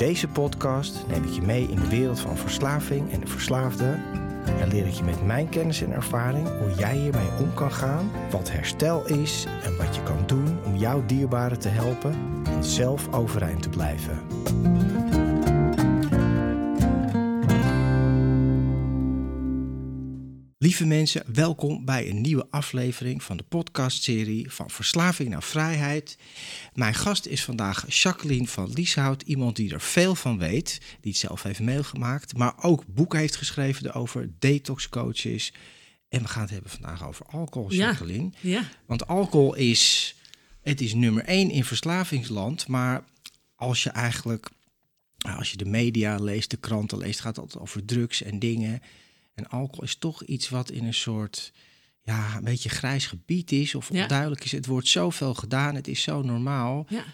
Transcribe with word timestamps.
Deze 0.00 0.28
podcast 0.28 1.04
neem 1.08 1.24
ik 1.24 1.30
je 1.30 1.42
mee 1.42 1.68
in 1.68 1.76
de 1.76 1.88
wereld 1.88 2.20
van 2.20 2.36
verslaving 2.36 3.12
en 3.12 3.20
de 3.20 3.26
verslaafde 3.26 3.84
en 4.60 4.68
leer 4.68 4.86
ik 4.86 4.92
je 4.92 5.02
met 5.02 5.26
mijn 5.26 5.48
kennis 5.48 5.82
en 5.82 5.92
ervaring 5.92 6.48
hoe 6.58 6.74
jij 6.78 6.96
hiermee 6.96 7.28
om 7.40 7.54
kan 7.54 7.72
gaan, 7.72 8.10
wat 8.30 8.50
herstel 8.50 9.06
is 9.06 9.46
en 9.64 9.76
wat 9.76 9.94
je 9.94 10.02
kan 10.02 10.22
doen 10.26 10.58
om 10.64 10.76
jouw 10.76 11.06
dierbaren 11.06 11.58
te 11.58 11.68
helpen 11.68 12.14
en 12.44 12.64
zelf 12.64 13.12
overeind 13.12 13.62
te 13.62 13.68
blijven. 13.68 14.18
Lieve 20.62 20.86
mensen, 20.86 21.22
welkom 21.32 21.84
bij 21.84 22.08
een 22.08 22.20
nieuwe 22.20 22.46
aflevering 22.50 23.22
van 23.22 23.36
de 23.36 23.42
podcastserie 23.42 24.50
van 24.50 24.70
Verslaving 24.70 25.28
naar 25.28 25.42
Vrijheid. 25.42 26.18
Mijn 26.74 26.94
gast 26.94 27.26
is 27.26 27.44
vandaag 27.44 27.94
Jacqueline 28.02 28.46
van 28.46 28.72
Lieshout, 28.72 29.22
iemand 29.22 29.56
die 29.56 29.72
er 29.72 29.80
veel 29.80 30.14
van 30.14 30.38
weet, 30.38 30.80
die 31.00 31.12
het 31.12 31.20
zelf 31.20 31.42
heeft 31.42 31.60
meegemaakt, 31.60 32.36
maar 32.36 32.54
ook 32.62 32.84
boeken 32.86 33.18
heeft 33.18 33.36
geschreven 33.36 33.92
over 33.92 34.30
detoxcoaches. 34.38 35.52
En 36.08 36.22
we 36.22 36.28
gaan 36.28 36.42
het 36.42 36.50
hebben 36.50 36.70
vandaag 36.70 37.06
over 37.06 37.26
alcohol, 37.26 37.72
Jacqueline. 37.72 38.30
Ja, 38.40 38.50
ja. 38.50 38.68
Want 38.86 39.06
alcohol 39.06 39.54
is, 39.54 40.14
het 40.62 40.80
is 40.80 40.94
nummer 40.94 41.24
één 41.24 41.50
in 41.50 41.64
verslavingsland, 41.64 42.66
maar 42.66 43.04
als 43.54 43.82
je 43.82 43.90
eigenlijk, 43.90 44.50
als 45.36 45.50
je 45.50 45.56
de 45.56 45.64
media 45.64 46.16
leest, 46.16 46.50
de 46.50 46.56
kranten 46.56 46.98
leest, 46.98 47.20
gaat 47.20 47.36
het 47.36 47.44
altijd 47.44 47.62
over 47.62 47.84
drugs 47.84 48.22
en 48.22 48.38
dingen. 48.38 48.82
En 49.40 49.48
alcohol 49.48 49.84
is 49.84 49.96
toch 49.96 50.22
iets 50.24 50.48
wat 50.48 50.70
in 50.70 50.84
een 50.84 50.94
soort, 50.94 51.52
ja, 52.02 52.36
een 52.36 52.44
beetje 52.44 52.68
grijs 52.68 53.06
gebied 53.06 53.52
is 53.52 53.74
of 53.74 53.92
Ja. 53.92 54.02
onduidelijk 54.02 54.44
is. 54.44 54.52
Het 54.52 54.66
wordt 54.66 54.88
zoveel 54.88 55.34
gedaan, 55.34 55.74
het 55.74 55.88
is 55.88 56.02
zo 56.02 56.22
normaal. 56.22 56.86
Ja. 56.88 57.04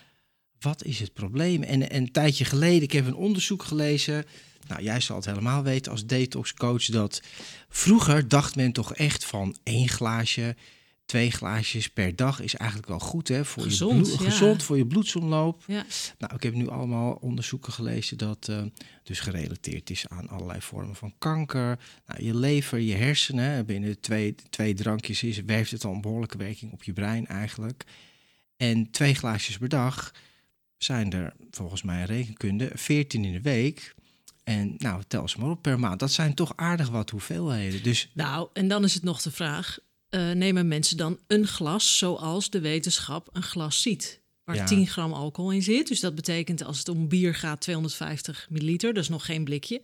Wat 0.60 0.84
is 0.84 1.00
het 1.00 1.12
probleem? 1.12 1.62
En, 1.62 1.90
en 1.90 1.96
een 1.96 2.12
tijdje 2.12 2.44
geleden, 2.44 2.82
ik 2.82 2.92
heb 2.92 3.06
een 3.06 3.14
onderzoek 3.14 3.62
gelezen. 3.62 4.24
Nou, 4.68 4.82
jij 4.82 5.00
zal 5.00 5.16
het 5.16 5.24
helemaal 5.24 5.62
weten 5.62 5.92
als 5.92 6.06
detoxcoach 6.06 6.84
dat 6.84 7.22
vroeger 7.68 8.28
dacht 8.28 8.56
men 8.56 8.72
toch 8.72 8.94
echt 8.94 9.24
van 9.24 9.56
één 9.62 9.88
glaasje, 9.88 10.56
twee 11.06 11.30
glaasjes 11.30 11.88
per 11.88 12.16
dag 12.16 12.40
is 12.40 12.54
eigenlijk 12.54 12.88
wel 12.88 12.98
goed 12.98 13.28
hè 13.28 13.44
voor 13.44 13.62
Gezond, 13.62 14.06
je 14.06 14.12
bloed, 14.12 14.18
ja. 14.18 14.30
gezond 14.30 14.62
voor 14.62 14.76
je 14.76 14.86
bloedsomloop. 14.86 15.62
Ja. 15.66 15.84
Nou, 16.18 16.34
ik 16.34 16.42
heb 16.42 16.54
nu 16.54 16.68
allemaal 16.68 17.12
onderzoeken 17.12 17.72
gelezen 17.72 18.18
dat 18.18 18.48
eh, 18.48 18.62
dus 19.02 19.20
gerelateerd 19.20 19.90
is 19.90 20.08
aan 20.08 20.28
allerlei 20.28 20.60
vormen 20.60 20.96
van 20.96 21.14
kanker. 21.18 21.78
Nou, 22.06 22.24
je 22.24 22.36
lever, 22.36 22.78
je 22.78 22.94
hersenen, 22.94 23.66
binnen 23.66 24.00
twee, 24.00 24.34
twee 24.50 24.74
drankjes 24.74 25.22
is, 25.22 25.42
werft 25.42 25.70
het 25.70 25.84
al 25.84 25.92
een 25.92 26.00
behoorlijke 26.00 26.38
werking 26.38 26.72
op 26.72 26.82
je 26.82 26.92
brein 26.92 27.26
eigenlijk. 27.26 27.84
En 28.56 28.90
twee 28.90 29.14
glaasjes 29.14 29.58
per 29.58 29.68
dag 29.68 30.12
zijn 30.76 31.12
er 31.12 31.34
volgens 31.50 31.82
mij 31.82 32.00
in 32.00 32.06
rekenkunde 32.06 32.70
14 32.74 33.24
in 33.24 33.32
de 33.32 33.40
week. 33.40 33.94
En 34.44 34.74
nou, 34.78 35.02
tel 35.08 35.28
ze 35.28 35.38
maar 35.40 35.50
op 35.50 35.62
per 35.62 35.78
maand. 35.78 36.00
Dat 36.00 36.12
zijn 36.12 36.34
toch 36.34 36.52
aardig 36.56 36.88
wat 36.88 37.10
hoeveelheden. 37.10 37.82
Dus 37.82 38.10
Nou, 38.12 38.48
en 38.52 38.68
dan 38.68 38.84
is 38.84 38.94
het 38.94 39.02
nog 39.02 39.22
de 39.22 39.30
vraag: 39.30 39.78
eh, 40.16 40.30
nemen 40.30 40.68
mensen 40.68 40.96
dan 40.96 41.18
een 41.26 41.46
glas 41.46 41.98
zoals 41.98 42.50
de 42.50 42.60
wetenschap 42.60 43.28
een 43.32 43.42
glas 43.42 43.82
ziet? 43.82 44.20
Waar 44.44 44.56
Ja. 44.56 44.64
10 44.64 44.86
gram 44.86 45.12
alcohol 45.12 45.50
in 45.52 45.62
zit. 45.62 45.88
Dus 45.88 46.00
dat 46.00 46.14
betekent 46.14 46.64
als 46.64 46.78
het 46.78 46.88
om 46.88 47.08
bier 47.08 47.34
gaat 47.34 47.60
250 47.60 48.46
milliliter. 48.50 48.94
Dat 48.94 49.02
is 49.02 49.08
nog 49.08 49.24
geen 49.24 49.44
blikje. 49.44 49.80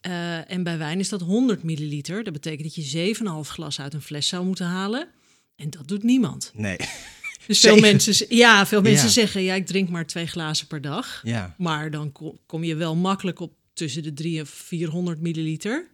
Eh, 0.00 0.50
en 0.50 0.62
bij 0.62 0.78
wijn 0.78 0.98
is 0.98 1.08
dat 1.08 1.20
100 1.20 1.62
milliliter. 1.62 2.24
Dat 2.24 2.32
betekent 2.32 2.62
dat 2.62 2.74
je 2.74 2.82
7,5 2.82 3.48
glas 3.50 3.80
uit 3.80 3.94
een 3.94 4.02
fles 4.02 4.28
zou 4.28 4.44
moeten 4.44 4.66
halen. 4.66 5.08
En 5.56 5.70
dat 5.70 5.88
doet 5.88 6.02
niemand. 6.02 6.50
nee, 6.54 6.76
Dus 7.46 7.60
veel 7.60 7.74
Zeven. 7.74 7.80
mensen, 7.90 8.26
ja, 8.36 8.66
veel 8.66 8.80
mensen 8.82 9.06
Ja. 9.06 9.12
zeggen: 9.12 9.42
ja, 9.42 9.54
ik 9.54 9.66
drink 9.66 9.88
maar 9.88 10.06
twee 10.06 10.26
glazen 10.26 10.66
per 10.66 10.80
dag. 10.80 11.20
ja. 11.24 11.54
Maar 11.58 11.90
dan 11.90 12.12
ko- 12.12 12.38
kom 12.46 12.64
je 12.64 12.74
wel 12.74 12.96
makkelijk 12.96 13.40
op 13.40 13.52
tussen 13.72 14.02
de 14.02 14.12
3 14.12 14.38
en 14.38 14.46
400 14.46 15.20
milliliter. 15.20 15.88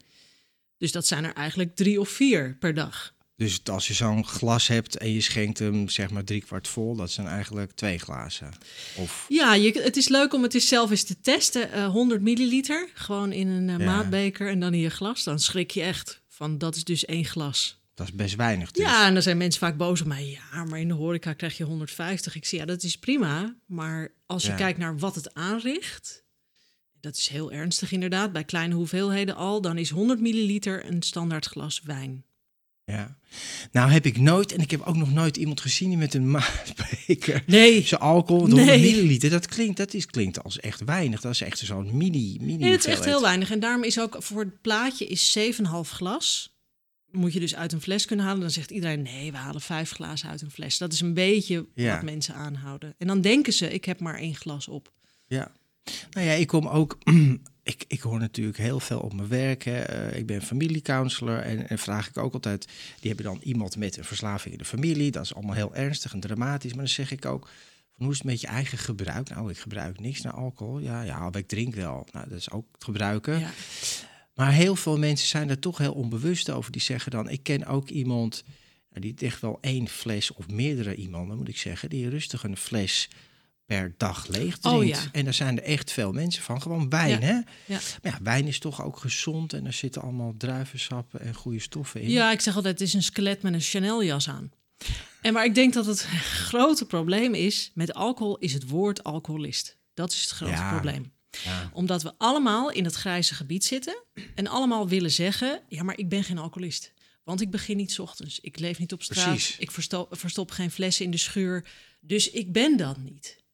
Dus 0.79 0.93
dat 0.93 1.07
zijn 1.07 1.25
er 1.25 1.33
eigenlijk 1.33 1.77
drie 1.77 2.01
of 2.01 2.09
vier 2.09 2.57
per 2.61 2.75
dag. 2.75 3.15
Dus 3.37 3.61
als 3.65 3.87
je 3.87 3.95
zo'n 3.95 4.25
glas 4.27 4.67
hebt 4.67 4.97
en 4.97 5.13
je 5.13 5.21
schenkt 5.21 5.59
hem 5.59 5.89
zeg 5.89 6.11
maar 6.11 6.25
drie 6.25 6.41
kwart 6.43 6.69
vol, 6.69 6.97
dat 6.97 7.11
zijn 7.11 7.27
eigenlijk 7.27 7.73
twee 7.73 7.99
glazen. 7.99 8.51
Of 8.97 9.27
Ja, 9.29 9.55
je, 9.55 9.81
het 9.83 9.97
is 9.97 10.09
leuk 10.09 10.35
om 10.35 10.43
het 10.43 10.55
eens 10.55 10.69
zelf 10.69 10.91
eens 10.91 11.03
te 11.05 11.21
testen. 11.21 11.73
Eh 11.73 11.87
100 11.89 12.21
milliliter, 12.23 12.89
gewoon 12.95 13.33
in 13.33 13.49
een 13.49 13.69
eh, 13.71 13.79
Ja. 13.79 13.85
maatbeker 13.85 14.49
en 14.51 14.61
dan 14.61 14.75
in 14.75 14.81
je 14.81 14.91
glas. 14.91 15.25
Dan 15.25 15.39
schrik 15.39 15.71
je 15.71 15.83
echt 15.83 16.23
van, 16.29 16.59
dat 16.59 16.77
is 16.77 16.85
dus 16.85 17.05
één 17.05 17.25
glas. 17.25 17.81
dat 17.95 18.07
is 18.07 18.13
best 18.15 18.35
weinig. 18.35 18.71
Dus. 18.71 18.85
Ja, 18.85 19.07
en 19.07 19.13
dan 19.15 19.23
zijn 19.23 19.37
mensen 19.37 19.61
vaak 19.61 19.77
boos 19.77 20.01
op 20.01 20.07
mij. 20.07 20.27
Ja, 20.53 20.65
maar 20.65 20.81
in 20.81 20.89
de 20.89 20.95
horeca 20.95 21.33
krijg 21.33 21.57
je 21.57 21.65
150. 21.65 22.35
Ik 22.37 22.45
zie, 22.47 22.59
ja, 22.59 22.65
dat 22.65 22.83
is 22.83 22.99
prima. 22.99 23.57
Maar 23.67 24.13
als 24.27 24.43
je 24.43 24.49
Ja. 24.51 24.57
kijkt 24.57 24.79
naar 24.79 24.99
wat 24.99 25.15
het 25.15 25.35
aanricht... 25.35 26.25
Dat 27.01 27.17
is 27.17 27.29
heel 27.29 27.53
ernstig 27.53 27.93
inderdaad. 27.93 28.33
Bij 28.33 28.45
kleine 28.45 28.75
hoeveelheden 28.75 29.35
al, 29.35 29.61
dan 29.61 29.79
is 29.79 29.91
100 29.91 30.21
milliliter 30.21 30.85
een 30.87 31.03
standaard 31.03 31.47
glas 31.47 31.81
wijn. 31.85 32.25
Ja. 32.93 33.17
Nou 33.73 33.91
heb 33.91 34.07
ik 34.07 34.19
nooit, 34.19 34.53
en 34.53 34.61
ik 34.61 34.71
heb 34.71 34.81
ook 34.81 34.97
nog 34.97 35.13
nooit 35.13 35.37
iemand 35.37 35.61
gezien 35.61 35.89
die 35.89 35.99
met 35.99 36.15
een 36.15 36.31
maatbeker 36.31 37.43
Nee, 37.47 37.83
zijn 37.87 38.01
alcohol, 38.01 38.41
100 38.47 38.67
Nee. 38.67 38.81
milliliter, 38.81 39.31
dat 39.31 39.47
klinkt, 39.47 39.77
dat 39.77 39.95
is, 39.95 40.07
klinkt 40.07 40.43
als 40.45 40.61
echt 40.61 40.85
weinig. 40.85 41.21
Dat 41.21 41.33
is 41.33 41.41
echt 41.41 41.59
zo'n 41.59 41.97
mini, 41.97 42.37
mini 42.41 42.57
Nee, 42.57 42.71
het 42.73 42.81
is 42.87 42.93
echt 42.93 43.05
heel 43.05 43.21
weinig. 43.23 43.51
En 43.51 43.61
daarom 43.61 43.85
is 43.85 44.01
ook 44.01 44.17
voor 44.19 44.41
het 44.41 44.61
plaatje 44.61 45.07
is 45.07 45.39
7,5 45.39 45.91
glas. 45.93 46.55
Moet 47.11 47.33
je 47.33 47.41
dus 47.41 47.55
uit 47.55 47.73
een 47.73 47.81
fles 47.81 48.05
kunnen 48.05 48.25
halen. 48.25 48.41
Dan 48.41 48.51
zegt 48.51 48.71
iedereen, 48.71 49.03
nee, 49.03 49.31
we 49.31 49.37
halen 49.37 49.61
vijf 49.61 49.91
glazen 49.91 50.29
uit 50.29 50.43
een 50.43 50.51
fles. 50.51 50.79
Dat 50.79 50.93
is 50.93 51.01
een 51.01 51.15
beetje 51.15 51.67
Ja. 51.75 51.95
wat 51.95 52.03
mensen 52.05 52.35
aanhouden. 52.35 52.95
En 52.99 53.07
dan 53.07 53.21
denken 53.21 53.53
ze, 53.53 53.73
ik 53.73 53.85
heb 53.85 54.01
maar 54.01 54.19
één 54.19 54.35
glas 54.35 54.69
op. 54.69 54.93
Ja. 55.27 55.53
Nou 56.11 56.27
ja, 56.27 56.33
ik 56.33 56.47
kom 56.47 56.67
ook. 56.69 56.99
Ik, 57.67 57.85
ik 57.89 58.01
hoor 58.01 58.19
natuurlijk 58.19 58.57
heel 58.57 58.81
veel 58.81 59.01
op 59.01 59.13
mijn 59.13 59.29
werk. 59.29 59.65
Hè. 59.65 59.81
Eh, 59.81 60.19
ik 60.19 60.27
ben 60.27 60.43
familiecounselor 60.43 61.39
en, 61.39 61.69
en 61.69 61.79
vraag 61.79 62.09
ik 62.09 62.17
ook 62.17 62.35
altijd. 62.35 62.65
Die 63.01 63.13
hebben 63.13 63.25
dan 63.25 63.41
iemand 63.43 63.77
met 63.77 63.97
een 63.97 64.05
verslaving 64.05 64.53
in 64.53 64.59
de 64.59 64.65
familie. 64.65 65.11
Dat 65.11 65.25
is 65.25 65.35
allemaal 65.35 65.55
heel 65.55 65.75
ernstig 65.75 66.13
en 66.13 66.21
dramatisch. 66.21 66.71
Maar 66.71 66.85
dan 66.85 66.89
zeg 66.89 67.11
ik 67.11 67.25
ook. 67.25 67.49
Van 67.97 68.05
hoe 68.05 68.11
is 68.11 68.19
het 68.19 68.27
met 68.27 68.41
je 68.41 68.47
eigen 68.47 68.79
gebruik? 68.79 69.29
Nou, 69.29 69.51
ik 69.51 69.59
gebruik 69.59 70.01
niks 70.01 70.21
naar 70.23 70.33
alcohol. 70.33 70.79
Ja, 70.79 71.03
ja, 71.03 71.33
ik 71.33 71.49
drink 71.49 71.75
wel. 71.75 72.07
Nou, 72.13 72.29
dat 72.29 72.39
is 72.39 72.51
ook 72.51 72.67
het 72.73 72.85
gebruiken. 72.85 73.39
Ja. 73.39 73.51
Maar 74.35 74.53
heel 74.53 74.77
veel 74.77 74.99
mensen 74.99 75.29
zijn 75.29 75.51
er 75.51 75.59
toch 75.59 75.79
heel 75.79 75.93
onbewust 75.93 76.51
over. 76.51 76.73
Die 76.73 76.81
zeggen 76.81 77.11
dan, 77.11 77.29
ik 77.29 77.43
ken 77.43 77.67
ook 77.67 77.89
iemand 77.89 78.45
nou, 78.91 79.01
die 79.01 79.29
echt 79.29 79.41
wel 79.41 79.59
één 79.61 79.89
fles 79.89 80.33
of 80.33 80.49
meerdere 80.49 80.95
iemanden, 80.95 81.37
moet 81.37 81.49
ik 81.49 81.59
zeggen, 81.59 81.89
die 81.89 82.09
rustig 82.09 82.45
een 82.45 82.57
fles 82.57 83.09
per 83.67 83.95
dag 83.97 84.27
leeg 84.27 84.57
Oh, 84.63 84.77
drinkt. 84.79 84.97
ja. 84.97 85.09
En 85.13 85.25
daar 85.25 85.35
zijn 85.35 85.57
er 85.59 85.65
echt 85.65 85.93
veel 85.93 86.13
mensen 86.13 86.43
van. 86.43 86.63
Gewoon 86.63 86.89
wijn, 86.89 87.09
Ja. 87.11 87.19
hè? 87.19 87.33
Ja. 87.33 87.81
Maar 88.03 88.13
ja, 88.13 88.19
wijn 88.23 88.47
is 88.47 88.59
toch 88.59 88.83
ook 88.85 88.97
gezond 88.99 89.53
en 89.53 89.67
er 89.67 89.73
zitten 89.73 90.03
allemaal 90.03 90.35
druivensappen 90.39 91.21
en 91.21 91.35
goede 91.35 91.61
stoffen 91.61 92.01
in. 92.01 92.11
ja, 92.11 92.33
ik 92.33 92.41
zeg 92.41 92.57
altijd, 92.57 92.79
het 92.79 92.89
is 92.89 92.95
een 92.95 93.03
skelet 93.03 93.43
met 93.43 93.53
een 93.55 93.61
Chanel-jas 93.61 94.29
aan. 94.29 94.51
En 95.23 95.33
maar 95.33 95.45
ik 95.45 95.55
denk 95.55 95.73
dat 95.73 95.87
het 95.87 96.01
grote 96.23 96.87
probleem 96.87 97.35
is, 97.35 97.71
met 97.75 97.95
alcohol 97.95 98.39
is 98.39 98.53
het 98.53 98.69
woord 98.69 99.05
alcoholist. 99.05 99.77
Dat 99.95 100.13
is 100.13 100.21
het 100.21 100.31
grote 100.31 100.65
probleem. 100.71 101.13
Ja. 101.45 101.71
Omdat 101.73 102.03
we 102.03 102.13
allemaal 102.19 102.71
in 102.71 102.85
het 102.85 102.95
grijze 102.95 103.35
gebied 103.35 103.65
zitten 103.65 104.03
en 104.35 104.47
allemaal 104.47 104.89
willen 104.89 105.11
zeggen: 105.11 105.61
ja, 105.69 105.83
maar 105.83 105.99
ik 105.99 106.09
ben 106.09 106.25
geen 106.25 106.39
alcoholist. 106.39 106.93
Want 107.25 107.41
ik 107.41 107.51
begin 107.51 107.77
niet 107.77 107.93
's 107.93 107.99
ochtends. 107.99 108.41
Ik 108.41 108.59
leef 108.59 108.79
niet 108.79 108.93
op 108.93 109.03
straat. 109.03 109.25
Precies. 109.25 109.59
Ik 109.59 109.71
verstop, 109.71 110.09
verstop 110.19 110.51
geen 110.51 110.71
flessen 110.71 111.05
in 111.05 111.11
de 111.11 111.17
schuur. 111.17 111.65
Dus 112.01 112.31
ik 112.31 112.53
ben 112.53 112.77
dat 112.77 112.97
niet. 112.99 113.45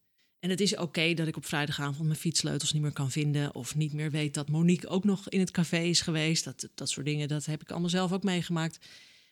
En 0.43 0.50
het 0.50 0.61
is 0.61 0.77
oké 0.77 1.15
dat 1.15 1.27
ik 1.27 1.37
op 1.37 1.47
vrijdagavond 1.47 2.06
mijn 2.06 2.19
fietssleutels 2.19 2.73
niet 2.73 2.83
meer 2.83 2.93
kan 2.93 3.11
vinden. 3.11 3.55
Of 3.55 3.75
niet 3.75 3.93
meer 3.93 4.11
weet 4.11 4.35
dat 4.35 4.49
Monique 4.49 4.89
ook 4.89 5.05
nog 5.05 5.29
in 5.29 5.41
het 5.41 5.50
café 5.50 5.79
is 5.79 6.00
geweest. 6.00 6.44
Dat, 6.44 6.69
dat 6.75 6.91
soort 6.91 7.06
dingen, 7.06 7.29
dat 7.29 7.44
heb 7.44 7.61
ik 7.61 7.71
allemaal 7.71 7.89
zelf 7.89 8.12
ook 8.12 8.23
meegemaakt. 8.23 8.79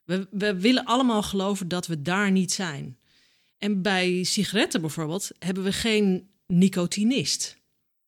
We, 0.05 0.29
we 0.31 0.61
willen 0.61 0.85
allemaal 0.85 1.23
geloven 1.23 1.69
dat 1.69 1.87
we 1.87 2.03
daar 2.03 2.31
niet 2.31 2.53
zijn. 2.53 2.99
En 3.59 3.83
bij 3.83 4.25
sigaretten 4.25 4.81
bijvoorbeeld 4.81 5.31
hebben 5.39 5.65
we 5.65 5.73
geen 5.73 6.29
nicotinist. 6.47 7.57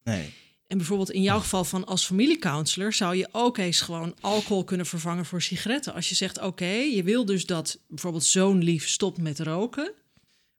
Nee. 0.04 0.32
En 0.66 0.76
bijvoorbeeld 0.76 1.10
in 1.10 1.22
jouw 1.22 1.40
geval 1.40 1.64
van 1.64 1.86
als 1.86 2.06
familiecounselor 2.06 2.92
zou 2.92 3.16
je 3.16 3.28
ook 3.32 3.58
eens 3.58 3.80
gewoon 3.80 4.14
alcohol 4.20 4.64
kunnen 4.64 4.86
vervangen 4.86 5.24
voor 5.24 5.42
sigaretten. 5.42 5.94
Als 5.94 6.08
je 6.08 6.14
zegt, 6.14 6.40
oké, 6.40 6.72
je 6.72 7.02
wil 7.02 7.24
dus 7.24 7.46
dat 7.46 7.78
bijvoorbeeld 7.88 8.24
zo'n 8.24 8.62
lief 8.62 8.88
stopt 8.88 9.18
met 9.18 9.38
roken, 9.40 9.92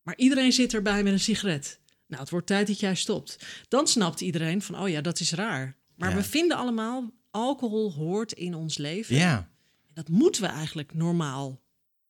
maar 0.02 0.18
iedereen 0.18 0.52
zit 0.52 0.74
erbij 0.74 1.04
met 1.04 1.14
een 1.14 1.20
sigaret. 1.20 1.82
Nou, 2.14 2.26
het 2.26 2.32
wordt 2.34 2.48
tijd 2.48 2.68
dat 2.68 2.80
jij 2.80 2.96
stopt. 2.96 3.46
Dan 3.68 3.88
snapt 3.88 4.22
iedereen 4.22 4.62
van, 4.62 4.80
oh 4.80 4.90
ja, 4.90 5.02
dat 5.02 5.20
is 5.20 5.32
raar. 5.32 5.76
Maar 5.96 6.10
Ja. 6.10 6.16
we 6.16 6.24
vinden 6.24 6.58
allemaal, 6.58 7.12
alcohol 7.32 7.94
hoort 7.94 8.32
in 8.32 8.56
ons 8.56 8.78
leven. 8.78 9.16
Ja. 9.16 9.50
Dat 9.94 10.08
moeten 10.10 10.42
we 10.42 10.48
eigenlijk 10.48 10.94
normaal, 10.94 11.62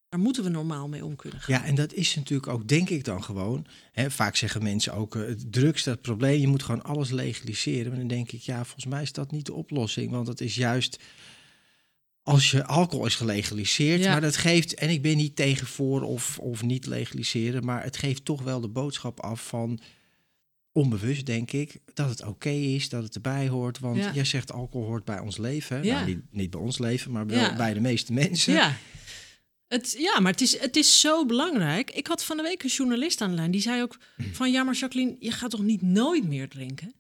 daar 0.10 0.20
moeten 0.20 0.44
we 0.44 0.50
normaal 0.50 0.88
mee 0.88 1.06
om 1.06 1.16
kunnen 1.16 1.40
gaan. 1.42 1.56
Ja, 1.56 1.66
en 1.66 1.76
dat 1.76 1.94
is 1.94 2.16
natuurlijk 2.16 2.48
ook, 2.52 2.68
denk 2.68 2.90
ik 2.90 3.04
dan 3.04 3.24
gewoon. 3.24 3.66
Hè, 3.92 4.12
vaak 4.12 4.36
zeggen 4.36 4.64
mensen 4.64 4.94
ook, 4.94 5.16
eh, 5.16 5.32
drugs 5.50 5.84
dat 5.84 6.02
probleem, 6.02 6.40
je 6.40 6.48
moet 6.48 6.64
gewoon 6.64 6.84
alles 6.84 7.10
legaliseren. 7.12 7.90
Maar 7.90 8.00
dan 8.00 8.08
denk 8.08 8.32
ik, 8.32 8.42
ja, 8.42 8.64
volgens 8.64 8.86
mij 8.86 9.02
is 9.02 9.12
dat 9.12 9.32
niet 9.32 9.46
de 9.46 9.54
oplossing. 9.54 10.12
Want 10.12 10.26
dat 10.26 10.42
is 10.42 10.56
juist 10.56 11.00
als 12.24 12.52
je 12.52 12.66
alcohol 12.66 13.06
is 13.06 13.16
gelegaliseerd. 13.16 14.04
Ja. 14.04 14.12
Maar 14.12 14.22
dat 14.22 14.38
geeft, 14.38 14.74
en 14.74 14.90
ik 14.90 15.02
ben 15.02 15.18
niet 15.18 15.36
tegen 15.36 15.68
voor 15.68 16.02
of, 16.02 16.40
of 16.40 16.62
niet 16.64 16.86
legaliseren, 16.86 17.66
maar 17.66 17.84
het 17.84 17.98
geeft 17.98 18.26
toch 18.26 18.42
wel 18.42 18.62
de 18.62 18.68
boodschap 18.68 19.20
af 19.20 19.48
van. 19.48 19.80
Onbewust 20.72 21.26
denk 21.26 21.52
ik 21.52 21.80
dat 21.94 22.10
het 22.10 22.24
oké 22.26 22.50
is, 22.50 22.90
dat 22.90 23.04
het 23.04 23.16
erbij 23.16 23.48
hoort. 23.48 23.80
Want 23.80 23.98
Ja. 23.98 24.12
jij 24.14 24.26
zegt 24.26 24.52
alcohol 24.52 24.88
hoort 24.88 25.06
bij 25.06 25.20
ons 25.20 25.38
leven. 25.38 25.84
Ja. 25.84 25.94
Nou, 25.94 26.06
niet, 26.08 26.20
niet 26.32 26.50
bij 26.50 26.60
ons 26.60 26.78
leven, 26.78 27.12
maar 27.12 27.28
wel 27.28 27.56
bij 27.56 27.74
de 27.74 27.80
meeste 27.80 28.14
mensen. 28.14 28.54
Ja. 28.54 28.78
Het, 29.68 29.96
ja, 29.98 30.20
maar 30.20 30.32
het 30.32 30.42
is, 30.42 30.60
het 30.60 30.76
is 30.76 31.00
zo 31.00 31.26
belangrijk. 31.26 31.92
Ik 31.92 32.08
had 32.08 32.24
van 32.24 32.38
de 32.38 32.44
week 32.44 32.64
een 32.64 32.70
journalist 32.70 33.22
aan 33.22 33.30
de 33.30 33.36
lijn. 33.36 33.52
Die 33.52 33.62
zei 33.62 33.82
ook 33.82 33.98
van... 34.32 34.52
Ja, 34.52 34.64
maar 34.64 34.74
Jacqueline, 34.76 35.16
je 35.20 35.32
gaat 35.32 35.50
toch 35.52 35.64
niet 35.64 35.82
nooit 35.82 36.28
meer 36.28 36.50
drinken? 36.50 36.94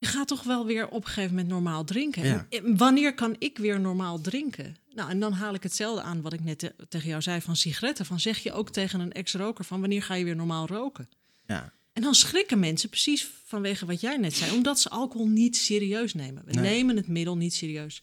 Je 0.00 0.06
gaat 0.06 0.28
toch 0.28 0.42
wel 0.42 0.66
weer 0.66 0.88
op 0.88 1.02
een 1.04 1.06
gegeven 1.08 1.30
moment 1.30 1.48
normaal 1.48 1.84
drinken? 1.84 2.26
Ja. 2.26 2.46
En 2.50 2.76
wanneer 2.76 3.14
kan 3.14 3.36
ik 3.38 3.58
weer 3.58 3.80
normaal 3.80 4.20
drinken? 4.20 4.76
Nou, 4.94 5.10
en 5.10 5.20
dan 5.20 5.32
haal 5.32 5.54
ik 5.54 5.62
hetzelfde 5.62 6.02
aan 6.02 6.20
wat 6.20 6.32
ik 6.32 6.44
net 6.44 6.58
te- 6.58 6.74
tegen 6.88 7.08
jou 7.08 7.22
zei 7.22 7.40
van 7.40 7.56
sigaretten. 7.56 8.06
Van 8.06 8.20
zeg 8.20 8.38
je 8.38 8.52
ook 8.52 8.70
tegen 8.70 9.00
een 9.00 9.12
ex-roker 9.12 9.64
van... 9.64 9.80
Wanneer 9.80 10.02
ga 10.02 10.14
je 10.14 10.24
weer 10.24 10.36
normaal 10.36 10.66
roken? 10.66 11.08
Ja. 11.46 11.72
En 11.92 12.02
dan 12.02 12.14
schrikken 12.14 12.58
mensen 12.58 12.88
precies 12.88 13.28
vanwege 13.44 13.86
wat 13.86 14.00
jij 14.00 14.16
net 14.16 14.34
zei, 14.36 14.52
omdat 14.52 14.80
ze 14.80 14.88
alcohol 14.88 15.28
niet 15.28 15.56
serieus 15.56 16.14
nemen. 16.14 16.42
We 16.46 16.52
Nee. 16.52 16.70
nemen 16.70 16.96
het 16.96 17.08
middel 17.08 17.36
niet 17.36 17.54
serieus. 17.54 18.02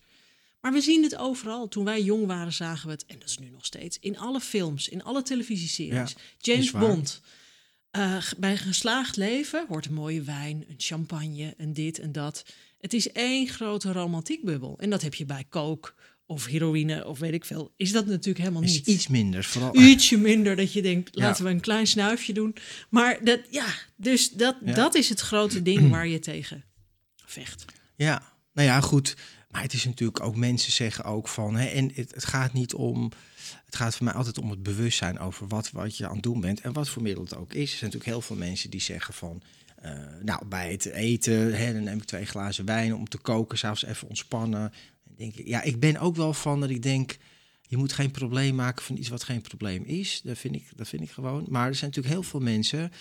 Maar 0.62 0.72
we 0.74 0.82
zien 0.82 1.04
het 1.04 1.16
overal. 1.16 1.68
Toen 1.68 1.84
wij 1.86 2.02
jong 2.02 2.26
waren, 2.26 2.54
zagen 2.54 2.86
we 2.88 2.94
het, 2.94 3.06
en 3.06 3.20
dat 3.20 3.30
is 3.30 3.38
nu 3.38 3.50
nog 3.50 3.66
steeds, 3.66 3.98
in 4.00 4.18
alle 4.18 4.40
films, 4.40 4.90
in 4.90 5.04
alle 5.04 5.22
televisieseries. 5.22 6.12
Ja, 6.12 6.18
James. 6.54 6.72
Bond. 6.72 7.22
Eh, 7.92 8.18
bij 8.38 8.51
een 8.51 8.57
geslaagd 8.57 9.16
leven 9.16 9.66
hoort 9.68 9.86
een 9.86 9.94
mooie 9.94 10.22
wijn, 10.22 10.66
een 10.69 10.75
champagne, 10.78 11.54
een 11.57 11.74
dit 11.74 12.00
en 12.00 12.12
dat. 12.12 12.45
Het 12.80 12.94
is 12.94 13.12
één 13.12 13.48
grote 13.48 13.92
romantiekbubbel. 13.92 14.80
En 14.80 14.89
dat 14.89 15.01
heb 15.01 15.13
je 15.13 15.25
bij 15.25 15.45
coke 15.50 15.94
of 16.25 16.45
heroïne 16.45 17.06
of 17.06 17.19
weet 17.19 17.34
ik 17.34 17.45
veel. 17.45 17.74
Is 17.78 17.92
dat 17.92 18.06
natuurlijk 18.06 18.38
helemaal 18.38 18.63
Is 18.63 18.74
niet. 18.74 18.88
iets 18.88 19.07
minder. 19.07 19.44
Vooral, 19.44 19.75
Ietsje 19.75 20.18
minder 20.18 20.56
dat 20.56 20.74
je 20.74 20.81
denkt, 20.81 21.10
Ja. 21.16 21.24
laten 21.25 21.44
we 21.44 21.50
een 21.50 21.60
klein 21.60 21.88
snuifje 21.88 22.34
doen. 22.34 22.56
Maar 22.89 23.24
dat, 23.24 23.39
ja, 23.50 23.66
dus 23.95 24.31
dat, 24.31 24.56
Ja. 24.66 24.74
dat 24.74 24.95
is 24.95 25.10
het 25.10 25.19
grote 25.19 25.62
ding 25.62 25.89
waar 25.92 26.07
je 26.07 26.19
tegen 26.19 26.63
vecht. 27.25 27.66
Ja, 27.95 28.34
nou 28.54 28.68
ja, 28.68 28.81
goed. 28.81 29.16
Maar 29.50 29.62
het 29.62 29.74
is 29.74 29.86
natuurlijk 29.86 30.19
ook, 30.19 30.36
mensen 30.36 30.72
zeggen 30.72 31.04
ook 31.04 31.28
van, 31.28 31.56
hè, 31.56 31.66
en 31.68 31.92
het, 31.94 32.13
het 32.13 32.25
gaat 32.25 32.54
niet 32.54 32.74
om, 32.74 33.12
het 33.68 33.75
gaat 33.75 33.96
voor 33.96 34.06
mij 34.06 34.14
altijd 34.14 34.38
om 34.38 34.50
het 34.50 34.64
bewustzijn 34.64 35.19
over 35.19 35.48
wat, 35.48 35.72
wat 35.72 35.98
je 35.98 36.08
aan 36.08 36.14
het 36.14 36.24
doen 36.24 36.42
bent 36.42 36.62
en 36.62 36.74
wat 36.74 36.90
voor 36.90 37.02
middel 37.02 37.24
het 37.24 37.36
ook 37.36 37.54
is. 37.54 37.72
Er 37.72 37.78
zijn 37.78 37.92
natuurlijk 37.92 38.12
heel 38.12 38.22
veel 38.22 38.36
mensen 38.36 38.69
die 38.69 38.81
zeggen 38.81 39.14
van, 39.14 39.42
eh, 39.81 39.92
nou, 40.24 40.46
bij 40.46 40.72
het 40.72 40.86
eten, 40.86 41.58
hè, 41.58 41.74
dan 41.74 41.84
neem 41.84 41.98
ik 41.98 42.04
twee 42.04 42.25
glazen 42.25 42.66
wijn 42.66 42.96
om 42.96 43.08
te 43.08 43.18
koken, 43.18 43.58
zelfs 43.58 43.86
even 43.86 44.08
ontspannen. 44.08 44.74
Denk 45.04 45.36
ik, 45.36 45.48
ja, 45.48 45.62
ik 45.62 45.80
ben 45.80 45.98
ook 45.98 46.16
wel 46.16 46.34
van 46.34 46.60
dat 46.60 46.69
ik 46.69 46.81
denk, 46.81 47.18
je 47.68 47.78
moet 47.78 47.94
geen 47.94 48.12
probleem 48.12 48.56
maken 48.56 48.84
van 48.84 48.98
iets 48.98 49.10
wat 49.10 49.24
geen 49.24 49.42
probleem 49.42 49.84
is. 49.84 50.22
Dat 50.24 50.38
vind 50.38 50.56
ik, 50.56 50.70
dat 50.75 50.88
vind 50.88 51.02
ik 51.02 51.12
gewoon. 51.12 51.46
Maar 51.50 51.68
er 51.68 51.75
zijn 51.75 51.90
natuurlijk 51.90 52.16
heel 52.16 52.30
veel 52.30 52.40
mensen 52.40 52.92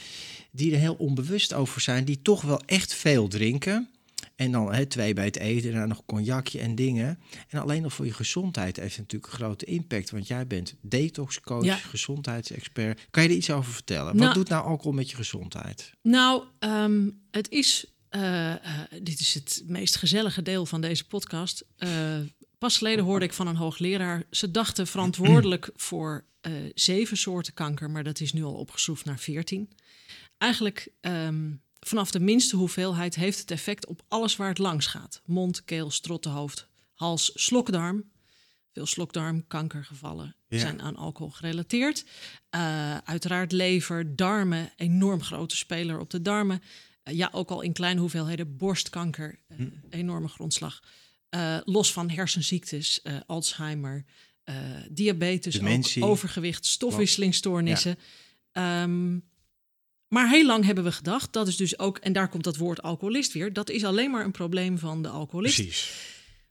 die 0.51 0.73
er 0.73 0.79
heel 0.79 0.95
onbewust 0.95 1.53
over 1.53 1.81
zijn, 1.81 2.05
die 2.05 2.23
toch 2.23 2.43
wel 2.43 2.61
echt 2.61 2.95
veel 2.95 3.29
drinken. 3.29 3.89
En 4.37 4.53
dan 4.53 4.75
hè, 4.75 4.87
twee 4.87 5.15
bij 5.15 5.25
het 5.25 5.37
eten, 5.39 5.71
daarna 5.71 5.87
nog 5.87 6.05
cognacje 6.07 6.59
en 6.61 6.75
dingen. 6.75 7.19
En 7.49 7.61
alleen 7.61 7.85
al 7.85 7.91
voor 7.91 8.05
je 8.07 8.13
gezondheid 8.13 8.77
heeft 8.77 8.97
het 8.97 9.01
natuurlijk 9.01 9.33
een 9.33 9.39
grote 9.39 9.65
impact. 9.65 10.11
Want 10.11 10.27
jij 10.27 10.47
bent 10.47 10.75
detoxcoach, 10.81 11.65
Ja. 11.65 11.77
gezondheidsexpert. 11.77 13.07
Kan 13.11 13.23
je 13.23 13.29
er 13.29 13.35
iets 13.35 13.51
over 13.51 13.73
vertellen? 13.73 14.15
Nou- 14.17 14.27
Wat 14.27 14.35
doet 14.35 14.49
nou 14.49 14.65
alcohol 14.65 14.93
met 14.93 15.11
je 15.11 15.17
gezondheid? 15.17 15.93
Nou, 16.03 16.45
ehm, 16.59 17.11
het 17.31 17.49
is, 17.51 17.93
eh, 18.09 18.53
eh, 18.53 18.61
dit 19.03 19.21
is 19.21 19.35
het 19.35 19.63
meest 19.67 19.97
gezellige 19.97 20.43
deel 20.43 20.67
van 20.67 20.81
deze 20.81 21.07
podcast. 21.07 21.65
Eh, 21.77 22.19
pas 22.59 22.77
geleden 22.77 23.05
hoorde 23.05 23.25
ik 23.25 23.33
van 23.33 23.47
een 23.47 23.57
hoogleraar, 23.57 24.23
ze 24.31 24.51
dachten 24.51 24.87
verantwoordelijk 24.87 25.71
voor 25.77 26.25
zeven 26.75 27.17
soorten 27.17 27.55
kanker, 27.55 27.91
maar 27.91 28.05
dat 28.05 28.21
is 28.21 28.33
nu 28.33 28.45
al 28.45 28.55
opgeschroefd 28.55 29.05
naar 29.05 29.19
veertien. 29.19 29.71
Eigenlijk 30.39 30.89
ehm, 31.01 31.51
vanaf 31.81 32.11
de 32.11 32.21
minste 32.21 32.57
hoeveelheid 32.57 33.15
heeft 33.15 33.39
het 33.39 33.51
effect 33.51 33.87
op 33.87 34.03
alles 34.09 34.37
waar 34.37 34.49
het 34.49 34.59
langs 34.59 34.87
gaat. 34.87 35.21
Mond, 35.25 35.65
keel, 35.65 35.91
strottenhoofd, 35.91 36.69
hals, 36.95 37.31
slokdarm. 37.35 38.11
Veel 38.73 38.87
slokdarmkankergevallen 38.87 40.37
Ja. 40.49 40.59
zijn 40.59 40.83
aan 40.83 40.97
alcohol 40.97 41.31
gerelateerd. 41.33 42.05
Eh, 42.51 42.97
uiteraard 42.97 43.53
lever, 43.53 44.17
darmen, 44.17 44.73
enorm 44.77 45.23
grote 45.23 45.57
speler 45.57 45.99
op 45.99 46.11
de 46.11 46.23
darmen. 46.23 46.63
Eh, 47.03 47.15
ja, 47.15 47.29
ook 47.33 47.51
al 47.51 47.61
in 47.61 47.73
kleine 47.73 48.01
hoeveelheden 48.01 48.57
borstkanker, 48.57 49.39
eh, 49.49 49.57
Hm. 49.57 49.69
enorme 49.91 50.29
grondslag. 50.29 50.81
Los 51.65 51.93
van 51.93 52.11
hersenziektes, 52.11 53.03
Alzheimer, 53.27 54.05
diabetes, 54.91 55.61
ook 55.61 56.05
overgewicht, 56.05 56.67
stofwisselingsstoornissen. 56.67 57.99
Ehm, 58.53 59.19
maar 60.09 60.29
heel 60.31 60.47
lang 60.47 60.65
hebben 60.65 60.85
we 60.85 60.93
gedacht, 60.93 61.33
dat 61.33 61.49
is 61.49 61.57
dus 61.57 61.79
ook, 61.79 61.99
en 61.99 62.13
daar 62.13 62.29
komt 62.29 62.45
dat 62.45 62.57
woord 62.57 62.83
alcoholist 62.83 63.33
weer, 63.33 63.53
dat 63.53 63.71
is 63.71 63.85
alleen 63.85 64.11
maar 64.11 64.25
een 64.25 64.31
probleem 64.31 64.79
van 64.79 65.03
de 65.03 65.09
alcoholist. 65.09 65.55
Precies. 65.55 65.91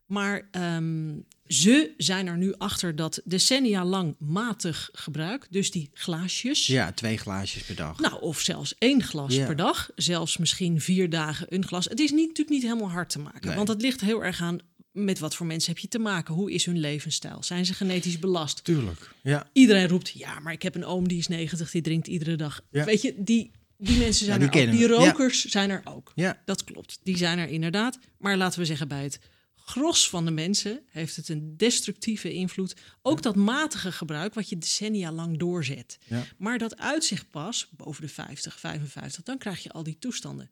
Maar 0.06 0.48
ehm, 0.52 1.14
ze 1.46 1.94
zijn 1.98 2.28
er 2.28 2.38
nu 2.38 2.54
achter 2.58 2.96
dat 2.96 3.22
decennia 3.24 3.86
lang 3.86 4.16
matig 4.20 4.90
gebruik, 4.94 5.48
dus 5.50 5.72
die 5.72 5.90
glaasjes. 5.94 6.68
Ja, 6.68 6.92
twee 6.92 7.18
glaasjes 7.18 7.64
per 7.64 7.76
dag. 7.76 8.00
Nou, 8.00 8.22
of 8.22 8.40
zelfs 8.40 8.76
één 8.78 9.04
glas 9.04 9.36
Ja. 9.36 9.46
per 9.46 9.56
dag. 9.56 9.90
Zelfs 9.96 10.38
misschien 10.38 10.82
vier 10.82 11.10
dagen 11.10 11.46
een 11.50 11.66
glas. 11.68 11.86
Het 11.86 12.00
is 12.00 12.12
niet, 12.12 12.28
natuurlijk 12.28 12.50
niet 12.50 12.62
helemaal 12.64 12.92
hard 12.92 13.10
te 13.10 13.20
maken. 13.20 13.48
Nee. 13.48 13.56
Want 13.56 13.68
het 13.68 13.82
ligt 13.82 14.02
heel 14.02 14.24
erg 14.24 14.42
aan 14.42 14.60
met 14.96 15.20
wat 15.20 15.36
voor 15.36 15.46
mensen 15.46 15.72
heb 15.72 15.82
je 15.82 15.88
te 15.88 16.00
maken. 16.00 16.34
Hoe 16.34 16.52
is 16.52 16.66
hun 16.66 16.80
levensstijl? 16.80 17.44
Zijn 17.44 17.66
ze 17.66 17.74
genetisch 17.74 18.20
belast? 18.20 18.64
Tuurlijk. 18.64 19.12
Ja. 19.24 19.50
Iedereen 19.54 19.88
roept, 19.88 20.10
ja, 20.10 20.40
maar 20.40 20.54
ik 20.54 20.62
heb 20.62 20.76
een 20.76 20.86
oom 20.86 21.08
die 21.08 21.18
is 21.18 21.28
90, 21.28 21.72
die 21.72 21.82
drinkt 21.82 22.08
iedere 22.08 22.36
dag. 22.36 22.62
Ja. 22.72 22.86
Weet 22.86 23.02
je, 23.02 23.14
die, 23.18 23.52
die 23.78 23.98
mensen 23.98 24.26
zijn 24.26 24.40
die 24.40 24.50
er 24.50 24.66
ook. 24.66 24.72
Die. 24.72 24.80
Ja. 24.80 24.88
rokers 24.88 25.46
zijn 25.46 25.70
er 25.70 25.82
ook. 25.84 26.12
Ja. 26.16 26.42
Dat 26.46 26.64
klopt. 26.64 27.00
Die 27.04 27.18
zijn 27.18 27.38
er 27.38 27.48
inderdaad. 27.48 28.00
Maar 28.18 28.38
laten 28.38 28.60
we 28.60 28.66
zeggen, 28.66 28.88
bij 28.88 29.04
het 29.04 29.20
gros 29.56 30.10
van 30.10 30.26
de 30.26 30.32
mensen 30.32 30.80
heeft 30.86 31.16
het 31.16 31.30
een 31.30 31.58
destructieve 31.58 32.34
invloed. 32.34 32.76
Ook 33.02 33.22
dat 33.22 33.36
matige 33.36 33.92
gebruik 33.92 34.34
wat 34.34 34.50
je 34.50 34.58
decennia 34.58 35.12
lang 35.12 35.38
doorzet. 35.38 35.98
Maar 36.38 36.58
dat 36.58 36.78
uitzicht 36.78 37.30
pas 37.30 37.70
boven 37.72 38.02
de 38.02 38.10
50, 38.10 38.60
55, 38.60 39.24
dan 39.24 39.38
krijg 39.38 39.64
je 39.64 39.72
al 39.72 39.84
die 39.84 39.98
toestanden. 40.00 40.50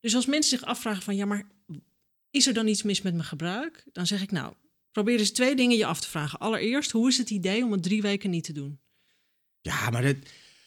Dus 0.00 0.14
als 0.14 0.26
mensen 0.26 0.58
zich 0.58 0.68
afvragen 0.68 1.02
van 1.02 1.16
ja, 1.16 1.24
maar 1.24 1.46
is 2.34 2.46
er 2.46 2.54
dan 2.54 2.66
iets 2.66 2.82
mis 2.82 3.02
met 3.02 3.12
mijn 3.14 3.24
gebruik? 3.26 3.84
Dan 3.92 4.06
zeg 4.06 4.22
ik 4.22 4.30
nou, 4.30 4.52
probeer 4.92 5.18
eens 5.18 5.30
twee 5.30 5.56
dingen 5.56 5.76
je 5.76 5.86
af 5.86 6.00
te 6.00 6.08
vragen. 6.08 6.38
Allereerst, 6.38 6.90
hoe 6.90 7.08
is 7.08 7.18
het 7.18 7.30
idee 7.30 7.64
om 7.64 7.72
het 7.72 7.82
drie 7.82 8.02
weken 8.02 8.30
niet 8.30 8.44
te 8.44 8.52
doen? 8.52 8.78
Ja, 9.60 9.90
maar 9.90 10.02
dat, 10.02 10.16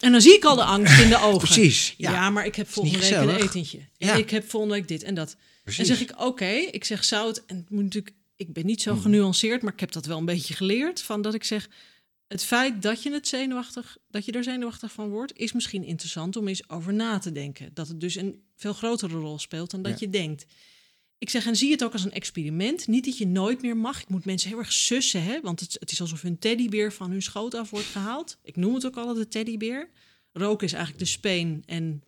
En 0.00 0.12
dan 0.12 0.20
zie 0.20 0.34
ik 0.34 0.44
al 0.44 0.56
de 0.56 0.64
angst 0.64 1.00
in 1.02 1.08
de 1.08 1.20
ogen. 1.28 1.38
precies. 1.38 1.94
Ja, 1.96 2.12
Ja, 2.12 2.30
maar 2.30 2.46
ik 2.46 2.54
heb 2.54 2.68
volgende 2.68 2.98
week 2.98 3.12
een 3.12 3.36
etentje. 3.42 3.78
En 3.78 4.06
Ja. 4.06 4.14
ik 4.14 4.30
heb 4.30 4.50
volgende 4.50 4.74
week 4.74 4.88
dit 4.88 5.02
en 5.02 5.14
dat. 5.14 5.36
precies. 5.62 5.80
En 5.80 5.96
zeg 5.96 6.00
ik, 6.08 6.20
oké, 6.20 6.48
ik 6.50 6.84
zeg 6.84 7.04
zout. 7.04 7.42
En 7.46 7.56
het 7.56 7.70
moet 7.70 7.82
natuurlijk, 7.82 8.14
ik 8.36 8.52
ben 8.52 8.66
niet 8.66 8.82
zo 8.82 8.92
Mhm. 8.92 9.02
genuanceerd, 9.02 9.62
maar 9.62 9.72
ik 9.72 9.80
heb 9.80 9.92
dat 9.92 10.06
wel 10.06 10.18
een 10.18 10.24
beetje 10.24 10.54
geleerd. 10.54 11.02
Van 11.02 11.22
dat 11.22 11.34
ik 11.34 11.44
zeg, 11.44 11.68
het 12.28 12.44
feit 12.44 12.82
dat 12.82 13.02
je 13.02 13.12
het 13.12 13.28
zenuwachtig, 13.28 13.96
dat 14.10 14.24
je 14.24 14.32
er 14.32 14.42
zenuwachtig 14.44 14.92
van 14.92 15.08
wordt, 15.08 15.32
is 15.38 15.52
misschien 15.52 15.84
interessant 15.84 16.36
om 16.36 16.48
eens 16.48 16.68
over 16.68 16.94
na 16.94 17.18
te 17.18 17.32
denken. 17.32 17.70
Dat 17.74 17.88
het 17.88 18.00
dus 18.00 18.14
een 18.14 18.42
veel 18.56 18.72
grotere 18.72 19.14
rol 19.18 19.38
speelt 19.38 19.70
dan 19.70 19.82
dat 19.82 19.92
Ja. 19.92 19.98
je 20.00 20.10
denkt. 20.10 20.46
Ik 21.18 21.30
zeg, 21.30 21.46
en 21.46 21.56
zie 21.56 21.70
het 21.70 21.84
ook 21.84 21.92
als 21.92 22.04
een 22.04 22.12
experiment. 22.12 22.86
Niet 22.86 23.04
dat 23.04 23.18
je 23.18 23.26
nooit 23.26 23.62
meer 23.62 23.76
mag. 23.76 24.00
Ik 24.02 24.08
moet 24.08 24.24
mensen 24.24 24.48
heel 24.48 24.58
erg 24.58 24.72
sussen, 24.72 25.22
hè? 25.22 25.40
want 25.40 25.60
het, 25.60 25.76
het 25.80 25.90
is 25.90 26.00
alsof 26.00 26.22
hun 26.22 26.38
teddybeer 26.38 26.92
van 26.92 27.10
hun 27.10 27.22
schoot 27.22 27.54
af 27.54 27.70
wordt 27.70 27.86
gehaald. 27.86 28.38
Ik 28.42 28.56
noem 28.56 28.74
het 28.74 28.86
ook 28.86 28.96
altijd 28.96 29.16
de 29.16 29.28
teddybeer. 29.28 29.90
Roken 30.32 30.66
is 30.66 30.72
eigenlijk 30.72 31.04
de 31.04 31.10
speen 31.10 31.62
en 31.66 32.02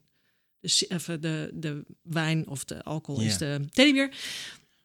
De, 0.60 0.68
si- 0.68 0.86
even 0.88 1.20
de, 1.20 1.50
de 1.54 1.84
wijn 2.02 2.46
of 2.48 2.64
de 2.64 2.82
alcohol 2.84 3.20
is 3.22 3.38
de 3.38 3.66
teddybeer. 3.70 4.14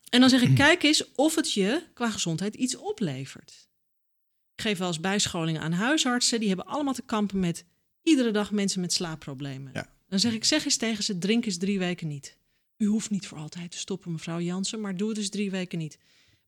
En 0.09 0.19
dan 0.19 0.29
zeg 0.29 0.41
ik, 0.41 0.55
kijk 0.65 0.83
eens 0.83 1.11
of 1.13 1.35
het 1.35 1.51
je 1.53 1.83
qua 1.93 2.09
gezondheid 2.09 2.55
iets 2.55 2.75
oplevert. 2.75 3.67
Ik 4.55 4.61
geef 4.61 4.77
wel 4.77 4.87
eens 4.87 4.99
bijscholingen 4.99 5.61
aan 5.61 5.71
huisartsen. 5.71 6.39
Die 6.39 6.47
hebben 6.47 6.65
allemaal 6.65 6.93
te 6.93 7.01
kampen 7.01 7.39
met 7.39 7.65
iedere 8.03 8.31
dag 8.31 8.51
mensen 8.51 8.81
met 8.81 8.93
slaapproblemen. 8.93 9.71
Ja. 9.73 9.93
Dan 10.07 10.19
zeg 10.19 10.33
ik, 10.33 10.43
zeg 10.45 10.65
eens 10.65 10.77
tegen 10.77 11.03
ze, 11.03 11.17
drink 11.17 11.45
eens 11.45 11.57
drie 11.57 11.79
weken 11.79 12.07
niet. 12.07 12.37
U 12.77 12.85
hoeft 12.85 13.09
niet 13.09 13.27
voor 13.27 13.37
altijd 13.37 13.71
te 13.71 13.77
stoppen, 13.77 14.11
mevrouw 14.11 14.39
Jansen, 14.39 14.81
maar 14.81 14.97
doe 14.97 15.07
het 15.07 15.17
dus 15.17 15.29
drie 15.29 15.51
weken 15.51 15.77
niet. 15.77 15.97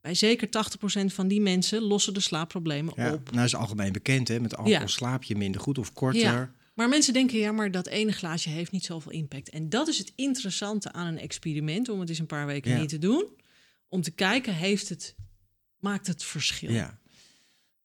Bij 0.01 0.13
zeker 0.13 0.47
80% 0.47 1.05
van 1.13 1.27
die 1.27 1.41
mensen 1.41 1.81
lossen 1.81 2.13
de 2.13 2.19
slaapproblemen 2.19 2.93
Ja, 2.95 3.13
op. 3.13 3.31
nou 3.31 3.45
is 3.45 3.55
algemeen 3.55 3.91
bekend, 3.91 4.27
hè? 4.27 4.39
Met 4.39 4.55
alcohol 4.57 4.79
Ja. 4.79 4.87
slaap 4.87 5.23
je 5.23 5.35
minder 5.35 5.61
goed 5.61 5.77
of 5.77 5.93
korter. 5.93 6.21
Ja. 6.21 6.51
Maar 6.73 6.89
mensen 6.89 7.13
denken, 7.13 7.37
ja, 7.37 7.51
maar 7.51 7.71
dat 7.71 7.87
ene 7.87 8.11
glaasje 8.11 8.49
heeft 8.49 8.71
niet 8.71 8.85
zoveel 8.85 9.11
impact. 9.11 9.49
En 9.49 9.69
dat 9.69 9.87
is 9.87 9.97
het 9.97 10.11
interessante 10.15 10.91
aan 10.91 11.07
een 11.07 11.19
experiment, 11.19 11.89
om 11.89 11.99
het 11.99 12.09
eens 12.09 12.19
een 12.19 12.25
paar 12.25 12.45
weken 12.45 12.71
Ja. 12.71 12.79
niet 12.79 12.89
te 12.89 12.97
doen. 12.97 13.25
Om 13.87 14.01
te 14.01 14.11
kijken, 14.11 14.53
heeft 14.55 14.89
het, 14.89 15.15
maakt 15.79 16.07
het 16.07 16.23
verschil? 16.23 16.71
Ja. 16.71 16.99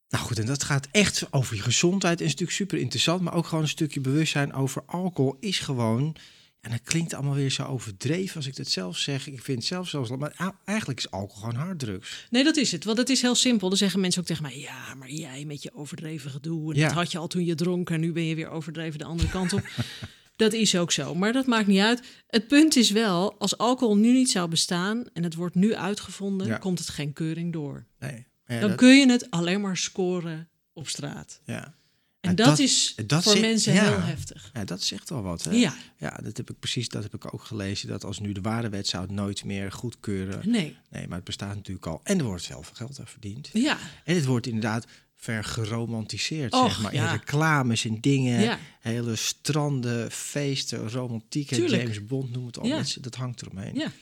Nou 0.09 0.25
goed, 0.25 0.39
en 0.39 0.47
dat 0.47 0.63
gaat 0.63 0.89
echt 0.91 1.33
over 1.33 1.57
je 1.57 1.63
gezondheid. 1.63 2.19
En 2.19 2.25
is 2.25 2.31
natuurlijk 2.31 2.59
super 2.59 2.79
interessant. 2.79 3.21
Maar 3.21 3.35
ook 3.35 3.47
gewoon 3.47 3.63
een 3.65 3.71
stukje 3.71 4.01
bewustzijn 4.01 4.53
over 4.53 4.83
alcohol 4.87 5.37
is 5.41 5.59
gewoon. 5.59 6.17
En 6.63 6.71
dat 6.71 6.83
klinkt 6.83 7.15
allemaal 7.15 7.35
weer 7.35 7.51
zo 7.51 7.63
overdreven 7.65 8.37
als 8.37 8.47
ik 8.47 8.57
dat 8.57 8.69
zelf 8.69 8.97
zeg. 8.97 9.27
Ik 9.27 9.43
vind 9.43 9.59
het 9.59 9.67
zelf 9.67 9.89
zelfs. 9.89 10.11
Maar 10.11 10.57
eigenlijk 10.65 10.99
is 10.99 11.11
alcohol 11.11 11.41
gewoon 11.51 11.65
harddrugs. 11.67 12.27
Nee, 12.31 12.45
dat 12.45 12.57
is 12.57 12.73
het. 12.73 12.85
Want 12.85 12.99
het 12.99 13.09
is 13.09 13.23
heel 13.23 13.35
simpel. 13.35 13.69
Dan 13.69 13.79
zeggen 13.79 14.01
mensen 14.01 14.21
ook 14.21 14.27
tegen 14.27 14.43
mij: 14.43 14.59
ja, 14.59 14.95
maar 14.95 15.11
jij 15.11 15.45
met 15.45 15.63
je 15.63 15.75
overdreven 15.75 16.31
gedoe. 16.31 16.73
En 16.73 16.79
Ja. 16.79 16.87
Dat 16.87 16.97
had 16.97 17.13
je 17.13 17.19
al 17.19 17.27
toen 17.27 17.45
je 17.45 17.55
dronk. 17.55 17.91
En 17.91 18.01
nu 18.01 18.13
ben 18.13 18.25
je 18.25 18.35
weer 18.35 18.49
overdreven 18.49 18.99
de 18.99 19.05
andere 19.05 19.29
kant 19.29 19.53
op. 19.53 19.63
dat 20.37 20.53
is 20.53 20.77
ook 20.77 20.93
zo. 20.93 21.15
Maar 21.15 21.33
dat 21.33 21.47
maakt 21.47 21.67
niet 21.67 21.81
uit. 21.81 22.03
Het 22.27 22.49
punt 22.49 22.77
is 22.77 22.91
wel: 22.91 23.39
als 23.39 23.59
alcohol 23.59 23.97
nu 23.97 24.13
niet 24.13 24.31
zou 24.31 24.49
bestaan. 24.49 25.05
en 25.13 25.23
het 25.23 25.35
wordt 25.35 25.55
nu 25.55 25.75
uitgevonden. 25.75 26.47
Ja. 26.47 26.59
komt 26.59 26.79
het 26.79 26.89
geen 26.89 27.13
keuring 27.13 27.53
door. 27.53 27.87
Nee. 27.99 28.27
Ja, 28.47 28.61
Dan 28.61 28.69
dat- 28.69 28.79
kun 28.79 28.97
je 28.99 29.11
het 29.11 29.31
alleen 29.31 29.61
maar 29.61 29.77
scoren 29.77 30.49
op 30.73 30.89
straat. 30.89 31.41
ja. 31.45 31.75
En 32.23 32.35
dat, 32.37 32.47
dat- 32.47 32.59
is 32.59 32.95
dat 33.07 33.23
voor 33.23 33.33
zegt- 33.33 33.45
mensen 33.45 33.73
ja. 33.75 33.83
heel 33.89 34.01
heftig. 34.01 34.51
ja, 34.55 34.65
dat 34.65 34.83
zegt 34.83 35.09
wel 35.11 35.23
wat. 35.23 35.45
Hè? 35.45 35.51
Ja, 35.51 35.75
Ja, 35.99 36.19
dat 36.23 36.37
heb 36.37 36.51
ik 36.51 36.59
precies. 36.59 36.89
Dat 36.89 37.03
heb 37.03 37.15
ik 37.15 37.35
ook 37.35 37.43
gelezen. 37.45 37.89
Dat 37.89 38.05
als 38.05 38.19
nu 38.19 38.33
de 38.33 38.41
waardewet 38.41 38.87
zou 38.87 39.03
het 39.03 39.13
nooit 39.13 39.45
meer 39.45 39.73
goedkeuren. 39.73 40.51
nee. 40.51 40.77
Nee, 40.91 41.07
maar 41.09 41.17
het 41.17 41.25
bestaat 41.25 41.55
natuurlijk 41.55 41.87
al. 41.87 42.01
En 42.05 42.19
er 42.19 42.25
wordt 42.25 42.43
zelf 42.43 42.71
geld 42.75 43.01
aan 43.01 43.07
verdiend. 43.07 43.49
Ja, 43.53 43.79
En 44.05 44.15
het 44.15 44.25
wordt 44.25 44.47
inderdaad 44.47 44.87
vergeromantiseerd, 45.17 46.53
Och, 46.53 46.67
zeg 46.73 46.83
maar. 46.83 46.95
ja. 46.95 47.07
In 47.13 47.19
reclames 47.19 47.85
en 47.85 48.01
dingen. 48.01 48.41
Ja. 48.41 48.59
Hele 48.81 49.17
stranden, 49.17 50.11
feesten, 50.11 50.91
romantiek. 50.91 51.51
James 51.55 52.07
Bond, 52.07 52.33
noem 52.33 52.47
het 52.47 52.59
al. 52.59 52.67
Ja. 52.67 52.75
Mensen, 52.77 53.03
dat 53.03 53.15
hangt 53.15 53.43
eromheen. 53.43 53.75
ja. 53.75 53.93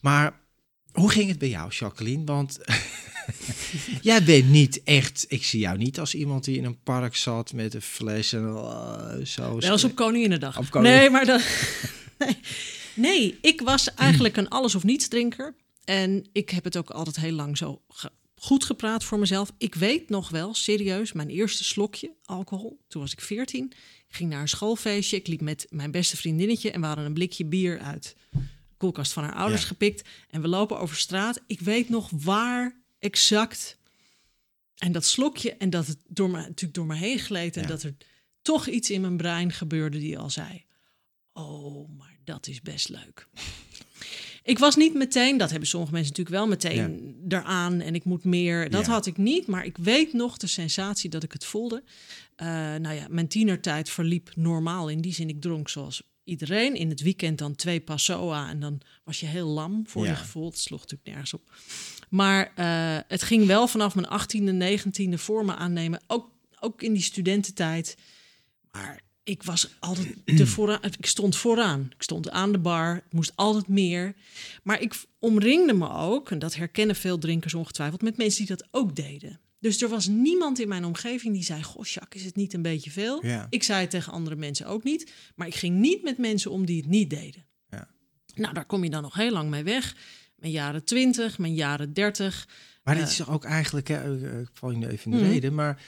Maar 0.00 0.40
hoe 0.92 1.10
ging 1.10 1.28
het 1.28 1.38
bij 1.38 1.48
jou, 1.48 1.70
Jacqueline? 1.72 2.24
Want 2.24 2.58
jij 4.02 4.22
bent 4.24 4.48
niet 4.50 4.82
echt... 4.84 5.24
Ik 5.28 5.44
zie 5.44 5.60
jou 5.60 5.78
niet 5.78 5.98
als 5.98 6.14
iemand 6.14 6.44
die 6.44 6.56
in 6.56 6.64
een 6.64 6.82
park 6.82 7.16
zat 7.16 7.52
met 7.52 7.74
een 7.74 7.82
fles 7.82 8.32
en 8.32 8.42
uh, 8.42 9.24
zo. 9.24 9.58
Wel 9.58 9.72
eens 9.72 9.84
op 9.84 9.94
Koninginnedag. 9.94 10.58
Op 10.58 10.70
Koningin- 10.70 10.98
Nee, 10.98 11.10
maar 11.10 11.26
dat... 11.26 11.42
nee. 12.18 12.36
nee, 12.94 13.38
ik 13.40 13.60
was 13.60 13.94
eigenlijk 13.94 14.36
een 14.36 14.48
alles 14.48 14.74
of 14.74 14.84
niets 14.84 15.08
drinker. 15.08 15.54
En 15.84 16.26
ik 16.32 16.50
heb 16.50 16.64
het 16.64 16.76
ook 16.76 16.90
altijd 16.90 17.16
heel 17.16 17.32
lang 17.32 17.56
zo 17.56 17.82
ge- 17.88 18.10
goed 18.36 18.64
gepraat 18.64 19.04
voor 19.04 19.18
mezelf. 19.18 19.52
Ik 19.58 19.74
weet 19.74 20.08
nog 20.08 20.28
wel, 20.30 20.54
serieus, 20.54 21.12
mijn 21.12 21.28
eerste 21.28 21.64
slokje 21.64 22.12
alcohol. 22.24 22.78
Toen 22.88 23.02
was 23.02 23.12
ik 23.12 23.20
14. 23.20 23.72
Ik 24.08 24.16
ging 24.18 24.30
naar 24.30 24.40
een 24.40 24.48
schoolfeestje. 24.48 25.16
Ik 25.16 25.26
liep 25.26 25.40
met 25.40 25.66
mijn 25.70 25.90
beste 25.90 26.16
vriendinnetje 26.16 26.70
en 26.70 26.80
we 26.80 26.86
hadden 26.86 27.04
een 27.04 27.12
blikje 27.14 27.44
bier 27.44 27.78
uit 27.80 28.16
koelkast 28.82 29.12
van 29.12 29.24
haar 29.24 29.34
ouders 29.34 29.60
Ja. 29.62 29.66
gepikt. 29.66 30.08
En 30.30 30.40
we 30.42 30.48
lopen 30.48 30.78
over 30.78 30.96
straat. 30.96 31.40
Ik 31.46 31.60
weet 31.60 31.88
nog 31.88 32.10
waar 32.14 32.80
exact. 32.98 33.78
En 34.76 34.92
dat 34.92 35.04
slokje 35.04 35.52
en 35.56 35.70
dat 35.70 35.86
het 35.86 35.98
door 36.08 36.30
me, 36.30 36.36
natuurlijk 36.36 36.74
door 36.74 36.86
me 36.86 36.94
heen 36.96 37.18
gleed. 37.18 37.56
En 37.56 37.62
Ja. 37.62 37.68
dat 37.68 37.82
er 37.82 37.94
toch 38.42 38.66
iets 38.66 38.90
in 38.90 39.00
mijn 39.00 39.16
brein 39.16 39.52
gebeurde 39.52 39.98
die 39.98 40.18
al 40.18 40.30
zei: 40.30 40.64
Oh, 41.32 41.88
maar 41.98 42.16
dat 42.24 42.46
is 42.46 42.60
best 42.62 42.88
leuk. 42.88 43.28
ik 44.52 44.58
was 44.58 44.76
niet 44.76 44.94
meteen, 44.94 45.36
dat 45.36 45.50
hebben 45.50 45.68
sommige 45.68 45.92
mensen 45.92 46.10
natuurlijk 46.10 46.36
wel 46.36 46.48
meteen 46.48 47.16
eraan 47.28 47.80
en 47.80 47.94
ik 47.94 48.04
moet 48.04 48.24
meer. 48.24 48.70
Dat 48.70 48.86
Ja. 48.86 48.92
had 48.92 49.06
ik 49.06 49.16
niet, 49.16 49.46
maar 49.46 49.64
ik 49.64 49.76
weet 49.76 50.12
nog 50.12 50.36
de 50.36 50.46
sensatie 50.46 51.10
dat 51.10 51.22
ik 51.22 51.32
het 51.32 51.44
voelde. 51.44 51.82
Eh, 52.36 52.46
nou 52.46 52.92
ja, 52.92 53.06
mijn 53.10 53.28
tienertijd 53.28 53.90
verliep 53.90 54.30
normaal 54.36 54.88
in 54.88 55.00
die 55.00 55.14
zin. 55.14 55.28
Ik 55.28 55.40
dronk 55.40 55.68
zoals 55.68 56.02
iedereen. 56.24 56.74
In 56.74 56.88
het 56.88 57.00
weekend 57.00 57.38
dan 57.38 57.54
twee 57.54 57.80
Passoa 57.80 58.48
en 58.48 58.60
dan 58.60 58.80
was 59.04 59.20
je 59.20 59.26
heel 59.26 59.46
lam 59.48 59.82
voor 59.86 60.04
Ja. 60.04 60.10
je 60.10 60.16
gevoel. 60.16 60.46
Het 60.46 60.58
sloeg 60.58 60.80
natuurlijk 60.80 61.08
nergens 61.08 61.34
op. 61.34 61.50
Maar 62.08 62.52
eh, 62.54 62.98
het 63.08 63.22
ging 63.22 63.46
wel 63.46 63.68
vanaf 63.68 63.94
mijn 63.94 64.06
18e, 64.06 64.80
19e 64.80 65.14
vormen 65.14 65.56
aannemen. 65.56 66.00
Ook, 66.06 66.30
ook 66.60 66.82
in 66.82 66.92
die 66.92 67.02
studententijd. 67.02 67.96
Maar 68.70 69.00
ik 69.24 69.42
was 69.42 69.68
altijd 69.80 70.16
de 70.38 70.46
vooraan. 70.46 70.80
Ik 70.98 71.06
stond 71.06 71.36
vooraan. 71.36 71.90
Ik 71.94 72.02
stond 72.02 72.30
aan 72.30 72.52
de 72.52 72.58
bar. 72.58 72.94
Het 72.94 73.12
moest 73.12 73.32
altijd 73.34 73.68
meer. 73.68 74.14
Maar 74.62 74.80
ik 74.80 74.94
omringde 75.18 75.72
me 75.72 75.90
ook, 75.90 76.30
en 76.30 76.38
dat 76.38 76.54
herkennen 76.54 76.96
veel 76.96 77.18
drinkers 77.18 77.54
ongetwijfeld, 77.54 78.02
met 78.02 78.16
mensen 78.16 78.46
die 78.46 78.56
dat 78.56 78.68
ook 78.70 78.96
deden. 78.96 79.40
Dus 79.62 79.82
er 79.82 79.88
was 79.88 80.06
niemand 80.08 80.60
in 80.60 80.68
mijn 80.68 80.84
omgeving 80.84 81.34
die 81.34 81.42
zei: 81.44 81.62
Goh, 81.62 81.84
Jacques, 81.84 82.20
is 82.20 82.26
het 82.26 82.36
niet 82.36 82.54
een 82.54 82.62
beetje 82.62 82.90
veel? 82.90 83.26
Ja. 83.26 83.46
Ik 83.50 83.62
zei 83.62 83.80
het 83.80 83.90
tegen 83.90 84.12
andere 84.12 84.36
mensen 84.36 84.66
ook 84.66 84.82
niet. 84.84 85.12
Maar 85.34 85.46
ik 85.46 85.54
ging 85.54 85.78
niet 85.78 86.02
met 86.02 86.18
mensen 86.18 86.50
om 86.50 86.66
die 86.66 86.76
het 86.80 86.86
niet 86.90 87.10
deden. 87.10 87.44
Ja. 87.70 87.88
Nou, 88.34 88.54
daar 88.54 88.64
kom 88.64 88.84
je 88.84 88.90
dan 88.90 89.02
nog 89.02 89.14
heel 89.14 89.30
lang 89.32 89.50
mee 89.50 89.62
weg. 89.62 89.96
Mijn 90.36 90.52
jaren 90.52 90.84
20, 90.84 91.38
mijn 91.38 91.54
jaren 91.54 91.92
30. 91.92 92.48
Maar 92.84 92.94
dit 92.94 93.04
Eh. 93.04 93.10
is 93.10 93.26
ook 93.26 93.44
eigenlijk, 93.44 93.88
hè, 93.88 94.26
eh, 94.30 94.40
ik 94.40 94.48
val 94.52 94.70
je 94.70 94.76
nu 94.76 94.86
even 94.86 95.12
in 95.12 95.18
de 95.18 95.22
Mhm. 95.24 95.32
reden, 95.32 95.54
maar 95.54 95.82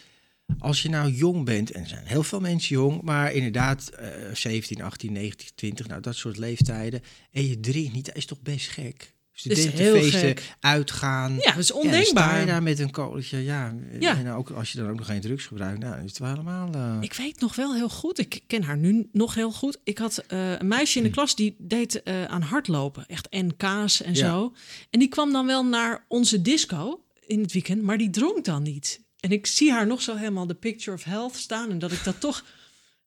als 0.58 0.82
je 0.82 0.88
nou 0.88 1.10
jong 1.10 1.44
bent, 1.44 1.70
en 1.70 1.82
er 1.82 1.88
zijn 1.88 2.06
heel 2.06 2.22
veel 2.22 2.40
mensen 2.40 2.74
jong, 2.76 3.02
maar 3.02 3.32
inderdaad 3.32 3.88
eh 3.88 4.34
17, 4.34 4.82
18, 4.82 5.12
19, 5.12 5.48
20, 5.54 5.86
nou 5.86 6.00
dat 6.00 6.16
soort 6.16 6.36
leeftijden, 6.36 7.02
en 7.30 7.46
je 7.46 7.60
drinkt 7.60 7.92
niet, 7.92 8.06
dat 8.06 8.16
is 8.16 8.26
toch 8.26 8.40
best 8.40 8.68
gek? 8.68 9.13
Studentenfeesten, 9.36 10.20
gek. 10.20 10.54
uitgaan. 10.60 11.34
Ja, 11.34 11.36
dat 11.36 11.44
is 11.44 11.48
Ja, 11.48 11.54
dan 11.54 11.62
sta 11.64 11.74
ondenkbaar. 11.74 12.40
je 12.40 12.46
daar 12.46 12.62
met 12.62 12.78
een 12.78 12.90
koolletje, 12.90 13.44
ja. 13.44 13.74
Ja. 14.00 14.16
En 14.16 14.30
ook 14.30 14.50
als 14.50 14.72
je 14.72 14.78
dan 14.78 14.90
ook 14.90 14.96
nog 14.96 15.06
geen 15.06 15.20
drugs 15.20 15.46
gebruikt, 15.46 15.78
nou, 15.78 15.96
is 16.02 16.08
het 16.10 16.18
wel 16.18 16.28
helemaal... 16.28 16.70
eh, 16.74 16.96
Ik 17.00 17.12
weet 17.14 17.40
nog 17.40 17.56
wel 17.56 17.74
heel 17.74 17.88
goed. 17.88 18.18
Ik 18.18 18.40
ken 18.46 18.62
haar 18.62 18.76
nu 18.76 19.08
nog 19.12 19.34
heel 19.34 19.52
goed. 19.52 19.78
Ik 19.84 19.98
had 19.98 20.18
eh, 20.18 20.58
een 20.58 20.68
meisje 20.68 20.98
in 20.98 21.04
de 21.04 21.10
klas 21.10 21.34
die 21.34 21.54
deed 21.58 22.02
eh, 22.02 22.24
aan 22.24 22.42
hardlopen. 22.42 23.06
Echt 23.06 23.26
NK's 23.30 24.02
en 24.02 24.14
Ja. 24.14 24.28
zo. 24.30 24.54
En 24.90 24.98
die 24.98 25.08
kwam 25.08 25.32
dan 25.32 25.46
wel 25.46 25.64
naar 25.64 26.04
onze 26.08 26.42
disco 26.42 27.04
in 27.26 27.40
het 27.40 27.52
weekend, 27.52 27.82
maar 27.82 27.98
die 27.98 28.10
dronk 28.10 28.44
dan 28.44 28.62
niet. 28.62 29.00
En 29.20 29.30
ik 29.32 29.46
zie 29.46 29.72
haar 29.72 29.86
nog 29.86 30.02
zo 30.02 30.16
helemaal 30.16 30.46
de 30.46 30.54
picture 30.54 30.96
of 30.96 31.04
health 31.04 31.36
staan. 31.36 31.70
En 31.70 31.78
dat 31.78 31.92
ik 31.92 32.04
dat 32.04 32.20
toch 32.20 32.44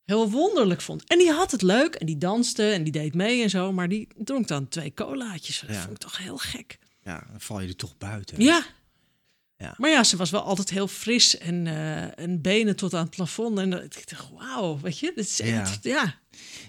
heel 0.08 0.30
wonderlijk 0.30 0.80
vond. 0.80 1.04
En 1.04 1.18
die 1.18 1.30
had 1.32 1.50
het 1.50 1.62
leuk 1.62 1.94
en 1.94 2.06
die 2.06 2.18
danste 2.18 2.70
en 2.70 2.82
die 2.82 2.92
deed 2.92 3.14
mee 3.14 3.42
en 3.42 3.50
zo. 3.50 3.72
Maar 3.72 3.88
die 3.88 4.08
dronk 4.16 4.48
dan 4.48 4.68
twee 4.68 4.94
colaatjes. 4.94 5.60
Dat 5.66 5.74
Ja. 5.76 5.80
vond 5.80 5.92
ik 5.92 5.98
toch 5.98 6.18
heel 6.18 6.36
gek. 6.38 6.78
ja, 7.02 7.24
dan 7.30 7.40
val 7.40 7.60
je 7.60 7.68
er 7.68 7.76
toch 7.76 7.96
buiten. 7.98 8.42
Ja. 8.42 8.62
Ja. 9.56 9.74
Maar 9.76 9.90
ja, 9.90 10.04
ze 10.04 10.16
was 10.16 10.30
wel 10.30 10.40
altijd 10.42 10.70
heel 10.70 10.88
fris 10.88 11.38
en, 11.38 11.66
eh, 11.66 12.18
en 12.18 12.40
benen 12.40 12.76
tot 12.76 12.94
aan 12.94 13.00
het 13.06 13.16
plafond. 13.16 13.58
En 13.58 13.72
ik 13.84 14.10
dacht, 14.10 14.28
wauw, 14.38 14.78
weet 14.80 14.98
je, 14.98 15.12
dit 15.14 15.24
is 15.24 15.40
echt, 15.40 15.84
ja. 15.84 16.14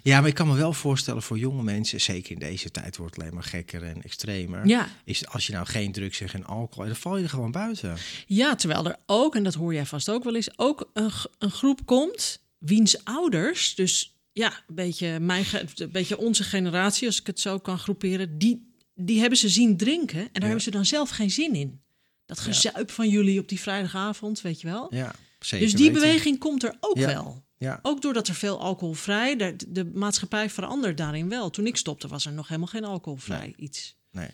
Ja, 0.03 0.19
maar 0.19 0.29
ik 0.29 0.35
kan 0.35 0.47
me 0.47 0.55
wel 0.55 0.73
voorstellen 0.73 1.21
voor 1.21 1.37
jonge 1.37 1.63
mensen, 1.63 2.01
zeker 2.01 2.31
in 2.31 2.39
deze 2.39 2.71
tijd 2.71 2.97
wordt 2.97 3.13
het 3.15 3.23
alleen 3.23 3.35
maar 3.35 3.43
gekker 3.43 3.83
en 3.83 4.01
extremer. 4.01 4.67
Ja. 4.67 4.87
Is 5.03 5.27
als 5.27 5.47
je 5.47 5.53
nou 5.53 5.65
geen 5.65 5.91
drugs 5.91 6.21
en 6.21 6.29
geen 6.29 6.45
alcohol, 6.45 6.85
dan 6.85 6.95
val 6.95 7.17
je 7.17 7.23
er 7.23 7.29
gewoon 7.29 7.51
buiten. 7.51 7.97
Ja, 8.27 8.55
terwijl 8.55 8.85
er 8.85 8.95
ook, 9.05 9.35
en 9.35 9.43
dat 9.43 9.53
hoor 9.53 9.73
jij 9.73 9.85
vast 9.85 10.09
ook 10.09 10.23
wel 10.23 10.35
eens, 10.35 10.57
ook 10.59 10.89
een, 10.93 11.11
een 11.37 11.51
groep 11.51 11.85
komt 11.85 12.41
wiens 12.59 13.03
ouders, 13.03 13.75
dus 13.75 14.15
ja, 14.31 14.63
een 14.67 14.75
beetje, 14.75 15.19
mijn, 15.19 15.45
een 15.75 15.91
beetje 15.91 16.17
onze 16.17 16.43
generatie, 16.43 17.07
als 17.07 17.19
ik 17.19 17.27
het 17.27 17.39
zo 17.39 17.59
kan 17.59 17.79
groeperen, 17.79 18.37
die, 18.37 18.73
die 18.95 19.19
hebben 19.19 19.37
ze 19.37 19.49
zien 19.49 19.77
drinken 19.77 20.19
en 20.19 20.29
daar 20.33 20.43
hebben 20.43 20.61
ze 20.61 20.71
dan 20.71 20.85
zelf 20.85 21.09
geen 21.09 21.31
zin 21.31 21.55
in. 21.55 21.81
Dat 22.25 22.39
gezuip 22.39 22.91
van 22.91 23.09
jullie 23.09 23.39
op 23.39 23.49
die 23.49 23.59
vrijdagavond, 23.59 24.41
weet 24.41 24.61
je 24.61 24.67
wel. 24.67 24.95
Ja, 24.95 25.15
zeker 25.39 25.65
dus 25.65 25.75
die 25.75 25.91
weten. 25.91 26.01
beweging 26.01 26.39
komt 26.39 26.63
er 26.63 26.77
ook 26.79 26.97
wel. 26.97 27.43
Ja, 27.57 27.79
Ook 27.81 28.01
doordat 28.01 28.27
er 28.27 28.35
veel 28.35 28.59
alcoholvrij, 28.59 29.35
de, 29.35 29.55
de 29.67 29.85
maatschappij 29.85 30.49
verandert 30.49 30.97
daarin 30.97 31.29
wel. 31.29 31.49
Toen 31.49 31.67
ik 31.67 31.77
stopte 31.77 32.07
was 32.07 32.25
er 32.25 32.33
nog 32.33 32.47
helemaal 32.47 32.67
geen 32.67 32.83
alcoholvrij 32.83 33.53
iets. 33.57 33.95
nee. 34.11 34.29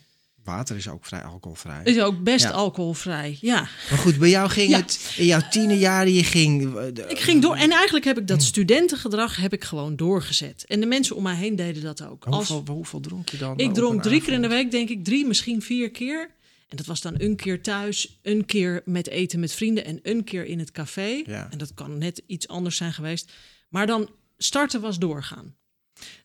Water 0.45 0.75
is 0.75 0.87
ook 0.87 1.05
vrij 1.05 1.21
alcoholvrij. 1.23 1.81
Is 1.83 1.99
ook 1.99 2.23
best 2.23 2.43
Ja. 2.45 2.51
alcoholvrij, 2.51 3.37
ja. 3.41 3.61
Maar 3.89 3.99
goed, 3.99 4.17
bij 4.19 4.29
jou 4.29 4.49
ging 4.49 4.69
Ja. 4.69 4.77
het 4.77 5.13
in 5.17 5.25
jouw 5.25 5.41
tienerjaren, 5.49 6.13
je 6.13 6.23
ging... 6.23 6.75
eh, 6.77 6.87
Ik 7.09 7.19
ging 7.19 7.41
door 7.41 7.55
en 7.55 7.71
eigenlijk 7.71 8.05
heb 8.05 8.17
ik 8.17 8.27
Hmm. 8.27 8.37
dat 8.37 8.45
studentengedrag 8.45 9.35
heb 9.35 9.53
ik 9.53 9.63
gewoon 9.63 9.95
doorgezet. 9.95 10.65
En 10.67 10.79
de 10.79 10.85
mensen 10.85 11.15
om 11.15 11.23
mij 11.23 11.35
heen 11.35 11.55
deden 11.55 11.83
dat 11.83 12.01
ook. 12.03 12.25
Als, 12.25 12.47
Hoeveel, 12.49 12.73
hoeveel 12.75 12.99
dronk 12.99 13.29
je 13.29 13.37
dan? 13.37 13.57
ik 13.57 13.73
dronk 13.73 14.01
drie 14.01 14.21
keer 14.21 14.33
in 14.33 14.41
de 14.41 14.47
week, 14.47 14.71
denk 14.71 14.89
ik, 14.89 15.03
drie, 15.03 15.25
misschien 15.25 15.61
vier 15.61 15.91
keer. 15.91 16.29
En 16.67 16.77
dat 16.77 16.85
was 16.85 17.01
dan 17.01 17.13
een 17.17 17.35
keer 17.35 17.61
thuis, 17.61 18.19
een 18.21 18.45
keer 18.45 18.81
met 18.85 19.07
eten 19.07 19.39
met 19.39 19.51
vrienden 19.53 19.85
en 19.85 19.99
een 20.03 20.23
keer 20.23 20.45
in 20.45 20.59
het 20.59 20.71
café. 20.71 21.21
Ja. 21.25 21.47
En 21.51 21.57
dat 21.57 21.73
kan 21.73 21.97
net 21.97 22.21
iets 22.27 22.47
anders 22.47 22.75
zijn 22.77 22.93
geweest. 22.93 23.31
Maar 23.69 23.87
dan 23.87 24.09
starten 24.37 24.81
was 24.81 24.99
doorgaan. 24.99 25.55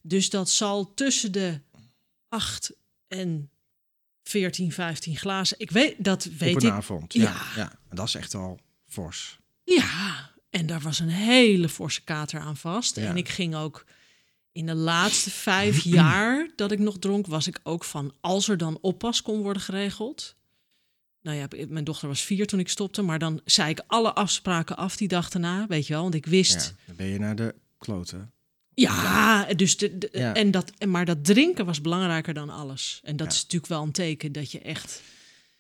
Dus 0.03 0.31
dat 0.31 0.51
zal 0.51 0.95
tussen 0.95 1.33
de 1.33 1.61
8 2.29 2.73
en 3.09 3.51
14, 4.31 4.73
15 4.73 5.17
glazen. 5.17 5.59
Ik 5.61 5.71
weet 5.71 5.95
dat 5.99 6.25
weet 6.25 6.55
Op 6.57 6.63
een 6.63 6.69
ik. 6.69 6.75
avond. 6.75 7.13
Ja. 7.13 7.23
Ja. 7.23 7.47
ja. 7.57 7.73
Dat 7.91 8.07
is 8.07 8.15
echt 8.15 8.33
wel 8.33 8.59
fors. 8.87 9.39
Ja, 9.65 10.31
en 10.51 10.67
daar 10.67 10.81
was 10.81 10.99
een 10.99 11.09
hele 11.09 11.69
forse 11.69 12.05
kater 12.05 12.41
aan 12.41 12.57
vast. 12.57 12.97
Ja. 12.97 13.09
En 13.09 13.17
ik 13.17 13.29
ging 13.29 13.55
ook 13.55 13.85
in 14.53 14.67
de 14.67 14.75
laatste 14.75 15.31
vijf 15.31 15.83
jaar 16.01 16.51
dat 16.57 16.73
ik 16.73 16.79
nog 16.79 16.99
dronk, 16.99 17.27
was 17.27 17.47
ik 17.47 17.61
ook 17.63 17.85
van 17.85 18.15
als 18.21 18.49
er 18.49 18.57
dan 18.57 18.79
oppas 18.81 19.23
kon 19.23 19.43
worden 19.43 19.63
geregeld. 19.63 20.37
Nou 21.23 21.37
ja, 21.37 21.47
mijn 21.69 21.85
dochter 21.85 22.09
was 22.09 22.23
vier 22.23 22.47
toen 22.47 22.61
ik 22.61 22.69
stopte, 22.69 23.03
maar 23.03 23.19
dan 23.19 23.41
zei 23.45 23.71
ik 23.71 23.83
alle 23.87 24.13
afspraken 24.15 24.77
af 24.77 24.97
die 24.97 25.09
dag 25.09 25.31
erna, 25.31 25.67
weet 25.67 25.87
je 25.87 25.93
wel, 25.93 26.03
want 26.03 26.15
ik 26.15 26.27
wist. 26.27 26.65
Ja. 26.65 26.85
Dan 26.87 26.97
ben 26.97 27.07
je 27.07 27.19
naar 27.19 27.37
de 27.37 27.55
kloten. 27.79 28.33
Ja, 28.81 29.45
dus 29.55 29.77
de, 29.77 29.99
de- 29.99 30.09
Ja. 30.13 30.35
en 30.35 30.51
dat, 30.51 30.73
maar 30.87 31.05
dat 31.05 31.25
drinken 31.25 31.67
was 31.67 31.81
belangrijker 31.81 32.35
dan 32.35 32.51
alles. 32.51 33.01
En 33.05 33.17
dat 33.17 33.27
Ja. 33.27 33.33
is 33.33 33.43
natuurlijk 33.43 33.73
wel 33.73 33.83
een 33.83 33.93
teken 33.93 34.33
dat 34.33 34.53
je 34.53 34.59
echt. 34.61 35.03